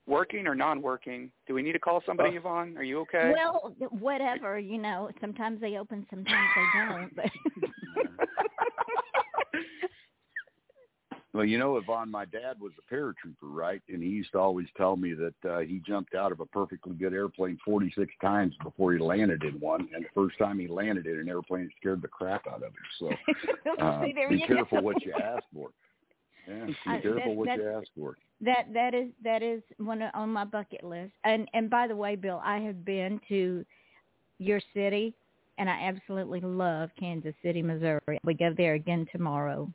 Working 0.08 0.46
or 0.46 0.54
non-working? 0.54 1.30
Do 1.46 1.52
we 1.54 1.62
need 1.62 1.72
to 1.72 1.78
call 1.78 2.02
somebody, 2.06 2.30
Uh, 2.30 2.40
Yvonne? 2.40 2.76
Are 2.78 2.82
you 2.82 3.00
okay? 3.00 3.32
Well, 3.36 3.74
whatever, 3.90 4.58
you 4.58 4.78
know, 4.78 5.10
sometimes 5.20 5.60
they 5.60 5.76
open, 5.76 6.06
sometimes 6.10 6.48
they 6.56 6.80
don't. 6.80 7.14
But 7.14 7.30
Well, 11.34 11.44
you 11.44 11.58
know, 11.58 11.76
Yvonne, 11.76 12.10
my 12.10 12.24
dad 12.24 12.58
was 12.58 12.72
a 12.78 12.92
paratrooper, 12.94 13.42
right? 13.42 13.82
And 13.88 14.02
he 14.02 14.08
used 14.08 14.32
to 14.32 14.38
always 14.38 14.66
tell 14.76 14.96
me 14.96 15.12
that 15.14 15.48
uh, 15.48 15.58
he 15.60 15.80
jumped 15.86 16.14
out 16.16 16.32
of 16.32 16.40
a 16.40 16.46
perfectly 16.46 16.94
good 16.94 17.12
airplane 17.12 17.58
46 17.64 18.12
times 18.20 18.54
before 18.64 18.92
he 18.94 18.98
landed 18.98 19.44
in 19.44 19.60
one. 19.60 19.88
And 19.94 20.04
the 20.04 20.08
first 20.14 20.36
time 20.38 20.58
he 20.58 20.66
landed 20.66 21.06
in 21.06 21.18
an 21.20 21.28
airplane, 21.28 21.64
it 21.66 21.70
scared 21.78 22.02
the 22.02 22.08
crap 22.08 22.46
out 22.48 22.62
of 22.64 22.72
him. 22.72 22.72
So 22.98 23.10
uh, 23.80 24.02
See, 24.04 24.14
be 24.28 24.42
careful 24.46 24.78
go. 24.78 24.84
what 24.84 25.04
you 25.04 25.12
ask 25.12 25.44
for. 25.54 25.68
Yeah, 26.48 26.66
be 26.66 26.74
I- 26.86 27.00
careful 27.00 27.20
that- 27.20 27.36
what 27.36 27.56
you 27.56 27.68
ask 27.68 27.88
for. 27.96 28.16
That 28.40 28.72
that 28.72 28.94
is 28.94 29.08
that 29.24 29.42
is 29.42 29.62
one 29.78 30.00
on 30.02 30.28
my 30.32 30.44
bucket 30.44 30.84
list. 30.84 31.12
And 31.24 31.48
and 31.54 31.68
by 31.68 31.86
the 31.88 31.96
way, 31.96 32.14
Bill, 32.16 32.40
I 32.44 32.58
have 32.60 32.84
been 32.84 33.20
to 33.28 33.64
your 34.38 34.60
city, 34.72 35.12
and 35.58 35.68
I 35.68 35.82
absolutely 35.82 36.40
love 36.40 36.90
Kansas 36.98 37.34
City, 37.42 37.62
Missouri. 37.62 38.18
We 38.22 38.34
go 38.34 38.54
there 38.56 38.74
again 38.74 39.06
tomorrow. 39.10 39.68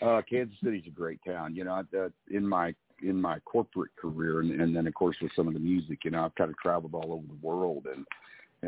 Uh, 0.00 0.20
Kansas 0.28 0.56
City's 0.62 0.82
a 0.88 0.90
great 0.90 1.20
town. 1.24 1.54
You 1.54 1.64
know, 1.64 1.84
uh, 1.96 2.08
in 2.30 2.46
my 2.46 2.74
in 3.02 3.20
my 3.20 3.38
corporate 3.40 3.94
career, 3.96 4.40
and, 4.40 4.60
and 4.60 4.74
then 4.74 4.86
of 4.86 4.94
course 4.94 5.16
with 5.22 5.32
some 5.34 5.46
of 5.48 5.54
the 5.54 5.60
music, 5.60 6.04
you 6.04 6.10
know, 6.10 6.24
I've 6.24 6.34
kind 6.34 6.50
of 6.50 6.58
traveled 6.58 6.94
all 6.94 7.12
over 7.12 7.26
the 7.28 7.46
world, 7.46 7.86
and 7.94 8.04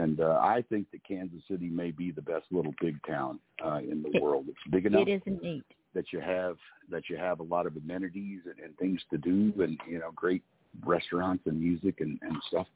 and 0.00 0.20
uh, 0.20 0.38
I 0.40 0.62
think 0.68 0.88
that 0.92 1.02
Kansas 1.04 1.42
City 1.48 1.68
may 1.68 1.90
be 1.90 2.12
the 2.12 2.22
best 2.22 2.46
little 2.52 2.74
big 2.80 2.96
town 3.06 3.40
uh, 3.64 3.78
in 3.78 4.02
the 4.02 4.10
It- 4.14 4.22
world. 4.22 4.46
It's 4.48 4.58
big 4.70 4.86
enough 4.86 5.08
It 5.08 5.22
is 5.26 5.40
neat. 5.42 5.64
That 5.94 6.12
you 6.12 6.20
have 6.20 6.56
that 6.90 7.08
you 7.08 7.16
have 7.16 7.40
a 7.40 7.42
lot 7.42 7.66
of 7.66 7.76
amenities 7.76 8.40
and, 8.44 8.58
and 8.64 8.76
things 8.78 9.00
to 9.10 9.18
do, 9.18 9.52
and 9.62 9.78
you 9.88 9.98
know, 9.98 10.10
great 10.14 10.42
restaurants 10.84 11.44
and 11.46 11.60
music 11.60 12.00
and, 12.00 12.18
and 12.22 12.36
stuff. 12.48 12.66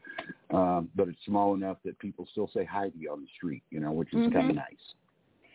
Um, 0.50 0.88
but 0.94 1.08
it's 1.08 1.18
small 1.26 1.54
enough 1.54 1.78
that 1.84 1.98
people 1.98 2.26
still 2.30 2.50
say 2.54 2.64
hi 2.64 2.88
to 2.88 2.98
you 2.98 3.10
on 3.12 3.22
the 3.22 3.28
street, 3.36 3.62
you 3.70 3.80
know, 3.80 3.92
which 3.92 4.08
is 4.14 4.32
kind 4.32 4.46
Mhm. 4.46 4.50
of 4.50 4.56
nice. 4.56 4.94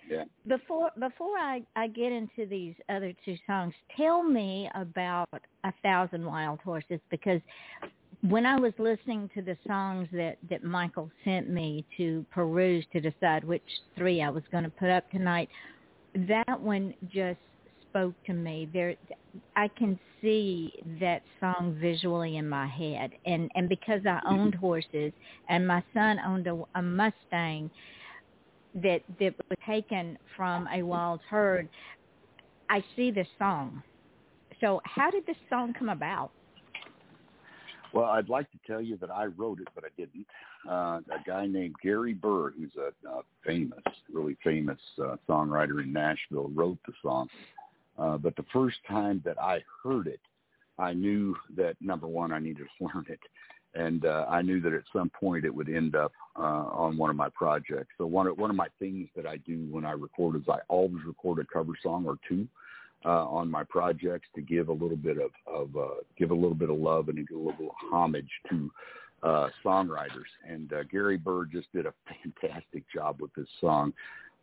Yeah. 0.10 0.26
Before 0.48 0.92
before 1.00 1.38
I 1.38 1.64
I 1.76 1.88
get 1.88 2.12
into 2.12 2.46
these 2.46 2.76
other 2.90 3.14
two 3.24 3.38
songs, 3.48 3.74
tell 3.96 4.22
me 4.22 4.70
about 4.76 5.30
A 5.64 5.72
Thousand 5.82 6.26
Wild 6.26 6.60
Horses 6.60 7.00
because 7.10 7.42
when 8.22 8.46
I 8.46 8.60
was 8.60 8.74
listening 8.78 9.30
to 9.34 9.42
the 9.42 9.58
songs 9.66 10.10
that 10.12 10.38
that 10.50 10.64
Michael 10.64 11.10
sent 11.24 11.50
me 11.50 11.86
to 11.98 12.26
peruse 12.32 12.86
to 12.92 13.00
decide 13.00 13.44
which 13.44 13.64
three 13.96 14.22
I 14.22 14.30
was 14.30 14.44
going 14.52 14.66
to 14.66 14.70
put 14.70 14.90
up 14.90 15.10
tonight, 15.10 15.50
that 16.16 16.60
one 16.60 16.94
just 17.10 17.40
spoke 17.94 18.16
to 18.26 18.34
me. 18.34 18.68
There 18.74 18.96
I 19.56 19.68
can 19.68 20.00
see 20.22 20.74
that 21.00 21.22
song 21.40 21.78
visually 21.80 22.38
in 22.38 22.50
my 22.50 22.68
head 22.68 23.12
and 23.26 23.52
and 23.56 23.70
because 23.70 24.02
I 24.06 24.20
owned 24.28 24.56
horses 24.56 25.12
and 25.50 25.68
my 25.68 25.84
son 25.94 26.20
owned 26.26 26.48
a, 26.48 26.64
a 26.76 26.82
Mustang 26.82 27.70
that 28.76 29.02
that 29.20 29.36
was 29.50 29.58
taken 29.66 30.18
from 30.36 30.68
a 30.74 30.82
wild 30.82 31.20
herd, 31.30 31.70
I 32.70 32.84
see 32.96 33.12
this 33.12 33.28
song. 33.38 33.84
So 34.60 34.82
how 34.86 35.12
did 35.12 35.26
this 35.26 35.38
song 35.50 35.74
come 35.78 35.90
about? 35.90 36.32
Well, 37.94 38.06
I'd 38.06 38.30
like 38.30 38.50
to 38.52 38.58
tell 38.66 38.82
you 38.82 38.98
that 38.98 39.12
I 39.12 39.26
wrote 39.26 39.60
it, 39.60 39.68
but 39.76 39.84
I 39.84 39.90
didn't. 39.96 40.26
Uh, 40.68 41.02
a 41.14 41.24
guy 41.28 41.46
named 41.46 41.76
Gary 41.84 42.14
Burr, 42.14 42.52
who's 42.58 42.72
a, 42.76 43.08
a 43.08 43.22
famous, 43.46 43.84
really 44.12 44.36
famous 44.44 44.80
uh, 45.00 45.18
songwriter 45.30 45.84
in 45.84 45.94
Nashville, 45.94 46.50
wrote 46.56 46.80
the 46.88 46.94
song. 47.04 47.28
Uh, 47.98 48.18
but 48.18 48.36
the 48.36 48.46
first 48.52 48.78
time 48.88 49.22
that 49.26 49.40
I 49.40 49.64
heard 49.84 50.08
it, 50.08 50.20
I 50.80 50.94
knew 50.94 51.36
that 51.56 51.76
number 51.80 52.08
one, 52.08 52.32
I 52.32 52.40
needed 52.40 52.66
to 52.80 52.86
learn 52.94 53.06
it, 53.08 53.20
and 53.76 54.06
uh, 54.06 54.26
I 54.30 54.42
knew 54.42 54.60
that 54.62 54.74
at 54.74 54.84
some 54.92 55.10
point 55.10 55.46
it 55.46 55.54
would 55.54 55.70
end 55.70 55.96
up 55.96 56.12
uh, 56.38 56.42
on 56.42 56.98
one 56.98 57.10
of 57.10 57.16
my 57.16 57.30
projects. 57.30 57.90
So 57.98 58.06
one 58.06 58.28
of 58.28 58.38
one 58.38 58.50
of 58.50 58.56
my 58.56 58.68
things 58.80 59.10
that 59.16 59.26
I 59.26 59.38
do 59.38 59.68
when 59.70 59.86
I 59.86 59.92
record 59.92 60.36
is 60.36 60.44
I 60.50 60.60
always 60.68 61.04
record 61.06 61.40
a 61.40 61.46
cover 61.54 61.74
song 61.82 62.06
or 62.06 62.18
two 62.28 62.48
uh, 63.06 63.26
on 63.26 63.50
my 63.50 63.64
projects 63.64 64.28
to 64.36 64.42
give 64.42 64.70
a 64.70 64.74
little 64.74 64.98
bit 64.98 65.18
of, 65.18 65.32
of 65.48 65.76
uh, 65.76 65.96
give 66.18 66.32
a 66.32 66.36
little 66.36 66.56
bit 66.56 66.70
of 66.70 66.78
love 66.78 67.10
and 67.10 67.18
a 67.18 67.38
little 67.38 67.76
homage 67.92 68.30
to 68.50 68.72
uh, 69.24 69.50
songwriters. 69.64 70.30
And 70.48 70.72
uh, 70.74 70.84
Gary 70.84 71.18
Burr 71.18 71.46
just 71.46 71.72
did 71.74 71.86
a 71.86 71.94
fantastic 72.42 72.84
job 72.94 73.22
with 73.22 73.34
this 73.36 73.48
song. 73.60 73.94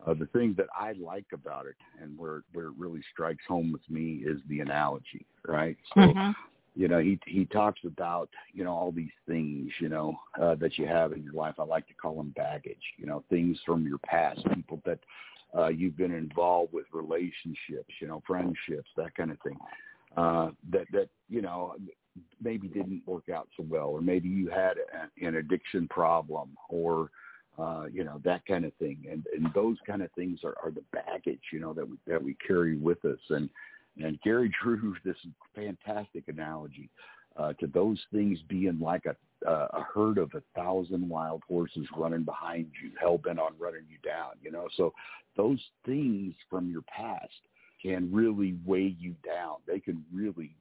Uh, 0.07 0.15
the 0.15 0.27
thing 0.27 0.55
that 0.57 0.69
I 0.79 0.93
like 0.93 1.27
about 1.33 1.67
it 1.67 1.77
and 2.01 2.17
where 2.19 2.43
where 2.53 2.67
it 2.67 2.75
really 2.79 3.03
strikes 3.13 3.45
home 3.47 3.73
with 3.73 3.83
me 3.89 4.23
is 4.25 4.41
the 4.49 4.61
analogy, 4.61 5.27
right? 5.47 5.77
So 5.95 6.01
Mm-hmm. 6.01 6.31
you 6.75 6.89
know 6.89 6.99
he 7.01 7.19
he 7.27 7.45
talks 7.47 7.81
about 7.85 8.31
you 8.53 8.65
know 8.65 8.73
all 8.73 8.93
these 8.93 9.13
things 9.27 9.71
you 9.81 9.89
know 9.89 10.19
uh, 10.41 10.55
that 10.57 10.79
you 10.79 10.87
have 10.87 11.13
in 11.13 11.23
your 11.23 11.35
life. 11.35 11.57
I 11.59 11.65
like 11.65 11.87
to 11.89 11.95
call 11.95 12.17
them 12.17 12.33
baggage. 12.37 12.83
You 12.97 13.07
know 13.07 13.25
things 13.29 13.59
from 13.67 13.87
your 13.87 13.99
past, 13.99 14.41
people 14.55 14.81
that 14.87 14.99
uh, 15.57 15.69
you've 15.69 15.97
been 15.97 16.13
involved 16.13 16.73
with, 16.73 16.87
relationships, 16.93 17.93
you 18.01 18.07
know, 18.07 18.23
friendships, 18.27 18.89
that 18.97 19.15
kind 19.17 19.31
of 19.33 19.41
thing. 19.41 19.59
Uh, 20.17 20.51
that 20.71 20.87
that 20.93 21.09
you 21.29 21.43
know 21.43 21.75
maybe 22.43 22.69
didn't 22.69 23.03
work 23.07 23.29
out 23.29 23.49
so 23.57 23.65
well, 23.69 23.89
or 23.89 24.01
maybe 24.01 24.29
you 24.29 24.49
had 24.49 24.75
a, 24.79 25.27
an 25.27 25.37
addiction 25.37 25.87
problem, 25.89 26.51
or 26.69 27.11
uh, 27.61 27.87
you 27.93 28.05
know 28.05 28.21
that 28.25 28.45
kind 28.47 28.65
of 28.65 28.73
thing. 28.75 29.05
And 29.11 29.27
and 29.37 29.53
those 29.55 29.77
kind 29.87 30.03
of 30.03 30.11
things 30.13 30.41
are, 30.45 30.57
are 30.63 30.71
the 30.71 30.85
baggage, 30.93 31.43
you 31.53 31.61
know, 31.61 31.73
that 31.75 31.89
we 31.89 31.97
that 32.07 32.23
we 32.23 32.37
carry 32.47 32.77
with 32.77 33.05
us. 33.05 33.19
And 33.31 33.51
and 34.03 34.21
Gary 34.23 34.51
drew 34.63 34.97
this 35.05 35.17
fantastic 35.55 36.25
analogy 36.29 36.89
uh, 37.37 37.53
to 37.55 37.67
those 37.67 38.01
things 38.13 38.39
being 38.49 38.79
like 38.81 39.07
a 39.07 39.17
uh, 39.49 39.69
a 39.73 39.83
herd 39.95 40.19
of 40.19 40.31
a 40.35 40.43
thousand 40.55 41.09
wild 41.09 41.43
horses 41.49 41.87
running 41.97 42.25
behind 42.25 42.67
you, 42.83 42.91
hell 43.01 43.17
bent 43.19 43.39
on 43.39 43.53
running 43.59 43.85
you 43.89 43.97
down. 44.07 44.33
You 44.43 44.51
know, 44.51 44.69
so 44.77 44.93
those 45.37 45.61
things 45.87 46.35
from 46.49 46.71
your 46.71 46.83
past 46.83 47.33
can 47.83 48.13
really 48.13 48.57
weigh 48.67 48.95
you 48.99 49.15
down. 49.25 49.57
They 49.67 49.81
can 49.81 50.05
really, 50.13 50.55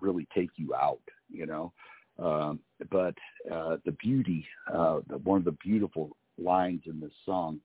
really 0.00 0.26
take 0.34 0.50
you 0.56 0.74
out. 0.74 1.02
You 1.30 1.46
know, 1.46 1.72
um, 2.18 2.60
but 2.90 3.14
uh, 3.52 3.76
the 3.84 3.92
beauty, 3.92 4.46
uh, 4.72 5.00
the, 5.08 5.18
one 5.18 5.38
of 5.38 5.44
the 5.44 5.56
beautiful 5.62 6.16
lines 6.38 6.82
in 6.86 7.00
this 7.00 7.12
song 7.24 7.60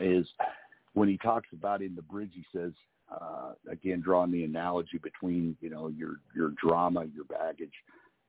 is 0.00 0.26
when 0.94 1.08
he 1.08 1.18
talks 1.18 1.48
about 1.52 1.82
in 1.82 1.94
the 1.94 2.02
bridge. 2.02 2.32
He 2.32 2.44
says, 2.54 2.72
uh, 3.12 3.52
again, 3.70 4.00
drawing 4.00 4.32
the 4.32 4.44
analogy 4.44 4.98
between 4.98 5.56
you 5.60 5.70
know 5.70 5.88
your 5.88 6.16
your 6.34 6.50
drama, 6.60 7.04
your 7.14 7.24
baggage, 7.24 7.74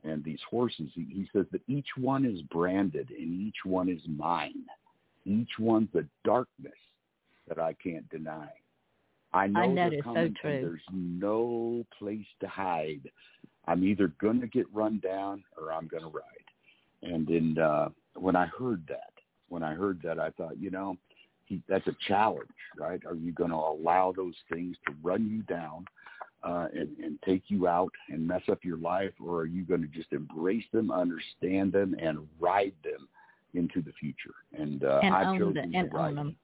and 0.03 0.23
these 0.23 0.39
horses. 0.49 0.89
He, 0.93 1.07
he 1.09 1.29
says 1.33 1.45
that 1.51 1.61
each 1.67 1.87
one 1.97 2.25
is 2.25 2.41
branded 2.43 3.09
and 3.09 3.41
each 3.41 3.65
one 3.65 3.89
is 3.89 4.01
mine. 4.07 4.65
Each 5.25 5.49
one's 5.59 5.93
a 5.95 6.03
darkness 6.23 6.73
that 7.47 7.59
I 7.59 7.75
can't 7.83 8.07
deny. 8.09 8.49
I 9.33 9.47
know 9.47 9.59
I 9.59 9.67
know 9.67 9.89
they're 9.89 9.99
it's 9.99 10.05
so 10.05 10.29
true. 10.41 10.61
there's 10.61 10.81
no 10.91 11.85
place 11.99 12.25
to 12.41 12.47
hide. 12.47 13.09
I'm 13.67 13.83
either 13.83 14.13
going 14.21 14.39
to 14.41 14.47
get 14.47 14.65
run 14.73 14.99
down 14.99 15.43
or 15.57 15.73
I'm 15.73 15.87
going 15.87 16.03
to 16.03 16.09
ride. 16.09 16.23
And 17.03 17.27
then 17.27 17.61
uh, 17.61 17.89
when 18.17 18.35
I 18.35 18.47
heard 18.47 18.83
that, 18.89 19.13
when 19.49 19.63
I 19.63 19.73
heard 19.73 20.01
that, 20.03 20.19
I 20.19 20.29
thought, 20.31 20.59
you 20.59 20.69
know, 20.69 20.97
he, 21.45 21.61
that's 21.69 21.87
a 21.87 21.95
challenge, 22.07 22.49
right? 22.77 22.99
Are 23.05 23.15
you 23.15 23.31
going 23.31 23.51
to 23.51 23.55
allow 23.55 24.13
those 24.15 24.35
things 24.51 24.75
to 24.87 24.93
run 25.01 25.29
you 25.29 25.43
down 25.43 25.85
uh, 26.43 26.67
and, 26.73 26.89
and 26.97 27.19
take 27.25 27.43
you 27.47 27.67
out 27.67 27.91
and 28.09 28.27
mess 28.27 28.41
up 28.51 28.59
your 28.63 28.77
life, 28.77 29.13
or 29.23 29.41
are 29.41 29.45
you 29.45 29.63
going 29.63 29.81
to 29.81 29.87
just 29.87 30.11
embrace 30.11 30.65
them, 30.73 30.91
understand 30.91 31.71
them, 31.71 31.95
and 32.01 32.19
ride 32.39 32.73
them 32.83 33.07
into 33.53 33.81
the 33.81 33.93
future? 33.99 34.35
And, 34.57 34.83
uh, 34.83 35.01
and 35.03 35.13
I've 35.13 35.37
chosen 35.37 35.71
the, 35.71 35.79
and 35.79 35.89
to 35.91 35.97
ride 35.97 36.15
them. 36.17 36.35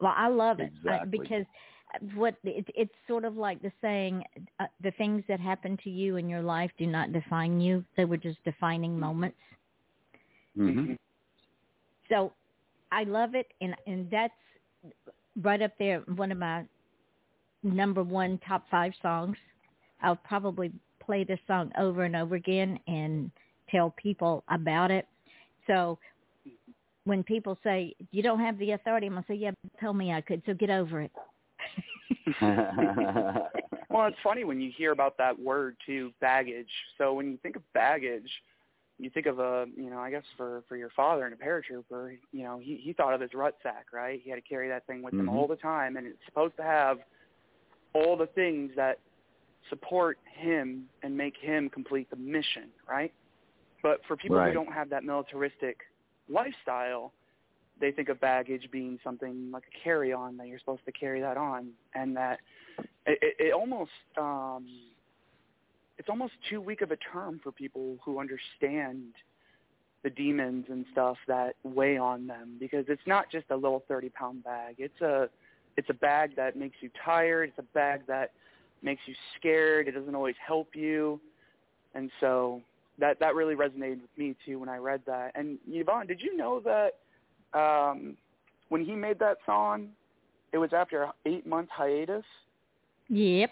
Well, 0.00 0.14
I 0.16 0.28
love 0.28 0.60
it 0.60 0.72
I- 0.88 1.04
because 1.04 1.44
what 2.14 2.34
it, 2.44 2.66
it's 2.74 2.92
sort 3.08 3.24
of 3.24 3.36
like 3.36 3.62
the 3.62 3.72
saying, 3.80 4.22
uh, 4.60 4.66
the 4.82 4.90
things 4.92 5.22
that 5.28 5.40
happen 5.40 5.78
to 5.84 5.90
you 5.90 6.16
in 6.16 6.28
your 6.28 6.42
life 6.42 6.70
do 6.78 6.86
not 6.86 7.12
define 7.12 7.60
you; 7.60 7.84
they 7.96 8.04
were 8.04 8.16
just 8.16 8.42
defining 8.44 8.98
moments. 8.98 9.38
hmm 10.56 10.92
So, 12.08 12.32
I 12.92 13.04
love 13.04 13.34
it, 13.34 13.48
and 13.60 13.74
and 13.86 14.08
that's 14.10 14.32
right 15.42 15.60
up 15.60 15.72
there. 15.78 16.00
One 16.14 16.30
of 16.30 16.38
my 16.38 16.64
number 17.62 18.02
one 18.02 18.38
top 18.46 18.64
five 18.70 18.92
songs. 19.02 19.36
I'll 20.02 20.16
probably 20.16 20.70
play 21.00 21.24
this 21.24 21.40
song 21.46 21.72
over 21.78 22.04
and 22.04 22.14
over 22.14 22.34
again 22.34 22.78
and 22.86 23.30
tell 23.70 23.94
people 23.96 24.44
about 24.48 24.90
it. 24.90 25.06
So 25.66 25.98
when 27.04 27.22
people 27.22 27.58
say 27.64 27.94
you 28.12 28.22
don't 28.22 28.40
have 28.40 28.58
the 28.58 28.72
authority, 28.72 29.06
I'm 29.06 29.14
gonna 29.14 29.24
say, 29.26 29.34
yeah, 29.34 29.52
tell 29.80 29.94
me 29.94 30.12
I 30.12 30.20
could. 30.20 30.42
So 30.46 30.54
get 30.54 30.70
over 30.70 31.00
it. 31.02 31.12
Well, 33.88 34.08
it's 34.08 34.18
funny 34.22 34.44
when 34.44 34.60
you 34.60 34.70
hear 34.76 34.92
about 34.92 35.16
that 35.16 35.38
word 35.38 35.74
too, 35.86 36.12
baggage. 36.20 36.68
So 36.98 37.14
when 37.14 37.30
you 37.30 37.38
think 37.42 37.56
of 37.56 37.62
baggage, 37.72 38.30
you 38.98 39.10
think 39.10 39.26
of 39.26 39.38
a, 39.38 39.66
you 39.76 39.90
know, 39.90 39.98
I 39.98 40.10
guess 40.10 40.24
for 40.36 40.62
for 40.68 40.76
your 40.76 40.90
father 40.90 41.26
and 41.26 41.34
a 41.34 41.36
paratrooper, 41.36 42.16
you 42.32 42.42
know, 42.44 42.58
he 42.58 42.76
he 42.76 42.92
thought 42.92 43.14
of 43.14 43.20
his 43.20 43.34
rucksack, 43.34 43.86
right? 43.92 44.20
He 44.22 44.30
had 44.30 44.36
to 44.36 44.42
carry 44.42 44.68
that 44.68 44.86
thing 44.86 45.02
with 45.02 45.14
him 45.14 45.26
Mhm. 45.26 45.32
all 45.32 45.46
the 45.46 45.56
time, 45.56 45.96
and 45.96 46.06
it's 46.06 46.24
supposed 46.24 46.56
to 46.56 46.62
have 46.62 46.98
all 47.92 48.16
the 48.16 48.26
things 48.28 48.74
that 48.76 48.98
support 49.68 50.18
him 50.24 50.88
and 51.02 51.16
make 51.16 51.36
him 51.36 51.68
complete 51.68 52.08
the 52.10 52.16
mission, 52.16 52.72
right? 52.88 53.12
But 53.82 54.04
for 54.06 54.16
people 54.16 54.36
Right. 54.38 54.48
who 54.48 54.54
don't 54.54 54.72
have 54.72 54.88
that 54.90 55.04
militaristic 55.04 55.86
lifestyle, 56.28 57.12
they 57.78 57.92
think 57.92 58.08
of 58.08 58.18
baggage 58.20 58.70
being 58.70 58.98
something 59.04 59.50
like 59.50 59.64
a 59.66 59.78
carry-on 59.78 60.36
that 60.38 60.46
you're 60.46 60.58
supposed 60.58 60.84
to 60.86 60.92
carry 60.92 61.20
that 61.20 61.36
on, 61.36 61.72
and 61.94 62.16
that 62.16 62.40
it, 63.06 63.18
it, 63.22 63.36
it 63.38 63.52
almost 63.52 63.92
um, 64.16 64.66
it's 65.98 66.08
almost 66.08 66.34
too 66.50 66.60
weak 66.60 66.82
of 66.82 66.90
a 66.90 66.96
term 66.96 67.40
for 67.42 67.52
people 67.52 67.96
who 68.04 68.20
understand 68.20 69.12
the 70.02 70.10
demons 70.10 70.66
and 70.68 70.84
stuff 70.92 71.16
that 71.26 71.56
weigh 71.64 71.96
on 71.96 72.26
them 72.26 72.56
because 72.60 72.84
it's 72.88 73.02
not 73.06 73.30
just 73.30 73.46
a 73.50 73.56
little 73.56 73.82
30 73.88 74.10
pound 74.10 74.44
bag. 74.44 74.76
It's 74.78 75.00
a 75.00 75.28
it's 75.76 75.90
a 75.90 75.94
bag 75.94 76.36
that 76.36 76.56
makes 76.56 76.76
you 76.80 76.90
tired. 77.04 77.50
It's 77.50 77.58
a 77.58 77.74
bag 77.74 78.02
that 78.06 78.32
makes 78.82 79.02
you 79.06 79.14
scared. 79.36 79.88
It 79.88 79.92
doesn't 79.92 80.14
always 80.14 80.36
help 80.44 80.68
you. 80.74 81.20
And 81.94 82.10
so 82.20 82.62
that 82.98 83.18
that 83.20 83.34
really 83.34 83.54
resonated 83.54 84.02
with 84.02 84.16
me 84.16 84.36
too 84.44 84.58
when 84.58 84.68
I 84.68 84.76
read 84.76 85.00
that. 85.06 85.32
And 85.34 85.58
Yvonne 85.68 86.06
did 86.06 86.20
you 86.20 86.36
know 86.36 86.60
that 86.60 87.58
um 87.58 88.16
when 88.68 88.84
he 88.84 88.92
made 88.92 89.18
that 89.18 89.38
song 89.46 89.88
it 90.52 90.58
was 90.58 90.70
after 90.72 91.02
an 91.02 91.10
eight 91.24 91.46
month 91.46 91.68
hiatus? 91.70 92.24
Yep. 93.08 93.50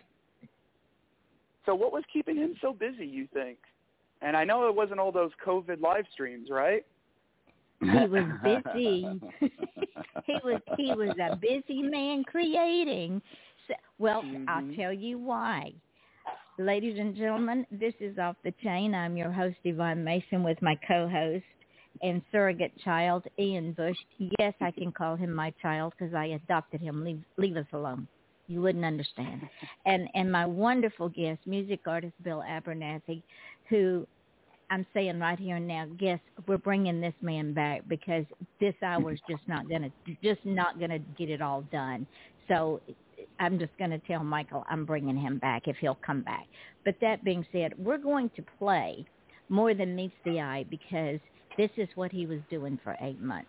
So 1.66 1.74
what 1.74 1.92
was 1.92 2.04
keeping 2.12 2.36
him 2.36 2.54
so 2.60 2.72
busy, 2.72 3.06
you 3.06 3.26
think? 3.32 3.58
And 4.22 4.36
I 4.36 4.44
know 4.44 4.68
it 4.68 4.74
wasn't 4.74 5.00
all 5.00 5.12
those 5.12 5.30
COVID 5.44 5.80
live 5.80 6.04
streams, 6.12 6.48
right? 6.50 6.84
He 7.80 8.06
was 8.06 8.24
busy. 8.42 9.20
he 9.40 10.40
was 10.42 10.60
he 10.76 10.94
was 10.94 11.10
a 11.18 11.36
busy 11.36 11.82
man 11.82 12.24
creating. 12.24 13.20
So, 13.68 13.74
well, 13.98 14.24
I'll 14.48 14.62
Mhm. 14.62 14.76
tell 14.76 14.92
you 14.92 15.18
why. 15.18 15.72
Ladies 16.56 16.98
and 16.98 17.16
gentlemen, 17.16 17.66
this 17.70 17.94
is 18.00 18.16
off 18.18 18.36
the 18.44 18.52
chain. 18.62 18.94
I'm 18.94 19.16
your 19.16 19.32
host 19.32 19.56
Yvonne 19.64 20.04
Mason 20.04 20.44
with 20.44 20.60
my 20.62 20.76
co-host 20.86 21.44
and 22.02 22.22
surrogate 22.30 22.76
child 22.78 23.24
Ian 23.38 23.72
Bush. 23.72 23.96
Yes, 24.38 24.54
I 24.60 24.70
can 24.70 24.92
call 24.92 25.16
him 25.16 25.34
my 25.34 25.50
child 25.60 25.94
because 25.98 26.14
I 26.14 26.26
adopted 26.26 26.80
him. 26.80 27.04
Leave 27.04 27.24
leave 27.36 27.56
us 27.56 27.66
alone. 27.72 28.06
You 28.46 28.60
wouldn't 28.60 28.84
understand. 28.84 29.42
And 29.86 30.08
and 30.14 30.30
my 30.30 30.46
wonderful 30.46 31.08
guest, 31.08 31.40
music 31.46 31.80
artist 31.86 32.14
Bill 32.22 32.42
Abernathy, 32.46 33.22
who 33.68 34.06
I'm 34.70 34.86
saying 34.94 35.18
right 35.18 35.38
here 35.38 35.56
and 35.56 35.66
now, 35.66 35.86
guess 35.98 36.20
we're 36.46 36.58
bringing 36.58 37.00
this 37.00 37.14
man 37.20 37.54
back 37.54 37.82
because 37.88 38.24
this 38.60 38.74
hour 38.82 39.12
is 39.12 39.20
just 39.28 39.42
not 39.46 39.68
gonna 39.68 39.90
just 40.22 40.44
not 40.44 40.78
gonna 40.78 40.98
get 40.98 41.30
it 41.30 41.40
all 41.40 41.62
done. 41.72 42.06
So 42.48 42.80
I'm 43.40 43.58
just 43.58 43.72
gonna 43.78 43.98
tell 44.00 44.24
Michael 44.24 44.64
I'm 44.68 44.84
bringing 44.84 45.16
him 45.16 45.38
back 45.38 45.66
if 45.66 45.76
he'll 45.76 45.98
come 46.04 46.22
back. 46.22 46.46
But 46.84 46.96
that 47.00 47.24
being 47.24 47.46
said, 47.52 47.72
we're 47.78 47.98
going 47.98 48.30
to 48.36 48.44
play 48.58 49.06
more 49.48 49.74
than 49.74 49.96
meets 49.96 50.14
the 50.24 50.40
eye 50.40 50.64
because 50.68 51.20
this 51.56 51.70
is 51.76 51.88
what 51.94 52.12
he 52.12 52.26
was 52.26 52.40
doing 52.50 52.78
for 52.82 52.96
eight 53.00 53.20
months. 53.20 53.48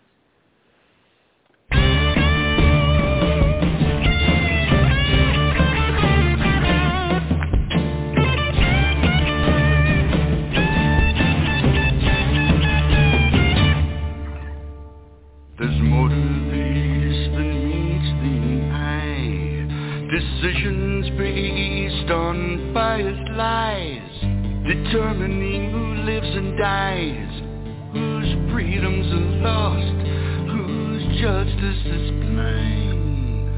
Decisions 20.15 21.09
based 21.17 22.09
on 22.09 22.73
biased 22.73 23.31
lies, 23.31 24.21
determining 24.65 25.71
who 25.71 25.95
lives 26.09 26.29
and 26.29 26.57
dies, 26.57 27.41
whose 27.91 28.31
freedoms 28.49 29.07
are 29.11 29.29
lost, 29.43 29.97
whose 30.55 31.03
justice 31.19 31.85
is 31.85 32.11
blind. 32.31 33.49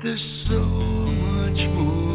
There's 0.00 0.26
so 0.48 0.62
much 0.62 1.58
more 1.74 2.07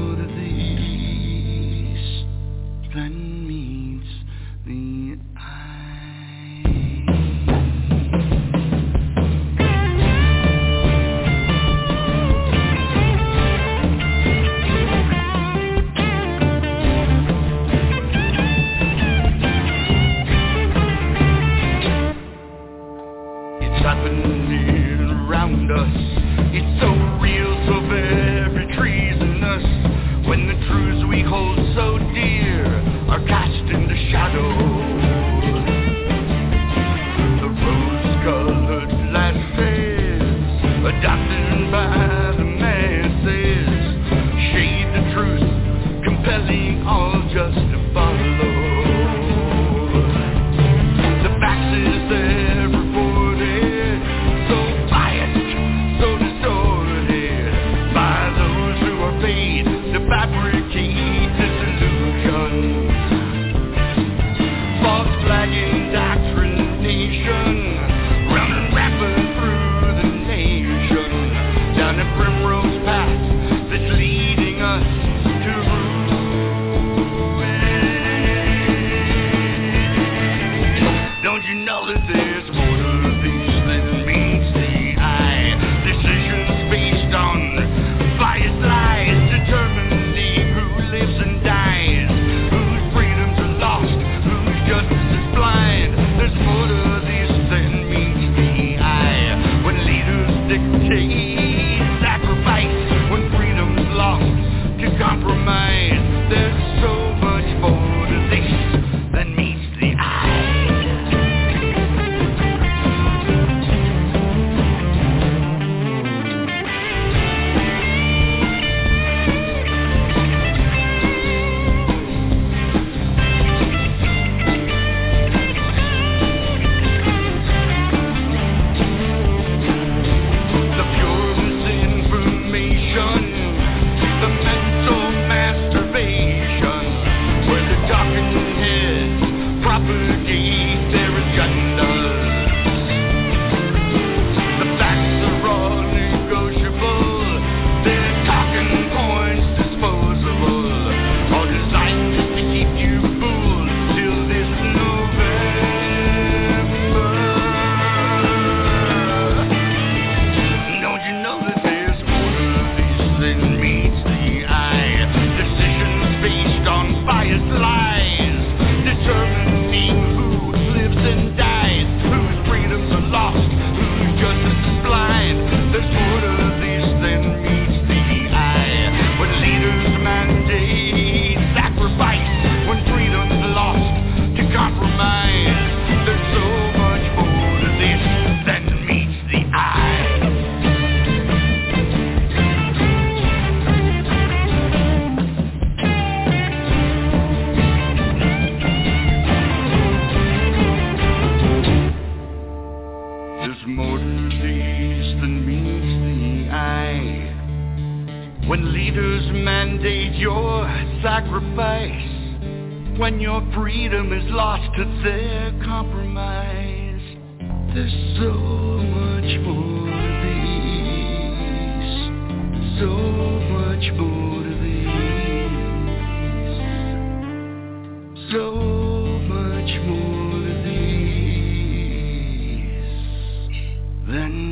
these 234.13 234.42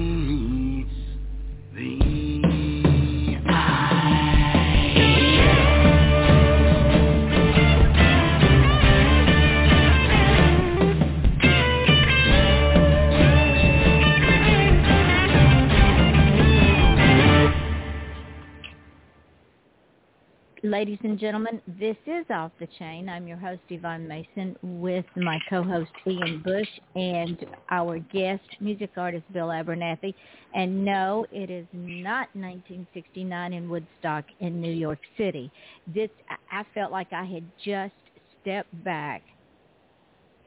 Ladies 20.81 20.97
and 21.03 21.19
gentlemen, 21.19 21.61
this 21.79 21.95
is 22.07 22.25
Off 22.31 22.51
the 22.59 22.65
Chain. 22.79 23.07
I'm 23.07 23.27
your 23.27 23.37
host, 23.37 23.61
Yvonne 23.69 24.07
Mason, 24.07 24.55
with 24.63 25.05
my 25.15 25.37
co-host, 25.47 25.91
Ian 26.07 26.41
Bush, 26.43 26.67
and 26.95 27.37
our 27.69 27.99
guest, 27.99 28.41
music 28.59 28.89
artist, 28.97 29.23
Bill 29.31 29.49
Abernathy. 29.49 30.15
And 30.55 30.83
no, 30.83 31.27
it 31.31 31.51
is 31.51 31.67
not 31.71 32.29
1969 32.33 33.53
in 33.53 33.69
Woodstock 33.69 34.25
in 34.39 34.59
New 34.59 34.73
York 34.73 34.97
City. 35.19 35.51
This, 35.85 36.09
I 36.51 36.61
I 36.61 36.63
felt 36.73 36.91
like 36.91 37.13
I 37.13 37.25
had 37.25 37.43
just 37.63 37.93
stepped 38.41 38.83
back 38.83 39.21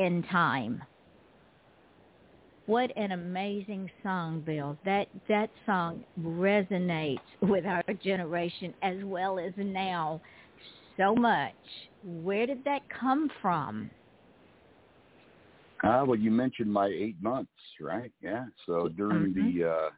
in 0.01 0.25
time. 0.25 0.83
What 2.67 2.91
an 2.97 3.13
amazing 3.13 3.91
song, 4.03 4.41
Bill. 4.41 4.79
That 4.87 5.09
that 5.29 5.51
song 5.67 6.03
resonates 6.23 7.21
with 7.43 7.67
our 7.67 7.83
generation 8.03 8.73
as 8.83 8.97
well 9.05 9.39
as 9.39 9.53
now 9.59 10.21
so 10.97 11.15
much. 11.15 11.53
Where 12.03 12.47
did 12.47 12.65
that 12.65 12.81
come 12.89 13.31
from? 13.43 13.91
Uh, 15.83 16.05
well, 16.07 16.19
you 16.19 16.31
mentioned 16.31 16.73
my 16.73 16.87
eight 16.87 17.17
months, 17.21 17.51
right? 17.81 18.11
Yeah. 18.23 18.47
So 18.65 18.89
during 18.89 19.35
Mhm. 19.35 19.55
the 19.55 19.65
uh, 19.65 19.91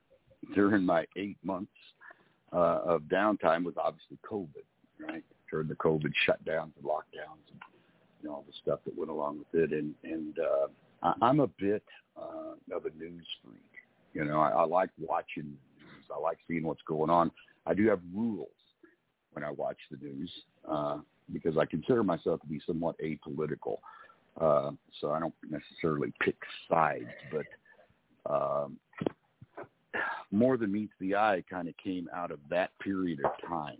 during 0.54 0.84
my 0.84 1.06
eight 1.14 1.38
months 1.44 1.72
uh, 2.52 2.80
of 2.84 3.02
downtime 3.02 3.64
was 3.64 3.76
obviously 3.76 4.18
COVID, 4.28 4.64
right? 4.98 5.22
During 5.50 5.68
the 5.68 5.76
COVID 5.76 6.12
shutdowns 6.26 6.74
and 6.76 6.84
lockdowns 6.84 7.46
and 7.52 7.60
you 8.22 8.28
know, 8.28 8.36
all 8.36 8.44
the 8.46 8.52
stuff 8.54 8.80
that 8.86 8.96
went 8.96 9.10
along 9.10 9.38
with 9.38 9.54
it, 9.54 9.72
and 9.72 9.94
and 10.02 10.36
uh, 10.40 10.66
I, 11.02 11.14
I'm 11.22 11.38
a 11.38 11.46
bit 11.46 11.84
uh, 12.20 12.76
of 12.76 12.84
a 12.86 12.90
news 12.98 13.26
freak. 13.44 13.62
You 14.14 14.24
know, 14.24 14.40
I, 14.40 14.50
I 14.50 14.64
like 14.64 14.90
watching 14.98 15.44
the 15.44 15.84
news. 15.84 16.04
I 16.14 16.18
like 16.20 16.38
seeing 16.48 16.64
what's 16.64 16.82
going 16.86 17.10
on. 17.10 17.30
I 17.66 17.74
do 17.74 17.88
have 17.88 18.00
rules 18.14 18.48
when 19.32 19.44
I 19.44 19.50
watch 19.50 19.78
the 19.90 19.98
news 19.98 20.30
uh, 20.68 20.98
because 21.32 21.58
I 21.58 21.66
consider 21.66 22.02
myself 22.02 22.40
to 22.40 22.46
be 22.46 22.60
somewhat 22.66 22.96
apolitical. 23.00 23.78
Uh, 24.40 24.72
so 25.00 25.12
I 25.12 25.20
don't 25.20 25.34
necessarily 25.48 26.12
pick 26.20 26.36
sides, 26.68 27.06
but 27.30 27.46
um, 28.30 28.76
more 30.30 30.56
than 30.56 30.72
meets 30.72 30.92
the 31.00 31.14
eye 31.14 31.42
kind 31.48 31.68
of 31.68 31.74
came 31.76 32.08
out 32.14 32.30
of 32.30 32.38
that 32.50 32.70
period 32.80 33.20
of 33.24 33.30
time 33.48 33.78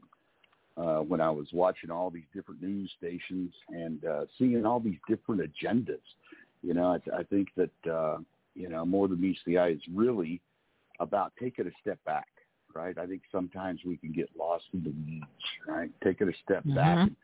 uh, 0.76 1.00
when 1.00 1.20
I 1.20 1.30
was 1.30 1.46
watching 1.52 1.90
all 1.90 2.10
these 2.10 2.24
different 2.34 2.62
news 2.62 2.90
stations 2.98 3.52
and 3.68 4.04
uh, 4.04 4.24
seeing 4.38 4.64
all 4.64 4.80
these 4.80 4.98
different 5.08 5.40
agendas. 5.40 5.98
You 6.66 6.74
know, 6.74 6.98
I, 6.98 7.18
I 7.20 7.22
think 7.22 7.48
that 7.56 7.90
uh, 7.90 8.18
you 8.56 8.68
know 8.68 8.84
more 8.84 9.06
than 9.06 9.20
meets 9.20 9.38
the 9.46 9.56
eye 9.56 9.68
is 9.68 9.80
really 9.94 10.40
about 10.98 11.32
taking 11.38 11.68
a 11.68 11.70
step 11.80 12.02
back, 12.04 12.26
right? 12.74 12.98
I 12.98 13.06
think 13.06 13.22
sometimes 13.30 13.80
we 13.86 13.96
can 13.96 14.12
get 14.12 14.28
lost 14.36 14.64
in 14.72 14.82
the 14.82 14.90
weeds, 15.06 15.26
right? 15.68 15.90
Taking 16.02 16.28
a 16.28 16.32
step 16.42 16.64
back 16.74 16.98
Mhm. 16.98 17.02
and, 17.02 17.16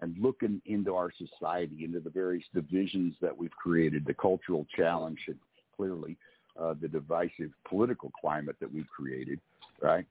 and 0.00 0.18
looking 0.18 0.60
into 0.66 0.96
our 0.96 1.12
society, 1.12 1.84
into 1.84 2.00
the 2.00 2.10
various 2.10 2.44
divisions 2.52 3.14
that 3.20 3.36
we've 3.36 3.52
created, 3.52 4.04
the 4.04 4.14
cultural 4.14 4.66
challenge, 4.74 5.20
and 5.28 5.38
clearly 5.76 6.16
uh, 6.58 6.74
the 6.80 6.88
divisive 6.88 7.52
political 7.68 8.10
climate 8.20 8.56
that 8.58 8.72
we've 8.72 8.90
created, 8.90 9.38
right? 9.80 10.06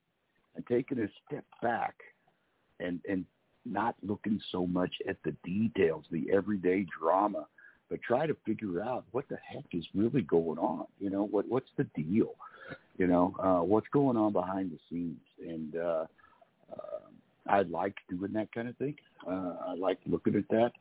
And 0.56 0.66
taking 0.66 1.00
a 1.00 1.10
step 1.26 1.44
back 1.62 1.96
and 2.80 3.02
and 3.10 3.26
not 3.66 3.96
looking 4.02 4.40
so 4.50 4.66
much 4.66 4.94
at 5.10 5.18
the 5.26 5.36
details, 5.44 6.06
the 6.10 6.32
everyday 6.32 6.86
drama, 6.98 7.46
but 7.90 8.02
try 8.02 8.28
to 8.28 8.36
figure 8.46 8.82
out 8.82 9.06
what 9.12 9.28
the 9.30 9.38
heck 9.48 9.66
is 9.72 9.86
really 9.96 10.22
going 10.22 10.58
on. 10.60 10.86
You 11.00 11.10
know, 11.10 11.24
what 11.24 11.48
what's 11.48 11.70
the 11.78 11.86
deal? 11.96 12.36
You 12.98 13.08
know, 13.08 13.36
uh, 13.40 13.64
what's 13.64 13.88
going 13.94 14.18
on 14.18 14.34
behind 14.34 14.72
the 14.72 14.80
scenes? 14.90 15.22
And 15.40 15.76
uh, 15.76 16.06
uh, 16.72 17.48
I 17.48 17.62
like 17.62 17.96
doing 18.10 18.34
that 18.34 18.52
kind 18.52 18.68
of 18.68 18.78
thing. 18.78 18.96
Uh, 19.26 19.54
I 19.68 19.76
like 19.76 20.00
looking 20.06 20.36
at 20.36 20.48
that. 20.50 20.72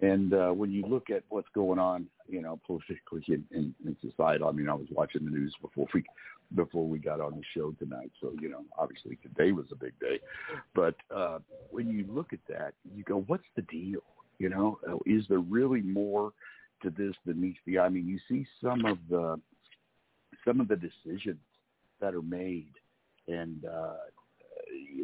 And 0.00 0.34
uh, 0.34 0.50
when 0.50 0.72
you 0.72 0.84
look 0.84 1.10
at 1.10 1.22
what's 1.28 1.48
going 1.54 1.78
on, 1.78 2.06
you 2.28 2.42
know, 2.42 2.58
politically 2.66 3.22
in, 3.28 3.44
in, 3.52 3.74
in 3.84 3.96
society, 4.00 4.42
I 4.42 4.50
mean, 4.50 4.68
I 4.68 4.74
was 4.74 4.88
watching 4.90 5.24
the 5.24 5.30
news 5.30 5.54
before 5.62 5.86
we 5.94 6.04
before 6.54 6.86
we 6.86 6.98
got 6.98 7.20
on 7.20 7.32
the 7.32 7.42
show 7.54 7.72
tonight. 7.78 8.10
So, 8.20 8.32
you 8.40 8.50
know, 8.50 8.62
obviously 8.76 9.16
today 9.22 9.52
was 9.52 9.66
a 9.72 9.76
big 9.76 9.98
day. 10.00 10.20
But 10.74 10.96
uh, 11.14 11.38
when 11.70 11.88
you 11.88 12.04
look 12.08 12.32
at 12.32 12.40
that, 12.48 12.74
you 12.94 13.04
go, 13.04 13.24
what's 13.26 13.46
the 13.56 13.62
deal? 13.62 14.02
You 14.42 14.48
know, 14.48 14.80
uh, 14.90 14.96
is 15.06 15.24
there 15.28 15.38
really 15.38 15.82
more 15.82 16.32
to 16.82 16.90
this 16.90 17.14
than 17.24 17.40
meets 17.40 17.60
the 17.64 17.78
eye? 17.78 17.86
I 17.86 17.88
mean, 17.90 18.08
you 18.08 18.18
see 18.28 18.44
some 18.60 18.84
of 18.84 18.98
the 19.08 19.40
some 20.44 20.60
of 20.60 20.66
the 20.66 20.74
decisions 20.74 21.38
that 22.00 22.12
are 22.12 22.22
made, 22.22 22.72
and 23.28 23.64
uh, 23.64 23.98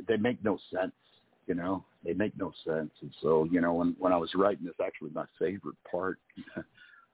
they 0.08 0.16
make 0.16 0.42
no 0.42 0.58
sense. 0.74 0.90
You 1.46 1.54
know, 1.54 1.84
they 2.04 2.14
make 2.14 2.36
no 2.36 2.52
sense. 2.66 2.90
And 3.00 3.14
so, 3.22 3.46
you 3.48 3.60
know, 3.60 3.74
when 3.74 3.94
when 4.00 4.12
I 4.12 4.16
was 4.16 4.34
writing 4.34 4.66
this, 4.66 4.74
actually, 4.84 5.10
my 5.14 5.26
favorite 5.38 5.76
part, 5.88 6.18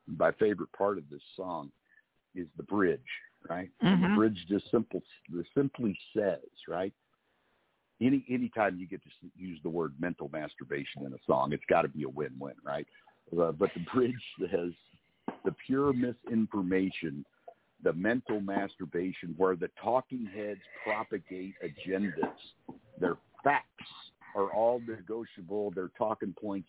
my 0.07 0.33
favorite 0.33 0.72
part 0.72 0.97
of 0.97 1.05
this 1.11 1.20
song, 1.37 1.70
is 2.35 2.47
the 2.57 2.62
bridge. 2.62 3.01
Right, 3.51 3.68
and 3.83 4.03
the 4.03 4.16
bridge 4.16 4.39
just 4.49 4.70
simple 4.70 5.03
simply 5.55 5.99
says, 6.16 6.41
right, 6.66 6.95
any 8.01 8.25
anytime 8.29 8.79
you 8.79 8.87
get 8.87 9.03
to 9.05 9.11
use 9.37 9.59
the 9.63 9.69
word 9.69 9.95
mental 10.01 10.31
masturbation 10.33 11.07
in 11.07 11.13
a 11.13 11.19
song, 11.27 11.53
it's 11.53 11.65
got 11.69 11.83
to 11.83 11.89
be 11.89 12.05
a 12.05 12.09
win-win, 12.09 12.55
right? 12.65 12.87
Uh, 13.33 13.53
but 13.53 13.71
the 13.75 13.81
bridge 13.95 14.15
says 14.41 14.73
the 15.45 15.55
pure 15.67 15.93
misinformation, 15.93 17.25
the 17.83 17.93
mental 17.93 18.41
masturbation, 18.41 19.35
where 19.37 19.57
the 19.57 19.71
talking 19.83 20.29
heads 20.35 20.61
propagate 20.85 21.55
agendas. 21.65 22.33
Their 22.99 23.17
facts 23.43 23.67
are 24.35 24.51
all 24.51 24.81
negotiable. 24.87 25.71
Their 25.71 25.91
talking 25.97 26.35
points 26.41 26.69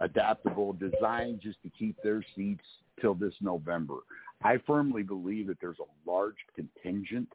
adaptable, 0.00 0.72
designed 0.72 1.40
just 1.42 1.62
to 1.62 1.70
keep 1.70 1.96
their 2.02 2.24
seats 2.34 2.64
till 3.00 3.14
this 3.14 3.34
November. 3.40 3.96
I 4.42 4.56
firmly 4.66 5.02
believe 5.02 5.46
that 5.48 5.58
there's 5.60 5.78
a 5.78 6.10
large 6.10 6.36
contingent 6.54 7.28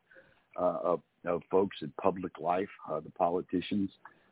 uh, 0.59 0.77
of, 0.83 1.01
of 1.27 1.41
folks 1.49 1.77
in 1.81 1.91
public 2.01 2.39
life, 2.39 2.69
uh, 2.91 2.99
the 2.99 3.11
politicians, 3.11 3.89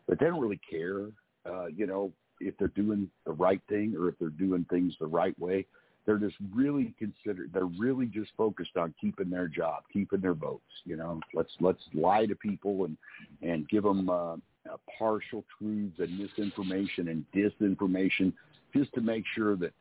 but 0.08 0.20
they 0.20 0.26
don't 0.26 0.39
really 0.41 0.62
care, 0.70 1.08
uh, 1.50 1.68
you 1.68 1.86
know, 1.86 2.12
if 2.39 2.58
they're 2.58 2.68
doing 2.70 3.10
the 3.26 3.32
right 3.32 3.62
thing 3.70 3.96
or 3.98 4.10
if 4.10 4.16
they're 4.20 4.30
doing 4.30 4.66
things 4.70 4.94
the 5.00 5.08
right 5.08 5.38
way. 5.39 5.66
They're 6.06 6.18
just 6.18 6.36
really 6.54 6.94
consider. 7.00 7.48
They're 7.54 7.66
really 7.66 8.08
just 8.08 8.32
focused 8.36 8.76
on 8.76 8.94
keeping 9.00 9.30
their 9.30 9.48
job, 9.48 9.84
keeping 9.91 10.20
their 10.20 10.34
votes. 10.34 10.62
You 10.84 10.98
know, 10.98 11.22
let's 11.34 11.52
let's 11.62 11.82
lie 11.94 12.26
to 12.26 12.36
people 12.36 12.84
and 12.84 12.98
and 13.41 13.70
give 13.70 13.84
them 13.84 14.10
uh, 14.10 14.34
uh, 14.34 14.78
partial 15.00 15.46
truths 15.58 16.00
and 16.00 16.20
misinformation 16.20 17.08
and 17.08 17.26
disinformation, 17.34 18.34
just 18.76 18.94
to 18.96 19.02
make 19.02 19.24
sure 19.34 19.56
that 19.56 19.72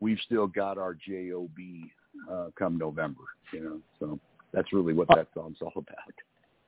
we've 0.00 0.18
still 0.26 0.48
got 0.48 0.78
our 0.78 0.94
job 0.94 1.48
uh, 2.28 2.46
come 2.58 2.76
November. 2.76 3.22
You 3.52 3.60
know, 3.60 3.80
so 4.00 4.18
that's 4.52 4.72
really 4.72 4.94
what 4.94 5.06
that 5.08 5.28
song's 5.32 5.58
all 5.60 5.72
about. 5.76 6.14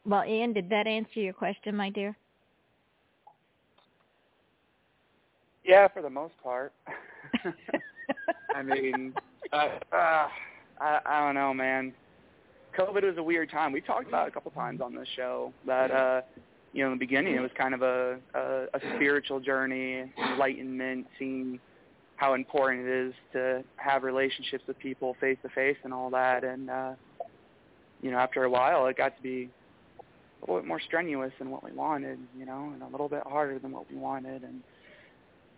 Well, 0.07 0.25
Ian, 0.25 0.53
did 0.53 0.71
that 0.71 0.87
answer 0.87 1.21
your 1.21 1.33
question, 1.33 1.77
my 1.77 1.91
dear? 1.91 2.17
Yeah, 5.65 5.89
for 5.89 6.03
the 6.03 6.11
most 6.11 6.35
part. 6.43 6.73
I 8.55 8.63
mean, 8.63 9.13
uh, 9.53 9.69
uh, 9.93 10.29
I, 10.81 10.99
I 11.05 11.27
don't 11.27 11.35
know, 11.35 11.55
man. 11.55 11.93
COVID 12.79 13.05
was 13.05 13.19
a 13.19 13.23
weird 13.23 13.51
time. 13.51 13.73
We 13.73 13.81
talked 13.81 14.09
about 14.09 14.27
it 14.27 14.31
a 14.31 14.33
couple 14.33 14.51
times 14.53 14.81
on 14.81 14.95
this 14.95 15.09
show 15.17 15.53
that, 15.67 15.91
uh, 15.91 16.23
you 16.73 16.83
know, 16.83 16.93
in 16.93 16.99
the 16.99 17.05
beginning 17.05 17.35
it 17.35 17.41
was 17.41 17.51
kind 17.57 17.75
of 17.75 17.83
a, 17.83 18.19
a, 18.35 18.65
a 18.75 18.81
spiritual 18.97 19.41
journey, 19.41 20.11
enlightenment, 20.19 21.07
seeing 21.19 21.59
how 22.17 22.35
important 22.35 22.87
it 22.87 23.09
is 23.09 23.15
to 23.33 23.65
have 23.77 24.03
relationships 24.03 24.63
with 24.67 24.79
people 24.79 25.17
face 25.21 25.39
to 25.43 25.49
face 25.51 25.77
and 25.85 25.93
all 25.93 26.11
that. 26.11 26.45
And 26.45 26.71
uh, 26.71 26.93
you 28.03 28.11
know, 28.11 28.19
after 28.19 28.45
a 28.45 28.51
while, 28.51 28.87
it 28.87 28.97
got 28.97 29.17
to 29.17 29.23
be 29.23 29.51
a 30.43 30.47
little 30.47 30.61
bit 30.61 30.69
more 30.69 30.81
strenuous 30.81 31.33
than 31.39 31.51
what 31.51 31.63
we 31.63 31.73
wanted, 31.73 32.19
you 32.39 32.47
know, 32.47 32.71
and 32.73 32.83
a 32.83 32.89
little 32.89 33.09
bit 33.09 33.23
harder 33.27 33.59
than 33.59 33.73
what 33.73 33.91
we 33.91 33.97
wanted. 33.97 34.43
And 34.43 34.63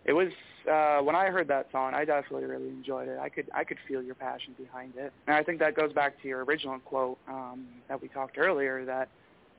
it 0.05 0.13
was 0.13 0.31
uh, 0.69 0.99
when 0.99 1.15
I 1.15 1.29
heard 1.29 1.47
that 1.47 1.67
song, 1.71 1.93
I 1.93 2.05
definitely 2.05 2.45
really 2.45 2.69
enjoyed 2.69 3.07
it. 3.07 3.17
I 3.19 3.29
could 3.29 3.49
I 3.53 3.63
could 3.63 3.77
feel 3.87 4.01
your 4.01 4.15
passion 4.15 4.53
behind 4.57 4.93
it, 4.97 5.13
and 5.27 5.35
I 5.35 5.43
think 5.43 5.59
that 5.59 5.75
goes 5.75 5.93
back 5.93 6.21
to 6.21 6.27
your 6.27 6.43
original 6.43 6.79
quote 6.79 7.17
um, 7.27 7.65
that 7.87 8.01
we 8.01 8.07
talked 8.09 8.37
earlier 8.37 8.85
that 8.85 9.09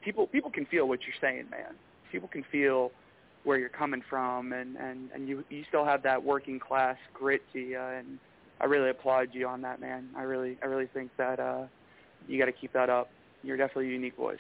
people 0.03 0.27
people 0.27 0.51
can 0.51 0.67
feel 0.67 0.87
what 0.87 1.01
you're 1.03 1.17
saying, 1.21 1.47
man. 1.51 1.75
People 2.13 2.29
can 2.29 2.45
feel 2.53 2.93
where 3.45 3.59
you're 3.59 3.69
coming 3.71 4.03
from, 4.09 4.53
and 4.53 4.77
and 4.77 5.11
and 5.15 5.29
you 5.29 5.45
you 5.49 5.65
still 5.69 5.85
have 5.85 6.03
that 6.03 6.23
working 6.23 6.59
class 6.59 6.97
grit 7.15 7.43
to 7.53 7.59
you, 7.59 7.81
and 7.81 8.19
I 8.61 8.67
really 8.67 8.91
applaud 8.91 9.29
you 9.33 9.49
on 9.49 9.63
that, 9.63 9.81
man. 9.81 10.11
I 10.17 10.23
really 10.23 10.59
I 10.63 10.67
really 10.67 10.89
think 10.93 11.11
that 11.17 11.41
uh, 11.41 11.63
you 12.29 12.39
got 12.39 12.47
to 12.47 12.53
keep 12.53 12.73
that 12.75 12.91
up. 12.91 13.11
You're 13.43 13.57
definitely 13.57 13.89
a 13.89 13.93
unique 13.93 14.17
voice. 14.17 14.39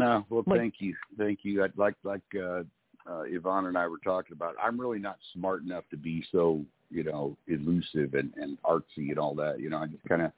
No, 0.00 0.24
well, 0.30 0.44
thank 0.48 0.76
you, 0.78 0.94
thank 1.18 1.40
you. 1.42 1.62
I'd 1.62 1.76
like 1.76 1.94
like 2.04 2.22
uh, 2.34 2.62
uh, 3.06 3.22
Yvonne 3.26 3.66
and 3.66 3.76
I 3.76 3.86
were 3.86 3.98
talking 4.02 4.32
about. 4.32 4.54
I'm 4.62 4.80
really 4.80 4.98
not 4.98 5.18
smart 5.34 5.62
enough 5.62 5.84
to 5.90 5.98
be 5.98 6.24
so 6.32 6.64
you 6.90 7.04
know 7.04 7.36
elusive 7.48 8.14
and 8.14 8.32
and 8.36 8.56
artsy 8.62 9.10
and 9.10 9.18
all 9.18 9.34
that. 9.34 9.60
You 9.60 9.68
know, 9.68 9.76
I 9.76 9.86
just 9.88 10.02
kind 10.08 10.22
of 10.22 10.32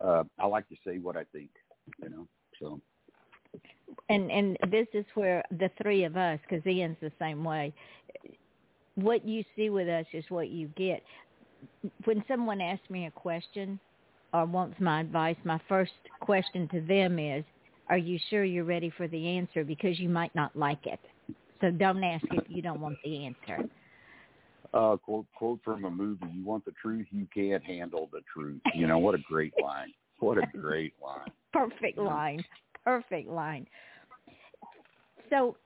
uh, 0.00 0.22
I 0.38 0.46
like 0.46 0.68
to 0.68 0.76
say 0.86 0.98
what 0.98 1.16
I 1.16 1.24
think. 1.32 1.50
You 2.00 2.10
know, 2.10 2.28
so. 2.60 2.80
And 4.10 4.30
and 4.30 4.56
this 4.70 4.86
is 4.94 5.04
where 5.14 5.42
the 5.58 5.70
three 5.82 6.04
of 6.04 6.16
us, 6.16 6.38
because 6.48 6.64
Ian's 6.64 6.96
the 7.00 7.12
same 7.18 7.42
way. 7.42 7.74
What 8.94 9.26
you 9.26 9.42
see 9.56 9.70
with 9.70 9.88
us 9.88 10.06
is 10.12 10.24
what 10.28 10.50
you 10.50 10.68
get. 10.76 11.02
When 12.04 12.22
someone 12.28 12.60
asks 12.60 12.88
me 12.88 13.06
a 13.06 13.10
question 13.10 13.80
or 14.32 14.46
wants 14.46 14.78
my 14.78 15.00
advice, 15.00 15.36
my 15.42 15.60
first 15.68 15.92
question 16.20 16.68
to 16.68 16.80
them 16.80 17.18
is, 17.18 17.44
are 17.88 17.98
you 17.98 18.18
sure 18.30 18.44
you're 18.44 18.64
ready 18.64 18.90
for 18.96 19.08
the 19.08 19.28
answer 19.28 19.64
because 19.64 19.98
you 19.98 20.08
might 20.08 20.34
not 20.34 20.54
like 20.56 20.86
it. 20.86 21.00
So 21.60 21.70
don't 21.70 22.02
ask 22.02 22.24
if 22.30 22.44
you 22.48 22.62
don't 22.62 22.80
want 22.80 22.96
the 23.04 23.26
answer. 23.26 23.68
Uh, 24.72 24.96
quote 24.96 25.26
quote 25.36 25.60
from 25.64 25.84
a 25.84 25.90
movie: 25.90 26.26
"You 26.32 26.44
want 26.44 26.64
the 26.64 26.72
truth, 26.82 27.06
you 27.10 27.28
can't 27.32 27.62
handle 27.62 28.08
the 28.12 28.20
truth." 28.32 28.60
You 28.74 28.88
know 28.88 28.98
what 28.98 29.14
a 29.14 29.18
great 29.18 29.54
line! 29.62 29.92
What 30.18 30.36
a 30.36 30.46
great 30.58 30.94
line! 31.02 31.30
Perfect 31.52 31.96
line. 31.96 32.44
Perfect 32.84 33.28
line. 33.28 33.66
So, 35.30 35.56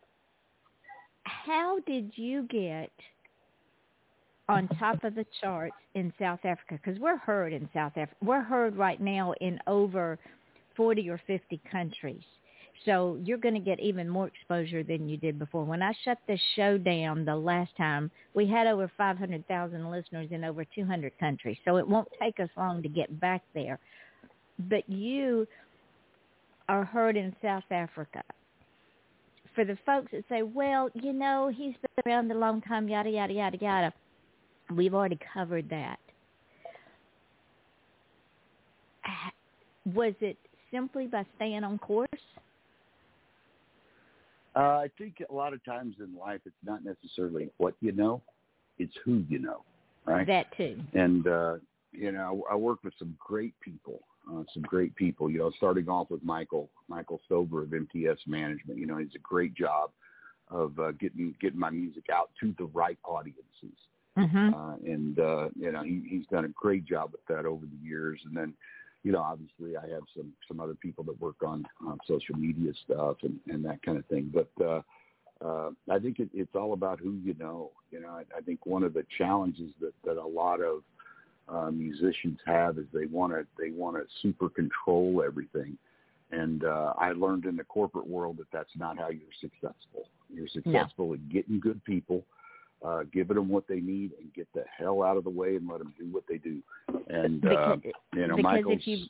how 1.22 1.78
did 1.86 2.12
you 2.16 2.42
get 2.50 2.92
on 4.48 4.68
top 4.78 5.02
of 5.04 5.14
the 5.14 5.24
charts 5.40 5.74
in 5.94 6.12
South 6.18 6.40
Africa? 6.44 6.78
Because 6.82 7.00
we're 7.00 7.16
heard 7.16 7.54
in 7.54 7.68
South 7.72 7.92
Africa. 7.96 8.16
We're 8.22 8.42
heard 8.42 8.76
right 8.76 9.00
now 9.00 9.32
in 9.40 9.58
over 9.66 10.18
40 10.78 11.10
or 11.10 11.20
50 11.26 11.60
countries. 11.70 12.22
So 12.84 13.18
you're 13.22 13.38
going 13.38 13.54
to 13.54 13.60
get 13.60 13.80
even 13.80 14.08
more 14.08 14.28
exposure 14.28 14.84
than 14.84 15.08
you 15.08 15.16
did 15.16 15.38
before. 15.38 15.64
When 15.64 15.82
I 15.82 15.92
shut 16.04 16.18
this 16.28 16.40
show 16.54 16.78
down 16.78 17.24
the 17.24 17.34
last 17.34 17.76
time, 17.76 18.10
we 18.34 18.46
had 18.46 18.66
over 18.68 18.90
500,000 18.96 19.90
listeners 19.90 20.28
in 20.30 20.44
over 20.44 20.64
200 20.64 21.12
countries. 21.18 21.58
So 21.64 21.76
it 21.76 21.86
won't 21.86 22.08
take 22.22 22.38
us 22.40 22.48
long 22.56 22.82
to 22.82 22.88
get 22.88 23.20
back 23.20 23.42
there. 23.52 23.80
But 24.70 24.88
you 24.88 25.46
are 26.68 26.84
heard 26.84 27.16
in 27.16 27.34
South 27.42 27.64
Africa. 27.70 28.22
For 29.54 29.64
the 29.64 29.76
folks 29.84 30.12
that 30.12 30.22
say, 30.28 30.42
well, 30.42 30.88
you 30.94 31.12
know, 31.12 31.50
he's 31.52 31.74
been 31.74 32.12
around 32.12 32.30
a 32.30 32.38
long 32.38 32.60
time, 32.60 32.88
yada, 32.88 33.10
yada, 33.10 33.32
yada, 33.32 33.58
yada, 33.60 33.92
we've 34.72 34.94
already 34.94 35.18
covered 35.34 35.68
that. 35.70 35.98
Was 39.94 40.14
it 40.20 40.36
simply 40.70 41.06
by 41.06 41.24
staying 41.36 41.64
on 41.64 41.78
course? 41.78 42.08
Uh, 44.56 44.60
I 44.60 44.90
think 44.98 45.22
a 45.28 45.32
lot 45.32 45.52
of 45.52 45.64
times 45.64 45.96
in 46.00 46.16
life, 46.16 46.40
it's 46.44 46.56
not 46.64 46.84
necessarily 46.84 47.50
what 47.58 47.74
you 47.80 47.92
know; 47.92 48.22
it's 48.78 48.94
who 49.04 49.24
you 49.28 49.38
know, 49.38 49.62
right? 50.04 50.26
That 50.26 50.46
too. 50.56 50.78
And 50.94 51.26
uh, 51.26 51.56
you 51.92 52.12
know, 52.12 52.44
I 52.50 52.54
I 52.54 52.56
work 52.56 52.82
with 52.82 52.94
some 52.98 53.14
great 53.18 53.54
people, 53.60 54.00
uh, 54.28 54.42
some 54.52 54.62
great 54.62 54.96
people. 54.96 55.30
You 55.30 55.38
know, 55.38 55.52
starting 55.56 55.88
off 55.88 56.10
with 56.10 56.24
Michael, 56.24 56.70
Michael 56.88 57.20
Stover 57.26 57.62
of 57.62 57.72
MTS 57.72 58.18
Management. 58.26 58.78
You 58.78 58.86
know, 58.86 58.96
he's 58.96 59.14
a 59.14 59.20
great 59.20 59.54
job 59.54 59.90
of 60.50 60.78
uh, 60.78 60.92
getting 60.92 61.34
getting 61.40 61.58
my 61.58 61.70
music 61.70 62.04
out 62.12 62.30
to 62.40 62.54
the 62.58 62.64
right 62.66 62.98
audiences. 63.04 63.76
Mm-hmm. 64.18 64.54
Uh, 64.54 64.74
and 64.84 65.18
uh, 65.20 65.48
you 65.56 65.70
know, 65.70 65.82
he, 65.82 66.02
he's 66.08 66.26
done 66.26 66.44
a 66.44 66.48
great 66.48 66.84
job 66.84 67.12
with 67.12 67.24
that 67.28 67.46
over 67.46 67.64
the 67.64 67.88
years. 67.88 68.20
And 68.24 68.36
then 68.36 68.54
you 69.04 69.12
know, 69.12 69.22
obviously 69.22 69.76
I 69.76 69.88
have 69.88 70.02
some 70.16 70.32
some 70.46 70.60
other 70.60 70.74
people 70.74 71.04
that 71.04 71.20
work 71.20 71.42
on 71.44 71.64
um, 71.86 71.98
social 72.06 72.36
media 72.36 72.72
stuff 72.84 73.16
and 73.22 73.38
and 73.48 73.64
that 73.64 73.82
kind 73.82 73.98
of 73.98 74.06
thing. 74.06 74.32
But 74.32 74.64
uh, 74.64 74.82
uh, 75.44 75.70
I 75.90 75.98
think 75.98 76.18
it, 76.18 76.28
it's 76.34 76.54
all 76.54 76.72
about 76.72 77.00
who 77.00 77.12
you 77.22 77.34
know. 77.38 77.70
You 77.90 78.00
know, 78.00 78.08
I, 78.08 78.24
I 78.36 78.40
think 78.40 78.66
one 78.66 78.82
of 78.82 78.94
the 78.94 79.04
challenges 79.16 79.70
that 79.80 79.94
that 80.04 80.16
a 80.16 80.26
lot 80.26 80.60
of 80.60 80.82
uh, 81.48 81.70
musicians 81.70 82.38
have 82.46 82.78
is 82.78 82.84
they 82.92 83.06
want 83.06 83.32
to 83.32 83.46
they 83.58 83.70
want 83.70 83.96
to 83.96 84.02
super 84.20 84.48
control 84.48 85.22
everything. 85.24 85.76
And 86.30 86.64
uh, 86.64 86.92
I 86.98 87.12
learned 87.12 87.46
in 87.46 87.56
the 87.56 87.64
corporate 87.64 88.06
world 88.06 88.36
that 88.36 88.48
that's 88.52 88.76
not 88.76 88.98
how 88.98 89.08
you're 89.08 89.32
successful. 89.40 90.08
You're 90.28 90.48
successful 90.48 91.08
no. 91.08 91.14
at 91.14 91.28
getting 91.30 91.58
good 91.58 91.82
people 91.84 92.24
uh, 92.84 93.02
giving 93.12 93.36
them 93.36 93.48
what 93.48 93.66
they 93.68 93.80
need 93.80 94.12
and 94.20 94.32
get 94.34 94.48
the 94.54 94.64
hell 94.76 95.02
out 95.02 95.16
of 95.16 95.24
the 95.24 95.30
way 95.30 95.56
and 95.56 95.68
let 95.68 95.78
them 95.78 95.92
do 95.98 96.06
what 96.10 96.24
they 96.28 96.38
do. 96.38 96.62
And 97.08 97.44
uh, 97.44 97.76
because, 97.76 97.92
you 98.14 98.26
know, 98.26 98.36
because 98.36 98.42
Michael's, 98.42 98.78
if 98.80 98.86
you 98.86 99.06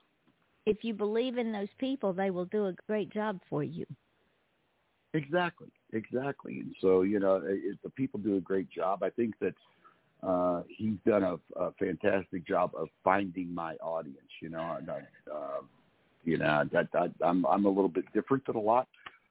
if 0.66 0.84
you 0.84 0.94
believe 0.94 1.38
in 1.38 1.52
those 1.52 1.68
people, 1.78 2.12
they 2.12 2.30
will 2.30 2.44
do 2.46 2.66
a 2.66 2.74
great 2.86 3.10
job 3.10 3.40
for 3.48 3.62
you. 3.62 3.86
Exactly, 5.14 5.68
exactly. 5.92 6.60
And 6.60 6.74
so 6.80 7.02
you 7.02 7.20
know, 7.20 7.42
if 7.44 7.80
the 7.82 7.90
people 7.90 8.20
do 8.20 8.36
a 8.36 8.40
great 8.40 8.70
job, 8.70 9.02
I 9.02 9.10
think 9.10 9.34
that 9.40 9.54
uh, 10.26 10.62
he's 10.68 10.96
done 11.06 11.22
a, 11.22 11.38
a 11.56 11.72
fantastic 11.78 12.46
job 12.46 12.72
of 12.76 12.88
finding 13.04 13.54
my 13.54 13.74
audience. 13.76 14.18
You 14.40 14.50
know, 14.50 14.76
and, 14.78 14.88
uh, 14.90 15.60
you 16.24 16.38
know 16.38 16.64
that, 16.72 16.88
that 16.92 17.10
I'm 17.22 17.44
I'm 17.46 17.64
a 17.64 17.70
little 17.70 17.88
bit 17.88 18.04
different 18.12 18.46
than 18.46 18.56
a 18.56 18.60
lot 18.60 18.88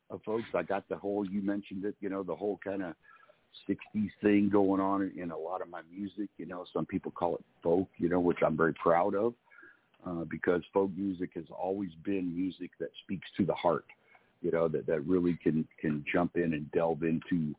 of 0.09 0.21
folks. 0.23 0.45
I 0.55 0.63
got 0.63 0.87
the 0.89 0.95
whole 0.95 1.25
you 1.27 1.41
mentioned 1.41 1.85
it. 1.85 1.95
You 1.99 2.09
know, 2.09 2.23
the 2.23 2.35
whole 2.35 2.59
kind 2.63 2.83
of 2.83 2.95
60s 3.69 4.09
thing 4.21 4.49
going 4.49 4.81
on 4.81 5.11
in 5.17 5.31
a 5.31 5.37
lot 5.37 5.61
of 5.61 5.69
my 5.69 5.81
music. 5.91 6.29
You 6.37 6.45
know, 6.45 6.65
some 6.73 6.85
people 6.85 7.11
call 7.11 7.35
it 7.35 7.43
folk, 7.63 7.87
you 7.97 8.09
know, 8.09 8.19
which 8.19 8.39
I'm 8.45 8.57
very 8.57 8.73
proud 8.73 9.15
of 9.15 9.33
uh, 10.05 10.23
because 10.29 10.61
folk 10.73 10.91
music 10.95 11.31
has 11.35 11.45
always 11.49 11.91
been 12.03 12.35
music 12.35 12.71
that 12.79 12.89
speaks 13.03 13.27
to 13.37 13.45
the 13.45 13.53
heart, 13.53 13.85
you 14.41 14.51
know, 14.51 14.67
that, 14.67 14.85
that 14.87 15.01
really 15.01 15.37
can, 15.41 15.67
can 15.79 16.03
jump 16.11 16.35
in 16.35 16.53
and 16.53 16.71
delve 16.71 17.03
into 17.03 17.55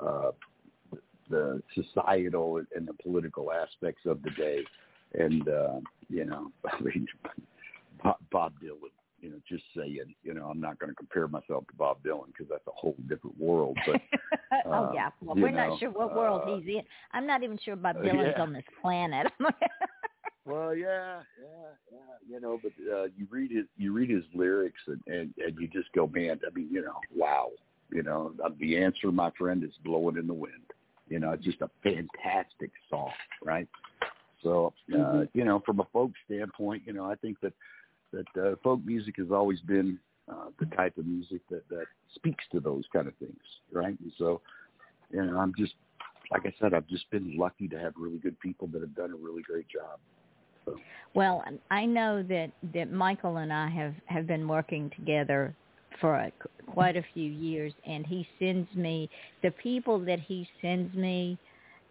uh, 0.00 0.30
the 1.30 1.62
societal 1.74 2.62
and 2.74 2.86
the 2.86 2.94
political 2.94 3.52
aspects 3.52 4.02
of 4.06 4.22
the 4.22 4.30
day. 4.30 4.60
And, 5.14 5.48
uh, 5.48 5.80
you 6.08 6.24
know, 6.24 6.52
I 6.72 6.80
mean, 6.80 7.06
Bob 8.30 8.52
Dylan 8.62 8.90
you 9.20 9.30
know, 9.30 9.36
just 9.48 9.64
saying, 9.76 10.14
you 10.22 10.34
know, 10.34 10.46
I'm 10.46 10.60
not 10.60 10.78
going 10.78 10.90
to 10.90 10.96
compare 10.96 11.28
myself 11.28 11.66
to 11.68 11.74
Bob 11.76 11.98
Dylan 12.04 12.26
because 12.28 12.46
that's 12.48 12.66
a 12.66 12.72
whole 12.72 12.96
different 13.08 13.38
world. 13.38 13.76
But 13.86 14.00
oh 14.66 14.70
uh, 14.70 14.92
yeah, 14.94 15.10
well 15.20 15.36
we're 15.36 15.50
know, 15.50 15.68
not 15.68 15.80
sure 15.80 15.90
what 15.90 16.14
world 16.14 16.42
uh, 16.44 16.56
he's 16.56 16.76
in. 16.76 16.82
I'm 17.12 17.26
not 17.26 17.42
even 17.42 17.58
sure 17.64 17.76
Bob 17.76 17.96
Dylan's 17.96 18.34
yeah. 18.36 18.42
on 18.42 18.52
this 18.52 18.64
planet. 18.80 19.26
well, 20.44 20.74
yeah, 20.74 21.20
yeah, 21.40 21.70
yeah, 21.92 21.98
you 22.28 22.40
know, 22.40 22.60
but 22.62 22.72
uh, 22.92 23.04
you 23.16 23.26
read 23.30 23.50
his 23.50 23.64
you 23.76 23.92
read 23.92 24.10
his 24.10 24.24
lyrics 24.34 24.80
and, 24.86 25.00
and 25.06 25.34
and 25.38 25.58
you 25.58 25.68
just 25.68 25.92
go, 25.94 26.06
man. 26.12 26.38
I 26.46 26.54
mean, 26.54 26.68
you 26.70 26.82
know, 26.82 27.00
wow, 27.14 27.48
you 27.90 28.02
know, 28.02 28.32
uh, 28.44 28.50
the 28.60 28.76
answer, 28.76 29.10
my 29.10 29.30
friend, 29.38 29.64
is 29.64 29.70
blowing 29.84 30.16
in 30.16 30.26
the 30.26 30.34
wind. 30.34 30.54
You 31.08 31.18
know, 31.18 31.32
it's 31.32 31.44
just 31.44 31.60
a 31.62 31.70
fantastic 31.82 32.70
song, 32.90 33.10
right? 33.44 33.68
So, 34.42 34.72
uh, 34.92 34.96
Mm-hmm. 34.96 35.38
you 35.38 35.44
know, 35.44 35.60
from 35.64 35.80
a 35.80 35.84
folk 35.92 36.12
standpoint, 36.26 36.82
you 36.86 36.92
know, 36.92 37.04
I 37.04 37.16
think 37.16 37.40
that 37.40 37.52
that 38.12 38.42
uh, 38.42 38.54
folk 38.62 38.80
music 38.84 39.16
has 39.18 39.28
always 39.30 39.60
been 39.60 39.98
uh, 40.30 40.50
the 40.58 40.66
type 40.76 40.96
of 40.98 41.06
music 41.06 41.40
that 41.50 41.68
that 41.68 41.86
speaks 42.14 42.44
to 42.52 42.60
those 42.60 42.84
kind 42.92 43.08
of 43.08 43.14
things, 43.16 43.40
right? 43.72 43.98
And 44.00 44.12
so, 44.18 44.40
you 45.10 45.24
know, 45.24 45.38
I'm 45.38 45.52
just 45.56 45.74
like 46.30 46.42
I 46.44 46.52
said, 46.60 46.74
I've 46.74 46.86
just 46.86 47.10
been 47.10 47.36
lucky 47.36 47.68
to 47.68 47.78
have 47.78 47.94
really 47.96 48.18
good 48.18 48.38
people 48.40 48.68
that 48.68 48.80
have 48.80 48.94
done 48.94 49.12
a 49.12 49.16
really 49.16 49.42
great 49.42 49.66
job. 49.68 49.98
So. 50.66 50.76
Well, 51.14 51.42
I 51.70 51.86
know 51.86 52.22
that 52.24 52.50
that 52.74 52.92
Michael 52.92 53.38
and 53.38 53.52
I 53.52 53.68
have 53.70 53.94
have 54.06 54.26
been 54.26 54.46
working 54.46 54.90
together 54.96 55.54
for 56.00 56.14
a, 56.14 56.32
quite 56.66 56.96
a 56.96 57.04
few 57.14 57.30
years, 57.30 57.72
and 57.86 58.06
he 58.06 58.26
sends 58.38 58.72
me 58.74 59.08
the 59.42 59.50
people 59.52 59.98
that 60.00 60.20
he 60.20 60.48
sends 60.60 60.94
me. 60.94 61.38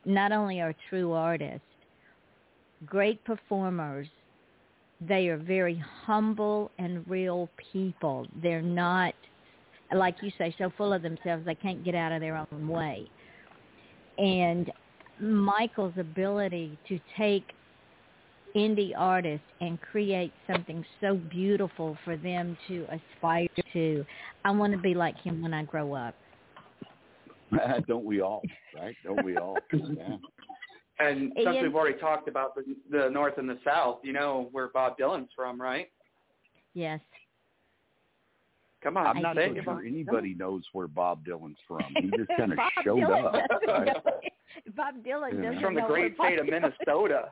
Not 0.05 0.31
only 0.31 0.61
are 0.61 0.73
true 0.89 1.11
artists, 1.11 1.65
great 2.85 3.21
performers, 3.25 4.07
they 5.05 5.27
are 5.27 5.37
very 5.37 5.81
humble 6.05 6.71
and 6.79 7.07
real 7.07 7.49
people. 7.71 8.27
They're 8.41 8.61
not, 8.61 9.13
like 9.93 10.15
you 10.21 10.31
say, 10.37 10.55
so 10.57 10.71
full 10.77 10.93
of 10.93 11.01
themselves 11.01 11.45
they 11.45 11.55
can't 11.55 11.83
get 11.83 11.95
out 11.95 12.11
of 12.11 12.21
their 12.21 12.35
own 12.51 12.67
way. 12.67 13.09
And 14.17 14.71
Michael's 15.19 15.93
ability 15.97 16.77
to 16.89 16.99
take 17.17 17.43
indie 18.55 18.91
artists 18.97 19.45
and 19.61 19.79
create 19.81 20.33
something 20.51 20.83
so 20.99 21.15
beautiful 21.15 21.97
for 22.03 22.17
them 22.17 22.57
to 22.67 22.85
aspire 22.85 23.47
to. 23.73 24.05
I 24.45 24.51
want 24.51 24.73
to 24.73 24.79
be 24.79 24.95
like 24.95 25.17
him 25.19 25.41
when 25.41 25.53
I 25.53 25.63
grow 25.63 25.93
up. 25.93 26.15
Don't 27.87 28.05
we 28.05 28.21
all? 28.21 28.41
Right? 28.75 28.95
Don't 29.03 29.23
we 29.23 29.37
all? 29.37 29.57
Yeah. 29.73 30.17
And 30.99 31.31
since 31.35 31.47
Ian- 31.55 31.63
we've 31.63 31.75
already 31.75 31.99
talked 31.99 32.27
about 32.27 32.55
the, 32.55 32.63
the 32.89 33.09
North 33.09 33.37
and 33.37 33.47
the 33.49 33.59
South, 33.63 33.99
you 34.03 34.13
know 34.13 34.49
where 34.51 34.69
Bob 34.69 34.97
Dylan's 34.97 35.29
from, 35.35 35.61
right? 35.61 35.89
Yes. 36.73 36.99
Come 38.83 38.95
on, 38.97 39.07
I'm 39.07 39.21
not 39.21 39.35
say 39.35 39.47
so 39.49 39.53
sure 39.55 39.63
Bob. 39.63 39.79
anybody 39.85 40.33
knows 40.35 40.63
where 40.73 40.87
Bob 40.87 41.25
Dylan's 41.25 41.57
from. 41.67 41.81
He 41.99 42.09
just 42.15 42.29
kind 42.37 42.53
of 42.53 42.59
showed 42.83 42.99
Dylan 42.99 43.25
up. 43.25 43.33
Right? 43.67 43.95
Bob 44.75 44.95
Dylan 45.03 45.33
Yeah. 45.33 45.41
doesn't 45.41 45.53
He's 45.53 45.61
from 45.61 45.75
the 45.75 45.81
know 45.81 45.87
great 45.87 46.17
where 46.17 46.29
state 46.29 46.39
of 46.39 46.45
Bob 46.47 46.53
Dylan- 46.53 46.73
Minnesota. 46.87 47.29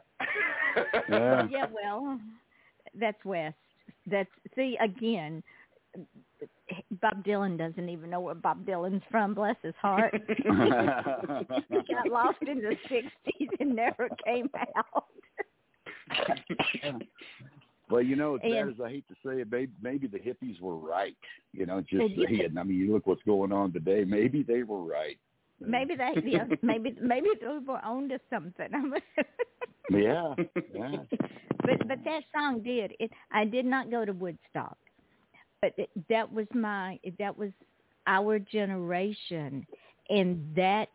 Yeah. 1.10 1.48
yeah, 1.52 1.66
well, 1.74 2.20
that's 3.00 3.24
West. 3.26 3.56
That's 4.08 4.30
see 4.56 4.78
again. 4.82 5.42
Bob 7.02 7.24
Dylan 7.24 7.58
doesn't 7.58 7.90
even 7.90 8.10
know 8.10 8.20
where 8.20 8.36
Bob 8.36 8.66
Dylan's 8.66 9.04
from. 9.12 9.34
Bless 9.34 9.56
his 9.62 9.76
heart. 9.82 10.14
he 10.38 10.44
got 10.44 12.10
lost 12.10 12.40
in 12.42 12.60
the 12.60 12.76
'60s 12.90 13.50
and 13.60 13.76
never 13.76 14.10
came 14.26 14.50
out. 14.76 15.06
well, 17.90 18.02
you 18.02 18.16
know, 18.16 18.36
as 18.36 18.42
bad 18.42 18.70
as 18.70 18.82
I 18.84 18.90
hate 18.90 19.08
to 19.10 19.16
say 19.26 19.42
it, 19.42 19.52
maybe, 19.52 19.72
maybe 19.82 20.08
the 20.08 20.20
hippies 20.20 20.60
were 20.60 20.78
right. 20.78 21.18
You 21.54 21.66
know, 21.66 21.82
just 21.82 22.16
did. 22.16 22.30
saying. 22.30 22.56
I 22.58 22.64
mean, 22.64 22.78
you 22.78 22.94
look 22.94 23.06
what's 23.08 23.24
going 23.24 23.52
on 23.52 23.72
today. 23.72 24.04
Maybe 24.04 24.44
they 24.44 24.64
were 24.64 24.84
right. 24.84 25.18
Maybe 25.60 25.96
they, 25.96 26.14
yeah, 26.26 26.46
maybe 26.62 26.96
maybe 27.02 27.30
they 27.40 27.48
were 27.48 27.84
on 27.84 28.10
to 28.10 28.20
something. 28.30 28.70
Yeah, 29.92 30.34
yeah. 30.74 30.96
but 31.62 31.88
but 31.88 32.00
that 32.06 32.24
song 32.34 32.64
did 32.64 32.94
it. 33.00 33.12
I 33.32 33.46
did 33.46 33.66
not 33.66 33.92
go 33.92 34.04
to 34.04 34.14
Woodstock, 34.14 34.78
but 35.66 35.74
it, 35.78 35.90
that 36.10 36.32
was 36.32 36.46
my 36.54 37.00
that 37.18 37.36
was 37.36 37.50
our 38.08 38.38
generation, 38.38 39.66
and 40.10 40.46
that 40.56 40.90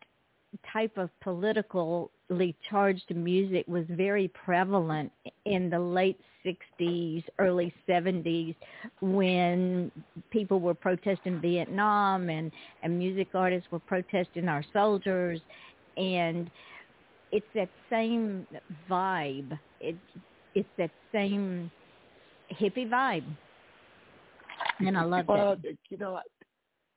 type 0.71 0.97
of 0.97 1.09
politically 1.21 2.55
charged 2.69 3.13
music 3.13 3.65
was 3.67 3.83
very 3.89 4.29
prevalent 4.29 5.11
in 5.45 5.69
the 5.69 5.79
late 5.79 6.19
60s, 6.45 7.23
early 7.39 7.73
70s 7.87 8.55
when 9.01 9.91
people 10.29 10.59
were 10.59 10.73
protesting 10.73 11.39
Vietnam 11.39 12.29
and, 12.29 12.51
and 12.83 12.97
music 12.97 13.29
artists 13.33 13.69
were 13.71 13.79
protesting 13.79 14.49
our 14.49 14.63
soldiers 14.73 15.39
and 15.97 16.49
it's 17.31 17.45
that 17.55 17.69
same 17.89 18.45
vibe. 18.89 19.57
It's 19.79 19.97
it's 20.53 20.69
that 20.77 20.91
same 21.13 21.71
hippie 22.51 22.89
vibe. 22.89 23.23
And 24.87 24.97
I 24.97 25.03
love 25.03 25.27
Well, 25.27 25.55
that. 25.55 25.77
you 25.89 25.97
know, 25.97 26.19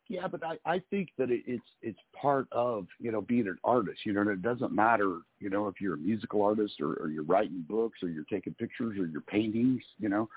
yeah, 0.09 0.27
but 0.27 0.43
I 0.45 0.59
I 0.67 0.83
think 0.91 1.11
that 1.19 1.31
it, 1.31 1.43
it's 1.47 1.65
it's 1.83 1.99
part 2.21 2.47
of 2.53 2.87
you 2.99 3.11
know 3.11 3.23
being 3.23 3.47
an 3.49 3.59
artist. 3.65 4.01
You 4.05 4.13
know, 4.13 4.21
and 4.21 4.31
it 4.31 4.43
doesn't 4.43 4.73
matter 4.73 5.19
you 5.41 5.51
know 5.51 5.67
if 5.69 5.81
you're 5.81 5.95
a 5.95 5.99
musical 5.99 6.43
artist 6.43 6.81
or, 6.81 6.95
or 6.95 7.09
you're 7.09 7.25
writing 7.25 7.65
books 7.69 8.03
or 8.03 8.09
you're 8.09 8.25
taking 8.25 8.55
pictures 8.55 8.99
or 8.99 9.07
you're 9.07 9.23
paintings. 9.23 9.83
You 9.99 10.09
know, 10.11 10.29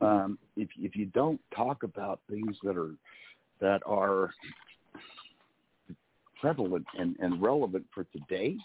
um, 0.00 0.38
if 0.56 0.68
if 0.78 0.96
you 0.96 1.06
don't 1.06 1.40
talk 1.54 1.82
about 1.82 2.20
things 2.28 2.56
that 2.62 2.76
are 2.76 2.92
that 3.60 3.82
are 3.86 4.34
prevalent 6.40 6.86
and, 6.98 7.16
and 7.18 7.40
relevant 7.40 7.86
for 7.94 8.04
today, 8.04 8.56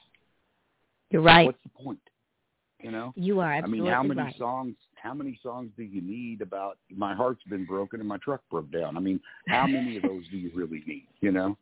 You're 1.10 1.22
right. 1.22 1.46
what's 1.46 1.64
the 1.64 1.84
point? 1.84 2.00
You 2.84 2.92
know, 2.92 3.14
You 3.16 3.40
are 3.42 3.54
I 3.54 3.66
mean, 3.68 3.86
how 3.86 4.02
many 4.04 4.22
right. 4.22 4.36
songs? 4.38 4.76
How 4.96 5.14
many 5.14 5.40
songs 5.44 5.70
do 5.78 5.84
you 5.84 6.02
need 6.02 6.42
about 6.42 6.78
my 6.96 7.14
heart's 7.14 7.44
been 7.50 7.66
broken 7.66 8.00
and 8.00 8.10
my 8.10 8.18
truck 8.18 8.42
broke 8.50 8.72
down? 8.72 8.98
I 8.98 9.00
mean, 9.00 9.20
how 9.48 9.68
many 9.68 9.98
of 9.98 10.04
those 10.04 10.24
do 10.32 10.38
you 10.38 10.52
really 10.56 10.84
need? 10.88 11.08
You 11.22 11.32
know? 11.32 11.58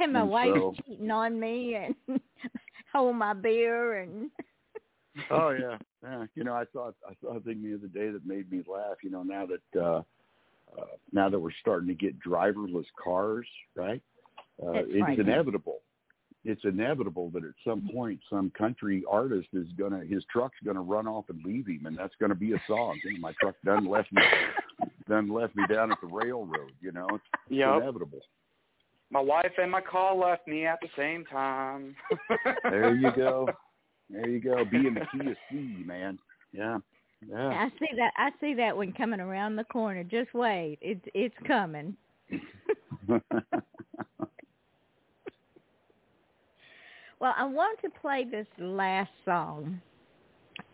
and 0.00 0.12
my 0.12 0.20
and 0.22 0.30
wife's 0.30 0.54
so- 0.58 0.74
cheating 0.86 1.10
on 1.10 1.38
me 1.38 1.74
and 1.76 2.20
hold 2.92 3.16
my 3.16 3.32
beer 3.34 3.98
and 3.98 4.30
Oh 5.30 5.50
yeah, 5.50 5.78
yeah. 6.02 6.24
You 6.34 6.42
know, 6.44 6.54
I 6.54 6.64
saw 6.72 6.90
I 7.08 7.12
saw 7.20 7.36
a 7.36 7.40
thing 7.40 7.62
the 7.62 7.74
other 7.74 7.86
day 7.86 8.10
that 8.10 8.26
made 8.26 8.50
me 8.50 8.62
laugh. 8.70 8.96
You 9.02 9.10
know, 9.10 9.22
now 9.22 9.46
that 9.46 9.80
uh, 9.80 10.02
uh, 10.76 10.86
now 11.12 11.28
that 11.28 11.38
we're 11.38 11.52
starting 11.60 11.86
to 11.88 11.94
get 11.94 12.18
driverless 12.20 12.86
cars, 13.02 13.46
right? 13.76 14.02
Uh, 14.60 14.72
That's 14.72 14.86
it's 14.88 14.98
frightening. 14.98 15.26
inevitable. 15.28 15.80
It's 16.44 16.62
inevitable 16.64 17.30
that 17.30 17.42
at 17.44 17.54
some 17.66 17.88
point 17.92 18.20
some 18.28 18.50
country 18.50 19.02
artist 19.10 19.48
is 19.54 19.66
gonna 19.78 20.04
his 20.04 20.24
truck's 20.30 20.58
gonna 20.64 20.82
run 20.82 21.06
off 21.06 21.24
and 21.30 21.42
leave 21.44 21.66
him, 21.66 21.86
and 21.86 21.96
that's 21.96 22.14
gonna 22.20 22.34
be 22.34 22.52
a 22.52 22.62
song. 22.66 23.00
You 23.02 23.14
know, 23.14 23.18
my 23.20 23.32
truck 23.40 23.54
done 23.64 23.86
left 23.86 24.12
me 24.12 24.22
done 25.08 25.30
left 25.30 25.56
me 25.56 25.64
down 25.72 25.90
at 25.90 26.00
the 26.00 26.06
railroad. 26.06 26.72
You 26.80 26.92
know, 26.92 27.08
it's, 27.12 27.24
it's 27.46 27.58
Yep. 27.58 27.82
inevitable. 27.82 28.20
My 29.10 29.20
wife 29.20 29.52
and 29.58 29.70
my 29.70 29.80
car 29.80 30.14
left 30.14 30.46
me 30.46 30.66
at 30.66 30.80
the 30.80 30.88
same 30.96 31.24
time. 31.26 31.96
There 32.64 32.94
you 32.94 33.10
go. 33.12 33.48
There 34.10 34.28
you 34.28 34.38
go. 34.38 34.66
Being 34.66 34.92
the 34.92 35.06
Kia 35.10 35.34
C, 35.50 35.82
man. 35.82 36.18
Yeah. 36.52 36.78
Yeah. 37.26 37.48
I 37.48 37.70
see 37.78 37.88
that 37.96 38.12
I 38.18 38.30
see 38.38 38.52
that 38.52 38.76
one 38.76 38.92
coming 38.92 39.18
around 39.18 39.56
the 39.56 39.64
corner. 39.64 40.04
Just 40.04 40.34
wait. 40.34 40.76
It's 40.82 41.00
it's 41.14 41.34
coming. 41.46 41.96
Well, 47.24 47.34
I 47.38 47.46
want 47.46 47.80
to 47.80 47.88
play 48.02 48.26
this 48.30 48.46
last 48.58 49.10
song, 49.24 49.80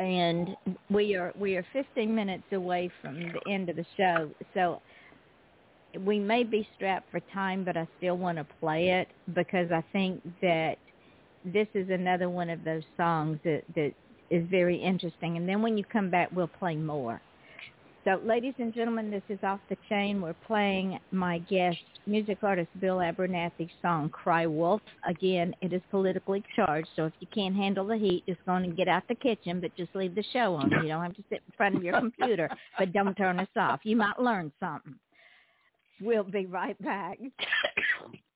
and 0.00 0.56
we 0.90 1.14
are 1.14 1.32
we 1.38 1.54
are 1.54 1.64
15 1.72 2.12
minutes 2.12 2.42
away 2.50 2.90
from 3.00 3.20
the 3.20 3.40
end 3.48 3.68
of 3.68 3.76
the 3.76 3.86
show, 3.96 4.28
so 4.52 4.82
we 6.04 6.18
may 6.18 6.42
be 6.42 6.66
strapped 6.74 7.08
for 7.12 7.20
time, 7.32 7.64
but 7.64 7.76
I 7.76 7.86
still 7.98 8.16
want 8.16 8.38
to 8.38 8.46
play 8.58 8.88
it 8.88 9.06
because 9.32 9.70
I 9.70 9.84
think 9.92 10.20
that 10.42 10.78
this 11.44 11.68
is 11.72 11.88
another 11.88 12.28
one 12.28 12.50
of 12.50 12.64
those 12.64 12.82
songs 12.96 13.38
that 13.44 13.62
that 13.76 13.92
is 14.30 14.44
very 14.50 14.76
interesting. 14.76 15.36
And 15.36 15.48
then 15.48 15.62
when 15.62 15.78
you 15.78 15.84
come 15.84 16.10
back, 16.10 16.30
we'll 16.32 16.48
play 16.48 16.74
more. 16.74 17.22
So, 18.04 18.18
ladies 18.24 18.54
and 18.56 18.72
gentlemen, 18.72 19.10
this 19.10 19.22
is 19.28 19.38
Off 19.42 19.60
the 19.68 19.76
Chain. 19.90 20.22
We're 20.22 20.32
playing 20.46 20.98
my 21.10 21.38
guest, 21.38 21.76
music 22.06 22.38
artist 22.42 22.70
Bill 22.80 22.96
Abernathy's 22.96 23.68
song, 23.82 24.08
Cry 24.08 24.46
Wolf. 24.46 24.80
Again, 25.06 25.54
it 25.60 25.74
is 25.74 25.82
politically 25.90 26.42
charged, 26.56 26.88
so 26.96 27.04
if 27.04 27.12
you 27.20 27.26
can't 27.34 27.54
handle 27.54 27.86
the 27.86 27.98
heat, 27.98 28.24
just 28.26 28.40
go 28.46 28.54
and 28.54 28.74
get 28.74 28.88
out 28.88 29.02
the 29.06 29.14
kitchen, 29.14 29.60
but 29.60 29.76
just 29.76 29.94
leave 29.94 30.14
the 30.14 30.24
show 30.32 30.54
on. 30.54 30.70
You 30.70 30.88
don't 30.88 31.02
have 31.02 31.14
to 31.16 31.24
sit 31.28 31.42
in 31.46 31.52
front 31.58 31.76
of 31.76 31.84
your 31.84 32.00
computer, 32.00 32.48
but 32.78 32.90
don't 32.94 33.14
turn 33.16 33.38
us 33.38 33.48
off. 33.54 33.80
You 33.82 33.96
might 33.96 34.18
learn 34.18 34.50
something. 34.60 34.94
We'll 36.00 36.24
be 36.24 36.46
right 36.46 36.80
back. 36.82 37.18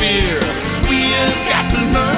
fear. 0.00 0.40
We 0.88 0.98
have 1.14 1.38
got 1.48 1.64
to 1.74 1.80
learn 1.92 2.17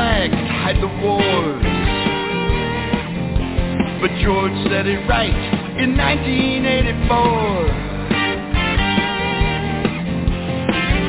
flags, 0.00 0.32
hide 0.32 0.80
the 0.80 0.88
wars. 1.04 1.60
But 4.00 4.08
George 4.24 4.56
said 4.72 4.88
it 4.88 5.04
right 5.04 5.36
in 5.76 5.92
1984. 5.92 7.04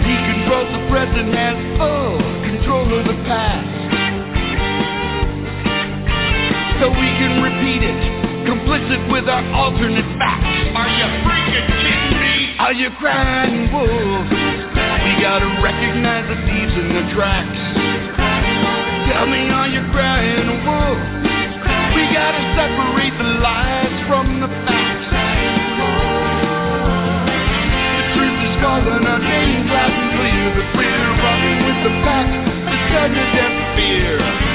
He 0.04 0.16
controls 0.28 0.68
the 0.76 0.84
present 0.92 1.32
has 1.32 1.56
full 1.80 2.20
control 2.44 2.92
of 3.00 3.08
the 3.08 3.16
past. 3.32 3.80
So 6.84 6.92
we 6.92 7.08
can 7.16 7.40
repeat 7.40 7.88
it, 7.88 7.96
complicit 8.44 9.08
with 9.08 9.32
our 9.32 9.46
alternate 9.56 10.04
facts. 10.20 10.52
Are 10.76 10.92
you 11.00 11.08
freaking 11.24 11.68
kidding 11.80 12.20
me? 12.20 12.60
Are 12.60 12.76
you 12.76 12.92
crying 13.00 13.72
wolf? 13.72 14.28
We 14.28 15.12
gotta 15.24 15.48
recognize 15.64 16.28
the 16.28 16.36
thieves 16.44 16.76
in 16.76 16.92
the 16.92 17.08
tracks. 17.16 17.71
Tell 19.12 19.28
me, 19.28 19.50
are 19.52 19.68
you 19.68 19.84
crying 19.92 20.48
wolf? 20.64 21.00
We 22.00 22.04
gotta 22.16 22.44
separate 22.56 23.12
the 23.20 23.28
lies 23.44 24.08
from 24.08 24.40
the 24.40 24.48
facts. 24.64 25.12
The 27.92 28.06
truth 28.16 28.40
is 28.40 28.56
calling 28.64 29.04
our 29.04 29.20
names 29.20 29.68
loud 29.68 29.92
and 29.92 30.12
clear, 30.16 30.44
but 30.56 30.68
we're 30.80 31.12
running 31.28 31.60
with 31.68 31.80
the 31.84 31.94
pack. 32.08 32.30
The 32.72 32.80
is 33.12 33.30
deaf 33.36 33.76
fear. 33.76 34.51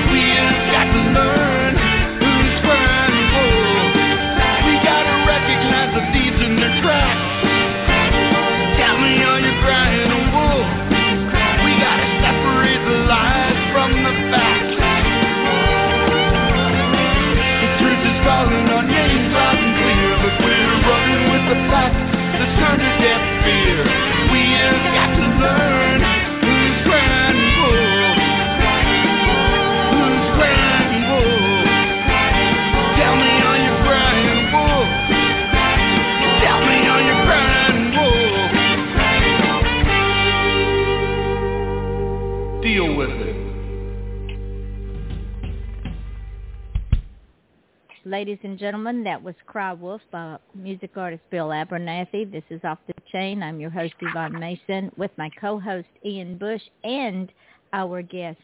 Ladies 48.16 48.38
and 48.44 48.58
gentlemen, 48.58 49.04
that 49.04 49.22
was 49.22 49.34
Cry 49.44 49.74
Wolf 49.74 50.00
by 50.10 50.38
music 50.54 50.92
artist 50.96 51.22
Bill 51.30 51.48
Abernathy. 51.48 52.32
This 52.32 52.44
is 52.48 52.62
Off 52.64 52.78
the 52.86 52.94
Chain. 53.12 53.42
I'm 53.42 53.60
your 53.60 53.68
host, 53.68 53.92
Yvonne 54.00 54.40
Mason, 54.40 54.90
with 54.96 55.10
my 55.18 55.28
co-host, 55.38 55.86
Ian 56.02 56.38
Bush, 56.38 56.62
and 56.82 57.30
our 57.74 58.00
guest, 58.00 58.40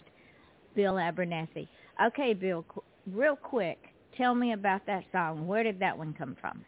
Bill 0.77 0.97
Abernathy. 0.97 1.69
Okay, 2.05 2.35
Bill, 2.35 2.67
real 3.11 3.35
quick, 3.35 3.79
tell 4.15 4.35
me 4.35 4.53
about 4.53 4.85
that 4.85 5.05
song. 5.11 5.47
Where 5.47 5.63
did 5.63 5.79
that 5.79 5.97
one 5.97 6.13
come 6.13 6.37
from? 6.39 6.63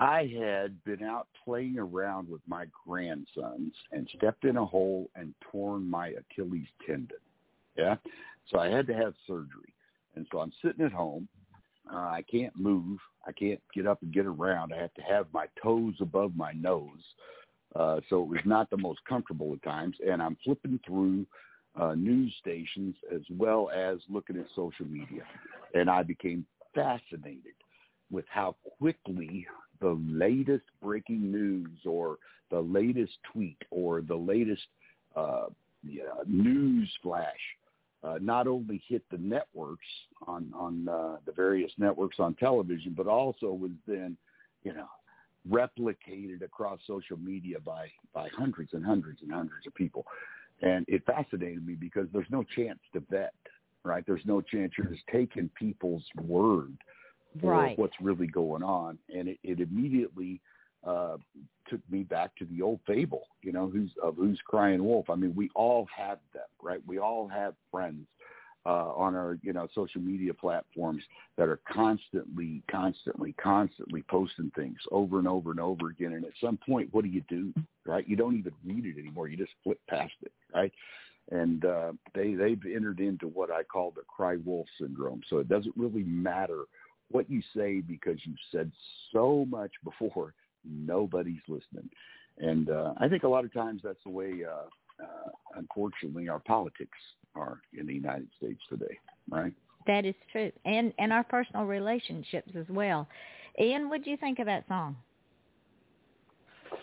I 0.00 0.20
had 0.42 0.82
been 0.84 1.02
out 1.02 1.28
playing 1.44 1.78
around 1.78 2.30
with 2.30 2.40
my 2.48 2.64
grandsons 2.86 3.74
and 3.92 4.08
stepped 4.16 4.46
in 4.46 4.56
a 4.56 4.64
hole 4.64 5.10
and 5.16 5.34
torn 5.52 5.86
my 5.86 6.14
Achilles 6.32 6.68
tendon. 6.86 7.18
Yeah. 7.76 7.96
So 8.50 8.58
I 8.58 8.68
had 8.68 8.86
to 8.86 8.94
have 8.94 9.12
surgery. 9.26 9.74
And 10.16 10.26
so 10.32 10.40
I'm 10.40 10.52
sitting 10.64 10.84
at 10.84 10.92
home. 10.92 11.28
Uh, 11.92 11.96
I 11.96 12.24
can't 12.28 12.56
move. 12.56 12.98
I 13.26 13.32
can't 13.32 13.60
get 13.74 13.86
up 13.86 14.02
and 14.02 14.12
get 14.12 14.26
around. 14.26 14.72
I 14.72 14.78
have 14.78 14.94
to 14.94 15.02
have 15.02 15.26
my 15.32 15.46
toes 15.62 15.94
above 16.00 16.32
my 16.34 16.52
nose. 16.52 17.04
Uh, 17.74 18.00
so 18.08 18.22
it 18.22 18.28
was 18.28 18.40
not 18.44 18.70
the 18.70 18.76
most 18.76 19.00
comfortable 19.08 19.52
at 19.52 19.62
times. 19.62 19.96
And 20.06 20.22
I'm 20.22 20.36
flipping 20.44 20.80
through 20.84 21.26
uh, 21.80 21.94
news 21.94 22.34
stations 22.40 22.96
as 23.14 23.20
well 23.30 23.70
as 23.74 23.98
looking 24.08 24.36
at 24.36 24.46
social 24.54 24.86
media. 24.86 25.22
And 25.74 25.90
I 25.90 26.02
became 26.02 26.46
fascinated 26.74 27.54
with 28.10 28.24
how 28.28 28.56
quickly 28.78 29.46
the 29.80 29.98
latest 30.08 30.64
breaking 30.82 31.30
news 31.30 31.78
or 31.84 32.18
the 32.50 32.60
latest 32.60 33.12
tweet 33.32 33.58
or 33.70 34.00
the 34.00 34.16
latest 34.16 34.62
uh, 35.14 35.46
yeah, 35.84 36.02
news 36.26 36.90
flash 37.02 37.40
uh, 38.02 38.18
not 38.20 38.46
only 38.46 38.82
hit 38.88 39.02
the 39.10 39.18
networks 39.18 39.86
on 40.26 40.52
on 40.54 40.88
uh, 40.88 41.16
the 41.24 41.32
various 41.32 41.72
networks 41.78 42.18
on 42.18 42.34
television, 42.34 42.94
but 42.96 43.06
also 43.06 43.52
was 43.52 43.72
then, 43.86 44.16
you 44.62 44.72
know, 44.72 44.86
replicated 45.48 46.42
across 46.42 46.78
social 46.86 47.16
media 47.16 47.58
by 47.60 47.88
by 48.12 48.28
hundreds 48.36 48.72
and 48.74 48.84
hundreds 48.84 49.22
and 49.22 49.32
hundreds 49.32 49.66
of 49.66 49.74
people, 49.74 50.04
and 50.62 50.84
it 50.88 51.04
fascinated 51.06 51.66
me 51.66 51.74
because 51.74 52.06
there's 52.12 52.30
no 52.30 52.42
chance 52.42 52.78
to 52.92 53.02
vet, 53.10 53.34
right? 53.84 54.04
There's 54.06 54.24
no 54.24 54.40
chance 54.40 54.72
you're 54.76 54.86
just 54.86 55.06
taking 55.10 55.50
people's 55.58 56.04
word 56.22 56.76
for 57.40 57.50
Right. 57.50 57.78
what's 57.78 57.94
really 58.00 58.26
going 58.26 58.62
on, 58.62 58.98
and 59.14 59.28
it, 59.28 59.38
it 59.42 59.60
immediately 59.60 60.40
uh, 60.86 61.16
took 61.68 61.80
me 61.90 62.04
back 62.04 62.34
to 62.36 62.44
the 62.46 62.62
old 62.62 62.80
fable, 62.86 63.26
you 63.42 63.52
know, 63.52 63.68
who's 63.68 63.90
of 64.02 64.16
who's 64.16 64.40
crying 64.46 64.84
wolf. 64.84 65.10
I 65.10 65.16
mean, 65.16 65.34
we 65.34 65.50
all 65.54 65.88
have 65.94 66.18
them, 66.32 66.44
right? 66.62 66.80
We 66.86 66.98
all 66.98 67.28
have 67.28 67.54
friends 67.70 68.06
uh, 68.64 68.92
on 68.94 69.14
our, 69.14 69.38
you 69.42 69.52
know, 69.52 69.68
social 69.74 70.00
media 70.00 70.34
platforms 70.34 71.02
that 71.36 71.48
are 71.48 71.60
constantly, 71.72 72.62
constantly, 72.70 73.32
constantly 73.34 74.02
posting 74.08 74.50
things 74.56 74.78
over 74.90 75.18
and 75.18 75.28
over 75.28 75.52
and 75.52 75.60
over 75.60 75.88
again. 75.88 76.14
And 76.14 76.24
at 76.24 76.32
some 76.40 76.58
point, 76.66 76.88
what 76.92 77.04
do 77.04 77.10
you 77.10 77.22
do, 77.28 77.52
right? 77.84 78.06
You 78.08 78.16
don't 78.16 78.36
even 78.36 78.52
read 78.64 78.84
it 78.84 78.98
anymore. 78.98 79.28
You 79.28 79.36
just 79.36 79.52
flip 79.62 79.80
past 79.88 80.14
it, 80.22 80.32
right? 80.54 80.72
And 81.30 81.64
uh, 81.64 81.92
they 82.14 82.34
they've 82.34 82.62
entered 82.64 83.00
into 83.00 83.26
what 83.26 83.50
I 83.50 83.62
call 83.64 83.92
the 83.92 84.02
cry 84.02 84.36
wolf 84.44 84.66
syndrome. 84.80 85.22
So 85.28 85.38
it 85.38 85.48
doesn't 85.48 85.76
really 85.76 86.04
matter 86.04 86.64
what 87.10 87.30
you 87.30 87.42
say 87.56 87.80
because 87.80 88.18
you've 88.24 88.36
said 88.50 88.70
so 89.12 89.46
much 89.48 89.72
before 89.84 90.34
nobody's 90.68 91.40
listening. 91.48 91.88
And 92.38 92.70
uh, 92.70 92.94
I 92.98 93.08
think 93.08 93.22
a 93.22 93.28
lot 93.28 93.44
of 93.44 93.52
times 93.52 93.80
that's 93.82 94.02
the 94.04 94.10
way, 94.10 94.42
uh, 94.44 95.02
uh, 95.02 95.30
unfortunately, 95.56 96.28
our 96.28 96.40
politics 96.40 96.98
are 97.34 97.60
in 97.78 97.86
the 97.86 97.94
United 97.94 98.28
States 98.36 98.60
today, 98.68 98.98
right? 99.30 99.52
That 99.86 100.04
is 100.04 100.14
true, 100.32 100.50
and 100.64 100.92
and 100.98 101.12
our 101.12 101.22
personal 101.22 101.64
relationships 101.64 102.50
as 102.58 102.66
well. 102.68 103.06
Ian, 103.60 103.88
what 103.88 104.02
do 104.02 104.10
you 104.10 104.16
think 104.16 104.40
of 104.40 104.46
that 104.46 104.66
song? 104.66 104.96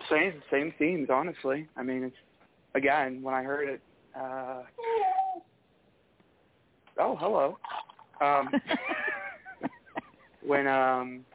Same 0.09 0.41
same 0.49 0.73
themes, 0.79 1.09
honestly. 1.11 1.67
I 1.75 1.83
mean, 1.83 2.03
it's 2.03 2.15
again 2.75 3.21
when 3.21 3.35
I 3.35 3.43
heard 3.43 3.67
it 3.67 3.81
uh, 4.15 4.61
oh, 6.99 7.15
hello. 7.15 7.57
Um, 8.21 8.49
when 10.45 10.67
um, 10.67 11.25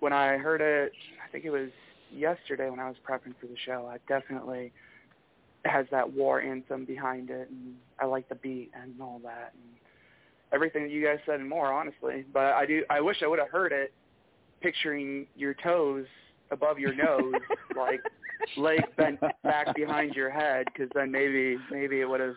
when 0.00 0.12
I 0.12 0.38
heard 0.38 0.60
it, 0.60 0.92
I 1.19 1.19
think 1.32 1.44
it 1.44 1.50
was 1.50 1.70
yesterday 2.12 2.70
when 2.70 2.80
I 2.80 2.88
was 2.88 2.96
prepping 3.08 3.34
for 3.40 3.46
the 3.46 3.56
show. 3.64 3.90
I 3.90 3.98
definitely 4.08 4.72
has 5.64 5.86
that 5.90 6.12
war 6.12 6.40
anthem 6.40 6.84
behind 6.84 7.30
it, 7.30 7.48
and 7.50 7.74
I 7.98 8.06
like 8.06 8.28
the 8.28 8.34
beat 8.34 8.70
and 8.80 9.00
all 9.00 9.20
that, 9.24 9.52
and 9.54 9.74
everything 10.52 10.84
that 10.84 10.90
you 10.90 11.04
guys 11.04 11.18
said 11.26 11.40
and 11.40 11.48
more, 11.48 11.72
honestly. 11.72 12.24
But 12.32 12.54
I 12.54 12.66
do, 12.66 12.82
I 12.90 13.00
wish 13.00 13.18
I 13.22 13.26
would 13.26 13.38
have 13.38 13.50
heard 13.50 13.72
it, 13.72 13.92
picturing 14.60 15.26
your 15.36 15.54
toes 15.54 16.06
above 16.50 16.78
your 16.78 16.94
nose, 16.94 17.34
like 17.76 18.00
legs 18.56 18.84
bent 18.96 19.20
back 19.42 19.74
behind 19.74 20.14
your 20.14 20.30
head, 20.30 20.66
because 20.72 20.90
then 20.94 21.10
maybe 21.10 21.58
maybe 21.70 22.00
it 22.00 22.08
would 22.08 22.20
have 22.20 22.36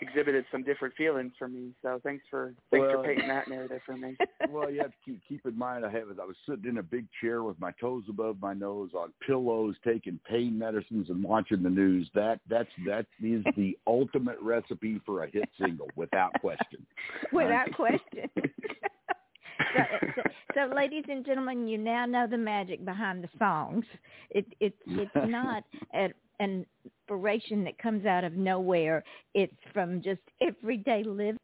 exhibited 0.00 0.44
some 0.50 0.62
different 0.62 0.94
feelings 0.94 1.32
for 1.38 1.48
me. 1.48 1.70
So 1.82 2.00
thanks 2.02 2.24
for 2.30 2.54
thanks 2.70 2.86
Well- 2.86 3.02
for 3.02 3.04
painting 3.04 3.28
that 3.28 3.48
narrative 3.48 3.80
for 3.84 3.96
me. 3.96 4.16
well, 4.50 4.70
you 4.70 4.80
have 4.80 4.90
to 4.90 4.96
keep, 5.04 5.20
keep 5.28 5.46
in 5.46 5.56
mind 5.56 5.84
I 5.84 5.90
have 5.90 6.08
I 6.20 6.24
was 6.24 6.36
sitting 6.48 6.66
in 6.66 6.78
a 6.78 6.82
big 6.82 7.06
chair 7.20 7.42
with 7.42 7.58
my 7.58 7.72
toes 7.80 8.04
above 8.08 8.40
my 8.40 8.54
nose 8.54 8.90
on 8.94 9.12
pillows, 9.26 9.76
taking 9.84 10.18
pain 10.28 10.58
medicines 10.58 11.08
and 11.10 11.22
watching 11.22 11.62
the 11.62 11.70
news. 11.70 12.08
That 12.14 12.40
that's 12.48 12.68
that 12.86 13.06
is 13.22 13.44
the 13.56 13.76
ultimate 13.86 14.38
recipe 14.40 15.00
for 15.04 15.24
a 15.24 15.30
hit 15.30 15.48
single, 15.60 15.88
without 15.96 16.32
question. 16.40 16.86
Without 17.32 17.72
question. 17.74 18.28
so, 18.36 19.82
so, 20.14 20.22
so, 20.54 20.74
ladies 20.74 21.04
and 21.08 21.24
gentlemen, 21.24 21.66
you 21.66 21.78
now 21.78 22.06
know 22.06 22.26
the 22.26 22.38
magic 22.38 22.84
behind 22.84 23.24
the 23.24 23.28
songs. 23.38 23.84
It, 24.30 24.46
it, 24.60 24.74
it's 24.86 25.10
not 25.14 25.64
a, 25.92 25.98
an 25.98 26.14
inspiration 26.40 27.64
that 27.64 27.78
comes 27.78 28.06
out 28.06 28.24
of 28.24 28.34
nowhere. 28.34 29.02
It's 29.34 29.54
from 29.72 30.02
just 30.02 30.20
everyday 30.40 31.02
living, 31.04 31.38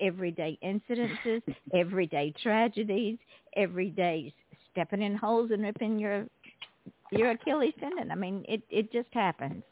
everyday 0.00 0.58
incidences, 0.64 1.42
everyday 1.74 2.32
tragedies, 2.42 3.18
everyday 3.56 4.32
stepping 4.70 5.02
in 5.02 5.16
holes 5.16 5.50
and 5.52 5.62
ripping 5.62 5.98
your 5.98 6.26
your 7.12 7.32
Achilles 7.32 7.74
tendon. 7.80 8.10
I 8.10 8.14
mean, 8.14 8.44
it 8.48 8.62
it 8.70 8.92
just 8.92 9.08
happens. 9.12 9.62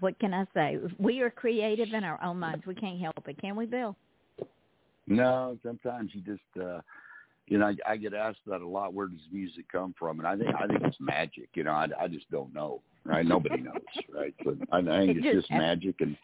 What 0.00 0.18
can 0.18 0.34
I 0.34 0.44
say? 0.52 0.78
We 0.98 1.20
are 1.20 1.30
creative 1.30 1.94
in 1.94 2.04
our 2.04 2.22
own 2.22 2.38
minds. 2.38 2.66
We 2.66 2.74
can't 2.74 3.00
help 3.00 3.26
it, 3.26 3.40
can 3.40 3.56
we, 3.56 3.64
Bill? 3.66 3.96
No, 5.06 5.56
sometimes 5.62 6.10
you 6.14 6.20
just 6.20 6.64
uh 6.64 6.80
you 7.48 7.58
know, 7.58 7.66
I, 7.66 7.92
I 7.92 7.96
get 7.96 8.14
asked 8.14 8.40
that 8.46 8.60
a 8.60 8.66
lot. 8.66 8.92
Where 8.92 9.06
does 9.06 9.20
music 9.30 9.66
come 9.70 9.94
from? 9.98 10.18
And 10.18 10.26
I 10.26 10.36
think 10.36 10.50
I 10.54 10.66
think 10.66 10.82
it's 10.82 10.96
magic. 10.98 11.48
You 11.54 11.64
know, 11.64 11.72
I, 11.72 11.86
I 12.00 12.08
just 12.08 12.30
don't 12.30 12.52
know. 12.52 12.82
Right? 13.04 13.24
Nobody 13.24 13.62
knows. 13.62 13.74
Right? 14.12 14.34
But 14.44 14.56
I, 14.72 14.78
I 14.78 14.82
think 15.06 15.18
it's 15.22 15.40
just 15.40 15.50
magic. 15.50 15.96
And 16.00 16.16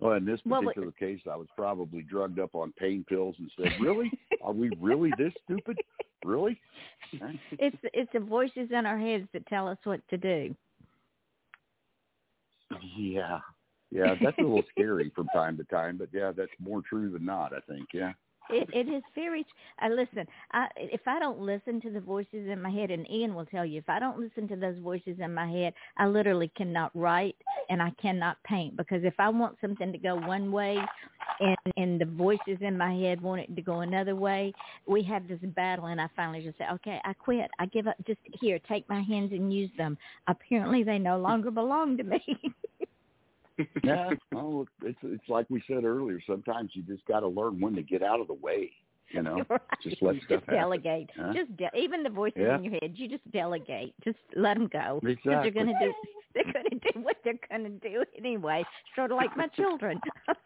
well, 0.00 0.14
in 0.14 0.24
this 0.24 0.40
Well, 0.44 0.62
particular 0.62 0.92
case, 0.92 1.20
I 1.30 1.36
was 1.36 1.46
probably 1.56 2.02
drugged 2.02 2.40
up 2.40 2.54
on 2.54 2.72
pain 2.72 3.04
pills 3.08 3.36
and 3.38 3.50
said, 3.56 3.72
"Really? 3.80 4.10
Are 4.42 4.52
we 4.52 4.70
really 4.80 5.12
this 5.18 5.32
stupid? 5.44 5.78
Really?" 6.24 6.58
It's 7.52 7.76
it's 7.82 8.10
the 8.12 8.20
voices 8.20 8.70
in 8.70 8.86
our 8.86 8.98
heads 8.98 9.28
that 9.32 9.46
tell 9.46 9.68
us 9.68 9.78
what 9.84 10.00
to 10.08 10.16
do. 10.16 10.54
Yeah, 12.96 13.40
yeah, 13.90 14.14
that's 14.22 14.38
a 14.38 14.42
little 14.42 14.62
scary 14.70 15.10
from 15.14 15.26
time 15.34 15.56
to 15.56 15.64
time, 15.64 15.96
but 15.98 16.08
yeah, 16.12 16.30
that's 16.36 16.50
more 16.60 16.82
true 16.88 17.10
than 17.10 17.24
not. 17.24 17.52
I 17.52 17.60
think. 17.68 17.88
Yeah. 17.92 18.12
It, 18.52 18.68
it 18.72 18.88
is 18.92 19.02
very. 19.14 19.46
I 19.78 19.86
uh, 19.86 19.90
listen. 19.90 20.26
I 20.52 20.68
if 20.76 21.00
I 21.06 21.18
don't 21.18 21.40
listen 21.40 21.80
to 21.82 21.90
the 21.90 22.00
voices 22.00 22.48
in 22.48 22.60
my 22.60 22.70
head, 22.70 22.90
and 22.90 23.08
Ian 23.10 23.34
will 23.34 23.46
tell 23.46 23.64
you, 23.64 23.78
if 23.78 23.88
I 23.88 23.98
don't 23.98 24.18
listen 24.18 24.48
to 24.48 24.56
those 24.56 24.78
voices 24.78 25.18
in 25.20 25.32
my 25.32 25.50
head, 25.50 25.74
I 25.96 26.06
literally 26.06 26.50
cannot 26.56 26.90
write 26.94 27.36
and 27.68 27.80
I 27.80 27.90
cannot 28.02 28.36
paint 28.44 28.76
because 28.76 29.04
if 29.04 29.14
I 29.18 29.28
want 29.28 29.56
something 29.60 29.92
to 29.92 29.98
go 29.98 30.16
one 30.16 30.50
way, 30.50 30.78
and 31.40 31.56
and 31.76 32.00
the 32.00 32.06
voices 32.06 32.58
in 32.60 32.76
my 32.76 32.94
head 32.94 33.20
want 33.20 33.42
it 33.42 33.54
to 33.54 33.62
go 33.62 33.80
another 33.80 34.16
way, 34.16 34.52
we 34.86 35.02
have 35.04 35.28
this 35.28 35.38
battle, 35.42 35.86
and 35.86 36.00
I 36.00 36.08
finally 36.16 36.42
just 36.42 36.58
say, 36.58 36.64
okay, 36.72 37.00
I 37.04 37.12
quit. 37.12 37.50
I 37.58 37.66
give 37.66 37.86
up. 37.86 37.96
Just 38.06 38.20
here, 38.40 38.58
take 38.68 38.88
my 38.88 39.02
hands 39.02 39.32
and 39.32 39.52
use 39.52 39.70
them. 39.78 39.96
Apparently, 40.26 40.82
they 40.82 40.98
no 40.98 41.18
longer 41.18 41.50
belong 41.50 41.96
to 41.98 42.04
me. 42.04 42.22
yeah, 43.82 44.10
well, 44.32 44.66
it's 44.82 44.98
it's 45.02 45.28
like 45.28 45.46
we 45.50 45.62
said 45.66 45.84
earlier. 45.84 46.20
Sometimes 46.26 46.70
you 46.74 46.82
just 46.82 47.04
got 47.06 47.20
to 47.20 47.28
learn 47.28 47.60
when 47.60 47.74
to 47.74 47.82
get 47.82 48.02
out 48.02 48.20
of 48.20 48.26
the 48.28 48.34
way. 48.34 48.70
You 49.12 49.22
know, 49.22 49.42
Right. 49.48 49.60
just 49.82 50.00
let 50.02 50.14
stuff 50.24 50.40
happen. 50.42 50.54
delegate. 50.54 51.10
Huh? 51.16 51.32
Just 51.34 51.56
de- 51.56 51.76
even 51.76 52.04
the 52.04 52.10
voices 52.10 52.42
Yeah. 52.42 52.56
in 52.58 52.62
your 52.64 52.74
head, 52.80 52.92
you 52.94 53.08
just 53.08 53.28
delegate. 53.32 53.92
Just 54.04 54.18
let 54.36 54.54
them 54.56 54.68
go. 54.68 55.00
'Cause 55.02 55.16
They're 55.24 55.50
gonna 55.50 55.76
do. 55.80 55.92
They're 56.34 56.44
gonna 56.44 56.70
do 56.92 57.00
what 57.00 57.16
they're 57.24 57.34
gonna 57.50 57.70
do 57.70 58.04
anyway. 58.16 58.64
Sort 58.94 59.10
of 59.10 59.16
like 59.16 59.36
my 59.36 59.48
children. 59.48 60.00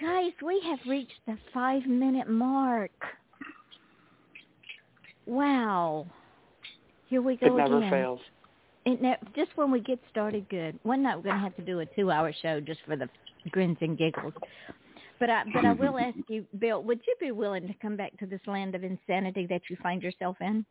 Guys, 0.00 0.30
we 0.46 0.60
have 0.64 0.78
reached 0.88 1.18
the 1.26 1.36
five 1.52 1.84
minute 1.86 2.28
mark. 2.28 2.92
Wow. 5.26 6.06
Here 7.08 7.20
we 7.20 7.34
It 7.34 7.40
go 7.40 7.56
never 7.56 7.78
again. 7.78 7.90
fails. 7.90 8.20
It 8.88 9.02
ne- 9.02 9.18
just 9.36 9.54
when 9.54 9.70
we 9.70 9.80
get 9.80 9.98
started, 10.10 10.48
good. 10.48 10.78
One 10.82 11.02
night 11.02 11.16
we're 11.16 11.24
going 11.24 11.34
to 11.34 11.42
have 11.42 11.54
to 11.56 11.62
do 11.62 11.80
a 11.80 11.86
two-hour 11.86 12.32
show 12.40 12.58
just 12.58 12.80
for 12.86 12.96
the 12.96 13.06
grins 13.50 13.76
and 13.82 13.98
giggles. 13.98 14.32
But 15.20 15.28
I, 15.28 15.42
but 15.52 15.66
I 15.66 15.74
will 15.74 15.98
ask 15.98 16.16
you, 16.28 16.46
Bill, 16.58 16.82
would 16.82 17.00
you 17.06 17.14
be 17.20 17.30
willing 17.30 17.66
to 17.66 17.74
come 17.82 17.98
back 17.98 18.18
to 18.18 18.24
this 18.24 18.40
land 18.46 18.74
of 18.74 18.84
insanity 18.84 19.46
that 19.50 19.60
you 19.68 19.76
find 19.82 20.02
yourself 20.02 20.38
in? 20.40 20.64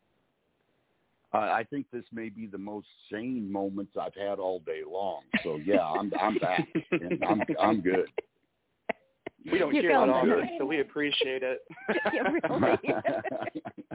Uh, 1.32 1.38
I 1.38 1.64
think 1.70 1.86
this 1.94 2.06
may 2.12 2.30
be 2.30 2.48
the 2.48 2.58
most 2.58 2.88
sane 3.12 3.52
moments 3.52 3.92
I've 4.02 4.16
had 4.16 4.40
all 4.40 4.62
day 4.62 4.82
long. 4.90 5.22
So 5.44 5.58
yeah, 5.64 5.86
I'm 5.86 6.12
I'm 6.20 6.40
back. 6.40 6.68
And 6.92 7.24
I'm 7.24 7.44
I'm 7.62 7.82
good. 7.82 8.08
We 9.52 9.60
don't 9.60 9.76
You're 9.76 9.84
hear 9.84 9.92
that 9.92 10.08
going 10.08 10.10
often, 10.10 10.50
so 10.58 10.66
we 10.66 10.80
appreciate 10.80 11.44
it. 11.44 11.60
Yeah, 12.14 12.24
really. 12.24 12.82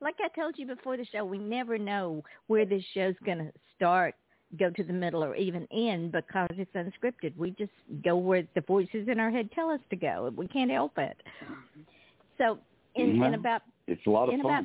Because, 0.00 0.14
like 0.20 0.32
I 0.32 0.40
told 0.40 0.58
you 0.58 0.66
before 0.66 0.96
the 0.96 1.04
show, 1.06 1.24
we 1.24 1.38
never 1.38 1.78
know 1.78 2.22
where 2.46 2.64
this 2.64 2.82
show's 2.94 3.14
going 3.24 3.38
to 3.38 3.52
start, 3.76 4.14
go 4.58 4.70
to 4.70 4.82
the 4.82 4.92
middle, 4.92 5.22
or 5.22 5.34
even 5.36 5.66
end 5.72 6.12
because 6.12 6.48
it's 6.52 6.74
unscripted. 6.74 7.36
We 7.36 7.50
just 7.52 7.72
go 8.04 8.16
where 8.16 8.44
the 8.54 8.60
voices 8.62 9.08
in 9.08 9.20
our 9.20 9.30
head 9.30 9.50
tell 9.52 9.70
us 9.70 9.80
to 9.90 9.96
go. 9.96 10.32
We 10.34 10.48
can't 10.48 10.70
help 10.70 10.98
it. 10.98 11.16
So, 12.38 12.58
in, 12.94 13.22
in 13.22 13.34
about 13.34 13.62
it's 13.86 14.06
a 14.06 14.10
lot 14.10 14.28
of 14.28 14.40
fun. 14.40 14.40
about- 14.40 14.64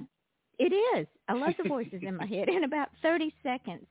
it 0.58 0.74
is. 0.98 1.08
I 1.28 1.34
love 1.34 1.54
the 1.62 1.68
voices 1.70 2.00
in 2.02 2.16
my 2.16 2.26
head. 2.26 2.48
In 2.48 2.64
about 2.64 2.88
thirty 3.02 3.34
seconds, 3.44 3.86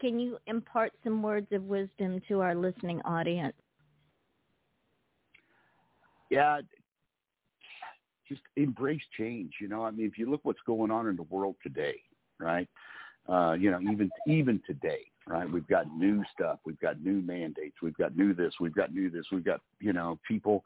can 0.00 0.18
you 0.18 0.38
impart 0.48 0.92
some 1.04 1.22
words 1.22 1.46
of 1.52 1.62
wisdom 1.64 2.20
to 2.28 2.40
our 2.40 2.54
listening 2.56 3.00
audience? 3.02 3.54
yeah, 6.28 6.60
just 8.32 8.42
embrace 8.56 9.02
change. 9.18 9.52
You 9.60 9.68
know, 9.68 9.84
I 9.84 9.90
mean, 9.90 10.06
if 10.06 10.18
you 10.18 10.30
look 10.30 10.40
what's 10.44 10.60
going 10.66 10.90
on 10.90 11.06
in 11.08 11.16
the 11.16 11.22
world 11.24 11.56
today, 11.62 11.96
right? 12.38 12.68
Uh, 13.28 13.52
you 13.52 13.70
know, 13.70 13.80
even 13.80 14.10
even 14.26 14.60
today, 14.66 15.02
right? 15.26 15.50
We've 15.50 15.66
got 15.68 15.86
new 15.96 16.22
stuff. 16.34 16.58
We've 16.64 16.80
got 16.80 17.02
new 17.02 17.20
mandates. 17.22 17.76
We've 17.82 17.96
got 17.96 18.16
new 18.16 18.34
this. 18.34 18.54
We've 18.60 18.74
got 18.74 18.92
new 18.92 19.10
this. 19.10 19.26
We've 19.30 19.44
got 19.44 19.60
you 19.80 19.92
know 19.92 20.18
people 20.26 20.64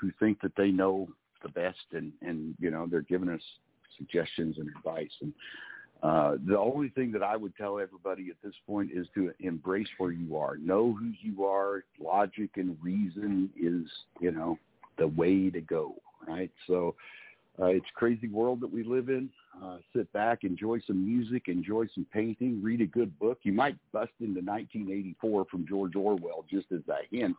who 0.00 0.10
think 0.18 0.40
that 0.42 0.52
they 0.56 0.70
know 0.70 1.08
the 1.42 1.50
best, 1.50 1.84
and 1.92 2.12
and 2.22 2.54
you 2.58 2.70
know 2.70 2.86
they're 2.90 3.02
giving 3.02 3.28
us 3.28 3.42
suggestions 3.96 4.56
and 4.58 4.68
advice. 4.76 5.10
And 5.20 5.32
uh, 6.02 6.36
the 6.46 6.58
only 6.58 6.88
thing 6.90 7.12
that 7.12 7.22
I 7.22 7.36
would 7.36 7.56
tell 7.56 7.78
everybody 7.78 8.28
at 8.30 8.36
this 8.42 8.54
point 8.66 8.90
is 8.94 9.06
to 9.14 9.32
embrace 9.40 9.88
where 9.98 10.12
you 10.12 10.36
are. 10.36 10.56
Know 10.56 10.96
who 10.98 11.12
you 11.20 11.44
are. 11.44 11.84
Logic 12.00 12.50
and 12.56 12.76
reason 12.82 13.50
is 13.60 13.90
you 14.20 14.30
know 14.30 14.58
the 14.96 15.08
way 15.08 15.50
to 15.50 15.60
go, 15.60 15.94
right? 16.26 16.50
So 16.66 16.94
uh, 17.60 17.66
it's 17.66 17.86
crazy 17.94 18.28
world 18.28 18.60
that 18.60 18.72
we 18.72 18.84
live 18.84 19.08
in. 19.08 19.28
Uh, 19.62 19.78
sit 19.94 20.10
back, 20.12 20.44
enjoy 20.44 20.78
some 20.86 21.04
music, 21.04 21.48
enjoy 21.48 21.84
some 21.94 22.06
painting, 22.12 22.62
read 22.62 22.80
a 22.80 22.86
good 22.86 23.16
book. 23.18 23.38
You 23.42 23.52
might 23.52 23.76
bust 23.92 24.12
into 24.20 24.40
1984 24.40 25.46
from 25.50 25.66
George 25.66 25.96
Orwell 25.96 26.44
just 26.48 26.66
as 26.70 26.82
a 26.88 26.98
hint, 27.10 27.36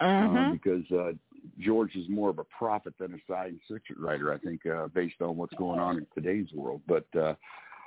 uh, 0.00 0.50
because 0.50 0.90
uh, 0.90 1.12
George 1.60 1.94
is 1.94 2.08
more 2.08 2.28
of 2.28 2.40
a 2.40 2.44
prophet 2.44 2.94
than 2.98 3.14
a 3.14 3.18
science 3.28 3.60
fiction 3.68 3.96
writer, 4.00 4.32
I 4.32 4.38
think, 4.38 4.66
uh, 4.66 4.88
based 4.88 5.20
on 5.20 5.36
what's 5.36 5.54
going 5.54 5.78
on 5.78 5.98
in 5.98 6.06
today's 6.14 6.52
world. 6.52 6.80
But 6.88 7.06
uh, 7.16 7.34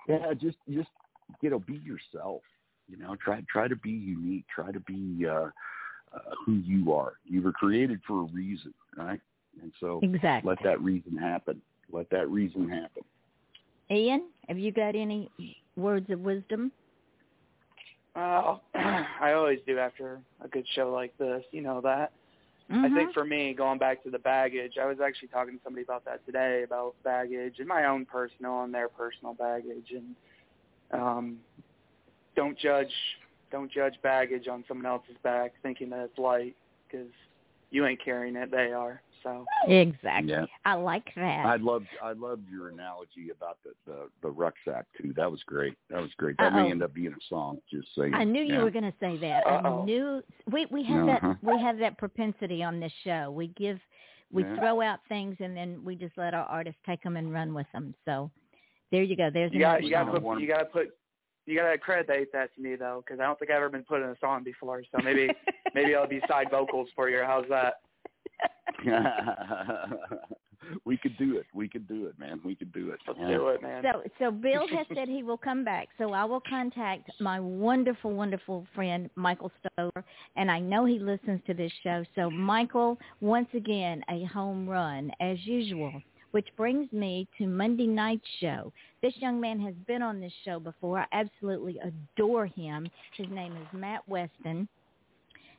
yeah, 0.07 0.33
just 0.33 0.57
just 0.69 0.89
you 1.41 1.49
know, 1.49 1.59
be 1.59 1.81
yourself. 1.83 2.41
You 2.87 2.97
know, 2.97 3.15
try 3.15 3.43
try 3.49 3.67
to 3.67 3.75
be 3.75 3.91
unique. 3.91 4.45
Try 4.53 4.71
to 4.71 4.79
be 4.79 5.25
uh, 5.27 5.49
uh, 6.13 6.19
who 6.45 6.53
you 6.53 6.93
are. 6.93 7.13
You 7.25 7.41
were 7.41 7.51
created 7.51 7.99
for 8.07 8.21
a 8.21 8.25
reason, 8.25 8.73
right? 8.95 9.19
And 9.61 9.71
so 9.79 9.99
Exactly. 10.01 10.49
let 10.49 10.63
that 10.63 10.81
reason 10.81 11.17
happen. 11.17 11.61
Let 11.91 12.09
that 12.09 12.29
reason 12.29 12.69
happen. 12.69 13.03
Ian, 13.91 14.29
have 14.47 14.57
you 14.57 14.71
got 14.71 14.95
any 14.95 15.29
words 15.75 16.09
of 16.09 16.19
wisdom? 16.21 16.71
Well, 18.15 18.63
I 18.75 19.33
always 19.33 19.59
do 19.65 19.79
after 19.79 20.21
a 20.43 20.47
good 20.47 20.65
show 20.75 20.91
like 20.91 21.15
this. 21.17 21.43
You 21.51 21.61
know 21.61 21.81
that. 21.81 22.13
I 22.69 22.89
Mhm. 22.89 22.93
think 22.93 23.13
for 23.13 23.25
me, 23.25 23.53
going 23.53 23.77
back 23.77 24.01
to 24.03 24.09
the 24.09 24.17
baggage, 24.19 24.77
I 24.77 24.85
was 24.85 24.99
actually 24.99 25.27
talking 25.27 25.57
to 25.57 25.63
somebody 25.63 25.83
about 25.83 26.05
that 26.05 26.25
today 26.25 26.63
about 26.63 26.95
baggage 27.03 27.59
and 27.59 27.67
my 27.67 27.85
own 27.85 28.05
personal 28.05 28.63
and 28.63 28.73
their 28.73 28.89
personal 28.89 29.33
baggage, 29.35 29.91
and 29.91 30.15
um, 30.91 31.39
don't 32.35 32.57
judge 32.57 32.91
don't 33.51 33.71
judge 33.71 34.01
baggage 34.01 34.47
on 34.47 34.63
someone 34.67 34.87
else's 34.87 35.17
back 35.21 35.53
thinking 35.61 35.89
that 35.91 36.05
it's 36.05 36.17
light 36.17 36.55
because 36.87 37.11
you 37.69 37.85
ain't 37.85 38.03
carrying 38.03 38.35
it; 38.35 38.49
they 38.49 38.71
are. 38.71 39.02
So 39.23 39.45
exactly. 39.67 40.31
Yeah. 40.31 40.45
I 40.65 40.73
like 40.75 41.09
that. 41.15 41.45
I 41.45 41.55
loved 41.55 41.87
I 42.03 42.11
loved 42.13 42.49
your 42.51 42.69
analogy 42.69 43.29
about 43.35 43.57
the 43.63 43.71
the, 43.85 44.09
the 44.21 44.29
rucksack 44.29 44.85
too. 45.01 45.13
That 45.15 45.31
was 45.31 45.41
great. 45.45 45.75
That 45.89 46.01
was 46.01 46.11
great. 46.17 46.37
That 46.37 46.53
Uh-oh. 46.53 46.63
may 46.63 46.71
end 46.71 46.83
up 46.83 46.93
being 46.93 47.13
a 47.13 47.23
song. 47.29 47.59
Just 47.71 47.87
saying. 47.97 48.13
I 48.13 48.23
knew 48.23 48.41
you 48.43 48.55
yeah. 48.55 48.63
were 48.63 48.71
going 48.71 48.83
to 48.83 48.93
say 48.99 49.17
that. 49.17 49.47
I 49.47 49.55
Uh-oh. 49.55 49.85
knew 49.85 50.21
we 50.51 50.65
we 50.69 50.83
have 50.85 51.07
Uh-huh. 51.07 51.33
that 51.41 51.43
we 51.43 51.59
have 51.61 51.77
that 51.79 51.97
propensity 51.97 52.63
on 52.63 52.79
this 52.79 52.93
show. 53.03 53.31
We 53.31 53.47
give 53.47 53.79
we 54.31 54.43
Yeah. 54.43 54.55
throw 54.57 54.81
out 54.81 54.99
things 55.07 55.37
and 55.39 55.55
then 55.55 55.83
we 55.85 55.95
just 55.95 56.17
let 56.17 56.33
our 56.33 56.45
artists 56.45 56.81
take 56.85 57.01
them 57.03 57.17
and 57.17 57.31
run 57.31 57.53
with 57.53 57.67
them. 57.71 57.93
So 58.05 58.29
there 58.91 59.03
you 59.03 59.15
go. 59.15 59.29
There's 59.31 59.53
you 59.53 59.59
got 59.59 59.83
you 59.83 59.89
got 59.89 60.05
to 60.11 60.19
put 60.19 60.39
you 60.39 60.47
got 60.47 60.59
to 60.59 60.65
put 60.65 60.95
you 61.45 61.57
got 61.57 61.63
to 61.67 61.73
accredit 61.73 62.31
that 62.31 62.53
to 62.55 62.61
me 62.61 62.75
though 62.75 63.03
because 63.05 63.19
I 63.19 63.23
don't 63.25 63.37
think 63.37 63.51
I've 63.51 63.57
ever 63.57 63.69
been 63.69 63.83
put 63.83 64.01
in 64.01 64.09
a 64.09 64.15
song 64.19 64.43
before. 64.43 64.81
So 64.91 65.01
maybe 65.03 65.29
maybe 65.73 65.95
I'll 65.95 66.07
be 66.07 66.21
side 66.27 66.47
vocals 66.51 66.89
for 66.95 67.09
you. 67.09 67.21
How's 67.25 67.47
that? 67.49 67.75
we 70.85 70.97
could 70.97 71.17
do 71.17 71.37
it. 71.37 71.45
We 71.53 71.67
could 71.67 71.87
do 71.87 72.07
it, 72.07 72.17
man. 72.19 72.39
We 72.43 72.55
could 72.55 72.71
do 72.73 72.91
it. 72.91 72.99
Let's 73.07 73.19
Yeah. 73.19 73.37
do 73.37 73.47
it, 73.49 73.61
man. 73.61 73.83
So, 73.83 74.03
so 74.19 74.31
Bill 74.31 74.67
has 74.67 74.85
said 74.95 75.07
he 75.07 75.23
will 75.23 75.37
come 75.37 75.63
back. 75.63 75.89
So 75.97 76.13
I 76.13 76.25
will 76.25 76.41
contact 76.41 77.09
my 77.19 77.39
wonderful, 77.39 78.11
wonderful 78.11 78.65
friend 78.73 79.09
Michael 79.15 79.51
Stover, 79.59 80.03
and 80.35 80.51
I 80.51 80.59
know 80.59 80.85
he 80.85 80.99
listens 80.99 81.41
to 81.47 81.53
this 81.53 81.71
show. 81.83 82.03
So 82.15 82.29
Michael, 82.29 82.97
once 83.21 83.49
again, 83.53 84.03
a 84.09 84.23
home 84.25 84.67
run 84.67 85.11
as 85.19 85.37
usual. 85.45 86.01
Which 86.31 86.47
brings 86.57 86.91
me 86.91 87.27
to 87.37 87.45
Monday 87.45 87.85
night's 87.85 88.27
show. 88.39 88.73
This 89.03 89.13
young 89.17 89.39
man 89.39 89.59
has 89.59 89.75
been 89.85 90.01
on 90.01 90.19
this 90.19 90.33
show 90.43 90.59
before. 90.59 90.97
I 90.97 91.05
absolutely 91.11 91.77
adore 91.77 92.47
him. 92.47 92.89
His 93.15 93.27
name 93.29 93.55
is 93.55 93.67
Matt 93.71 94.01
Weston. 94.09 94.67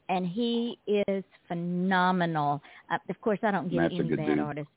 And 0.09 0.27
he 0.27 0.79
is 0.87 1.25
phenomenal. 1.49 2.63
Uh, 2.91 2.99
of 3.09 3.21
course, 3.21 3.39
I 3.43 3.51
don't 3.51 3.71
get 3.71 3.85
any 3.85 4.03
bad 4.03 4.27
dude. 4.27 4.39
artists 4.39 4.71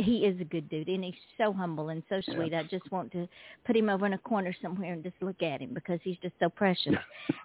he 0.00 0.24
is 0.24 0.40
a 0.40 0.44
good 0.44 0.68
dude 0.68 0.88
and 0.88 1.04
he's 1.04 1.14
so 1.36 1.52
humble 1.52 1.90
and 1.90 2.02
so 2.08 2.20
sweet. 2.32 2.54
I 2.54 2.62
just 2.64 2.90
want 2.90 3.12
to 3.12 3.28
put 3.66 3.76
him 3.76 3.88
over 3.90 4.06
in 4.06 4.14
a 4.14 4.18
corner 4.18 4.54
somewhere 4.62 4.92
and 4.92 5.02
just 5.02 5.16
look 5.20 5.42
at 5.42 5.60
him 5.60 5.74
because 5.74 6.00
he's 6.02 6.16
just 6.22 6.34
so 6.40 6.48
precious. 6.48 6.94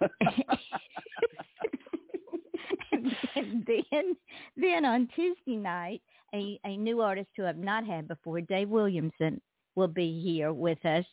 and 2.92 3.66
then 3.66 4.16
then 4.56 4.84
on 4.84 5.08
Tuesday 5.14 5.56
night, 5.56 6.02
a, 6.34 6.58
a 6.64 6.76
new 6.76 7.00
artist 7.00 7.28
who 7.36 7.46
I've 7.46 7.56
not 7.56 7.86
had 7.86 8.08
before, 8.08 8.40
Dave 8.40 8.68
Williamson, 8.68 9.40
will 9.74 9.88
be 9.88 10.20
here 10.20 10.52
with 10.52 10.84
us 10.84 11.04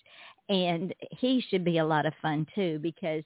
and 0.49 0.93
he 1.11 1.43
should 1.49 1.63
be 1.63 1.78
a 1.78 1.86
lot 1.86 2.05
of 2.05 2.13
fun 2.22 2.45
too 2.53 2.80
because 2.82 3.24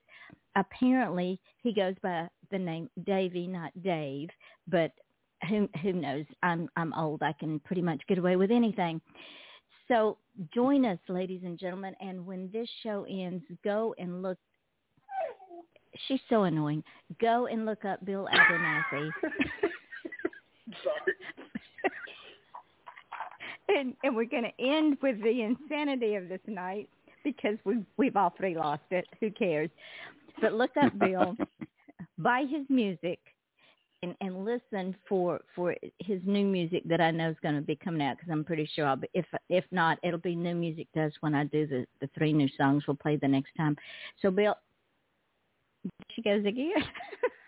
apparently 0.56 1.40
he 1.64 1.74
goes 1.74 1.96
by 2.02 2.28
the 2.52 2.60
name 2.60 2.90
Davey, 3.06 3.48
not 3.48 3.72
Dave, 3.84 4.30
but 4.68 4.92
who 5.48 5.70
who 5.82 5.94
knows? 5.94 6.26
I'm 6.44 6.70
I'm 6.76 6.94
old. 6.94 7.24
I 7.24 7.34
can 7.34 7.60
pretty 7.60 7.82
much 7.82 8.02
get 8.08 8.18
away 8.18 8.36
with 8.36 8.52
anything. 8.52 9.02
So 9.88 10.18
join 10.54 10.86
us, 10.86 11.00
ladies 11.08 11.42
and 11.44 11.58
gentlemen. 11.58 11.96
And 12.00 12.26
when 12.26 12.50
this 12.54 12.70
show 12.84 13.06
ends, 13.10 13.44
go 13.64 13.96
and 13.98 14.22
look. 14.22 14.38
She's 16.08 16.22
so 16.30 16.44
annoying. 16.44 16.84
Go 17.20 17.48
and 17.48 17.66
look 17.66 17.84
up 17.86 18.06
Bill 18.06 18.28
Abernathy. 18.32 19.10
Sorry. 20.84 21.14
and 23.80 23.94
and 24.04 24.16
we're 24.16 24.26
going 24.26 24.44
to 24.44 24.64
end 24.64 24.98
with 25.02 25.22
the 25.24 25.42
insanity 25.42 26.16
of 26.16 26.30
this 26.30 26.42
night 26.48 26.90
because 27.24 27.58
we 27.66 27.84
we've 27.98 28.16
all 28.16 28.34
three 28.38 28.56
lost 28.56 28.84
it. 28.92 29.06
Who 29.20 29.32
cares? 29.32 29.70
But 30.42 30.54
look 30.54 30.72
up 30.82 30.98
Bill, 31.00 31.36
buy 32.20 32.46
his 32.50 32.66
music, 32.70 33.20
and 34.04 34.16
and 34.22 34.46
listen 34.46 34.96
for 35.08 35.42
for 35.56 35.76
his 36.00 36.22
new 36.26 36.46
music 36.46 36.84
that 36.86 37.02
I 37.02 37.12
know 37.12 37.30
is 37.30 37.38
going 37.42 37.56
to 37.56 37.62
be 37.62 37.76
coming 37.76 38.02
out 38.02 38.18
because 38.18 38.32
I'm 38.32 38.44
pretty 38.44 38.70
sure 38.74 38.86
I'll 38.86 38.96
be 38.96 39.10
if 39.14 39.26
if 39.50 39.66
not 39.72 39.98
it'll 40.04 40.20
be 40.20 40.36
new 40.36 40.56
music 40.56 40.88
to 40.94 41.06
us 41.06 41.14
when 41.22 41.36
I 41.36 41.46
do 41.46 41.68
the 41.68 41.86
the 42.02 42.10
three 42.18 42.34
new 42.34 42.48
songs 42.58 42.84
we'll 42.88 42.98
play 42.98 43.18
the 43.18 43.28
next 43.28 43.52
time. 43.58 43.76
So 44.22 44.32
Bill, 44.32 44.56
she 46.12 46.22
goes 46.22 46.46
again. 46.46 46.72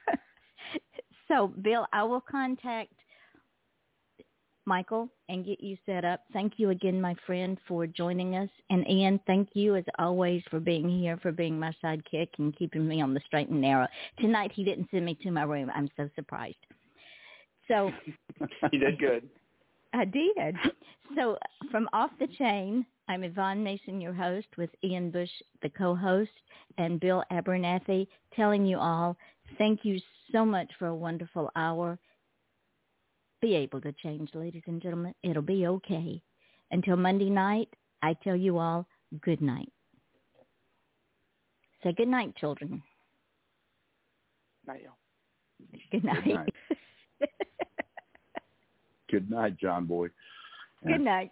so 1.28 1.48
Bill, 1.48 1.86
I 1.94 2.04
will 2.04 2.22
contact 2.22 2.94
Michael 4.66 5.10
and 5.30 5.46
get 5.46 5.62
you 5.62 5.78
set 5.86 6.06
up. 6.06 6.22
Thank 6.34 6.54
you 6.58 6.70
again, 6.70 7.02
my 7.02 7.16
friend, 7.26 7.58
for 7.68 7.88
joining 7.88 8.36
us. 8.36 8.50
And 8.70 8.88
Ian, 8.88 9.20
thank 9.26 9.50
you 9.54 9.76
as 9.76 9.84
always 9.98 10.44
for 10.50 10.60
being 10.60 10.88
here, 10.90 11.18
for 11.18 11.32
being 11.32 11.60
my 11.60 11.74
sidekick 11.84 12.30
and 12.38 12.56
keeping 12.56 12.88
me 12.88 13.02
on 13.02 13.14
the 13.14 13.22
straight 13.26 13.50
and 13.50 13.62
narrow. 13.62 13.88
Tonight 14.20 14.52
he 14.54 14.64
didn't 14.64 14.90
send 14.92 15.06
me 15.06 15.18
to 15.24 15.32
my 15.32 15.44
room. 15.44 15.72
I'm 15.74 15.90
so 15.98 16.10
surprised. 16.16 16.56
So 17.68 17.92
You 18.72 18.80
did 18.80 19.00
good. 19.00 19.28
I 19.94 20.06
did. 20.06 20.56
So 21.16 21.38
from 21.70 21.90
Off 21.92 22.12
the 22.20 22.28
Chain, 22.28 22.86
I'm 23.10 23.24
Yvonne 23.24 23.62
Mason, 23.62 24.00
your 24.00 24.14
host, 24.14 24.48
with 24.58 24.70
Ian 24.84 25.12
Bush, 25.12 25.30
the 25.62 25.70
co-host, 25.70 26.32
and 26.78 27.00
Bill 27.00 27.24
Abernathy, 27.32 28.08
telling 28.34 28.66
you 28.66 28.78
all, 28.78 29.18
thank 29.58 29.84
you 29.84 30.00
so 30.32 30.46
much 30.46 30.72
for 30.80 30.88
a 30.88 30.96
wonderful 30.96 31.52
hour. 31.58 32.00
Be 33.42 33.56
able 33.56 33.82
to 33.82 33.92
change, 34.04 34.30
ladies 34.36 34.64
and 34.68 34.82
gentlemen. 34.82 35.16
It'll 35.24 35.42
be 35.42 35.66
okay. 35.68 36.22
Until 36.70 36.96
Monday 36.96 37.30
night, 37.30 37.70
I 38.02 38.16
tell 38.24 38.36
you 38.36 38.60
all, 38.60 38.86
good 39.22 39.42
night. 39.42 39.72
Say 41.84 41.94
good 41.94 42.08
night, 42.08 42.36
children. 42.38 42.82
Not 44.68 44.78
you. 44.82 44.92
Good 45.92 46.04
night. 46.04 46.24
Good 46.24 46.34
night. 46.34 46.54
Good 49.10 49.30
night, 49.30 49.58
John 49.58 49.86
Boy. 49.86 50.08
good 50.88 51.02
night. 51.02 51.32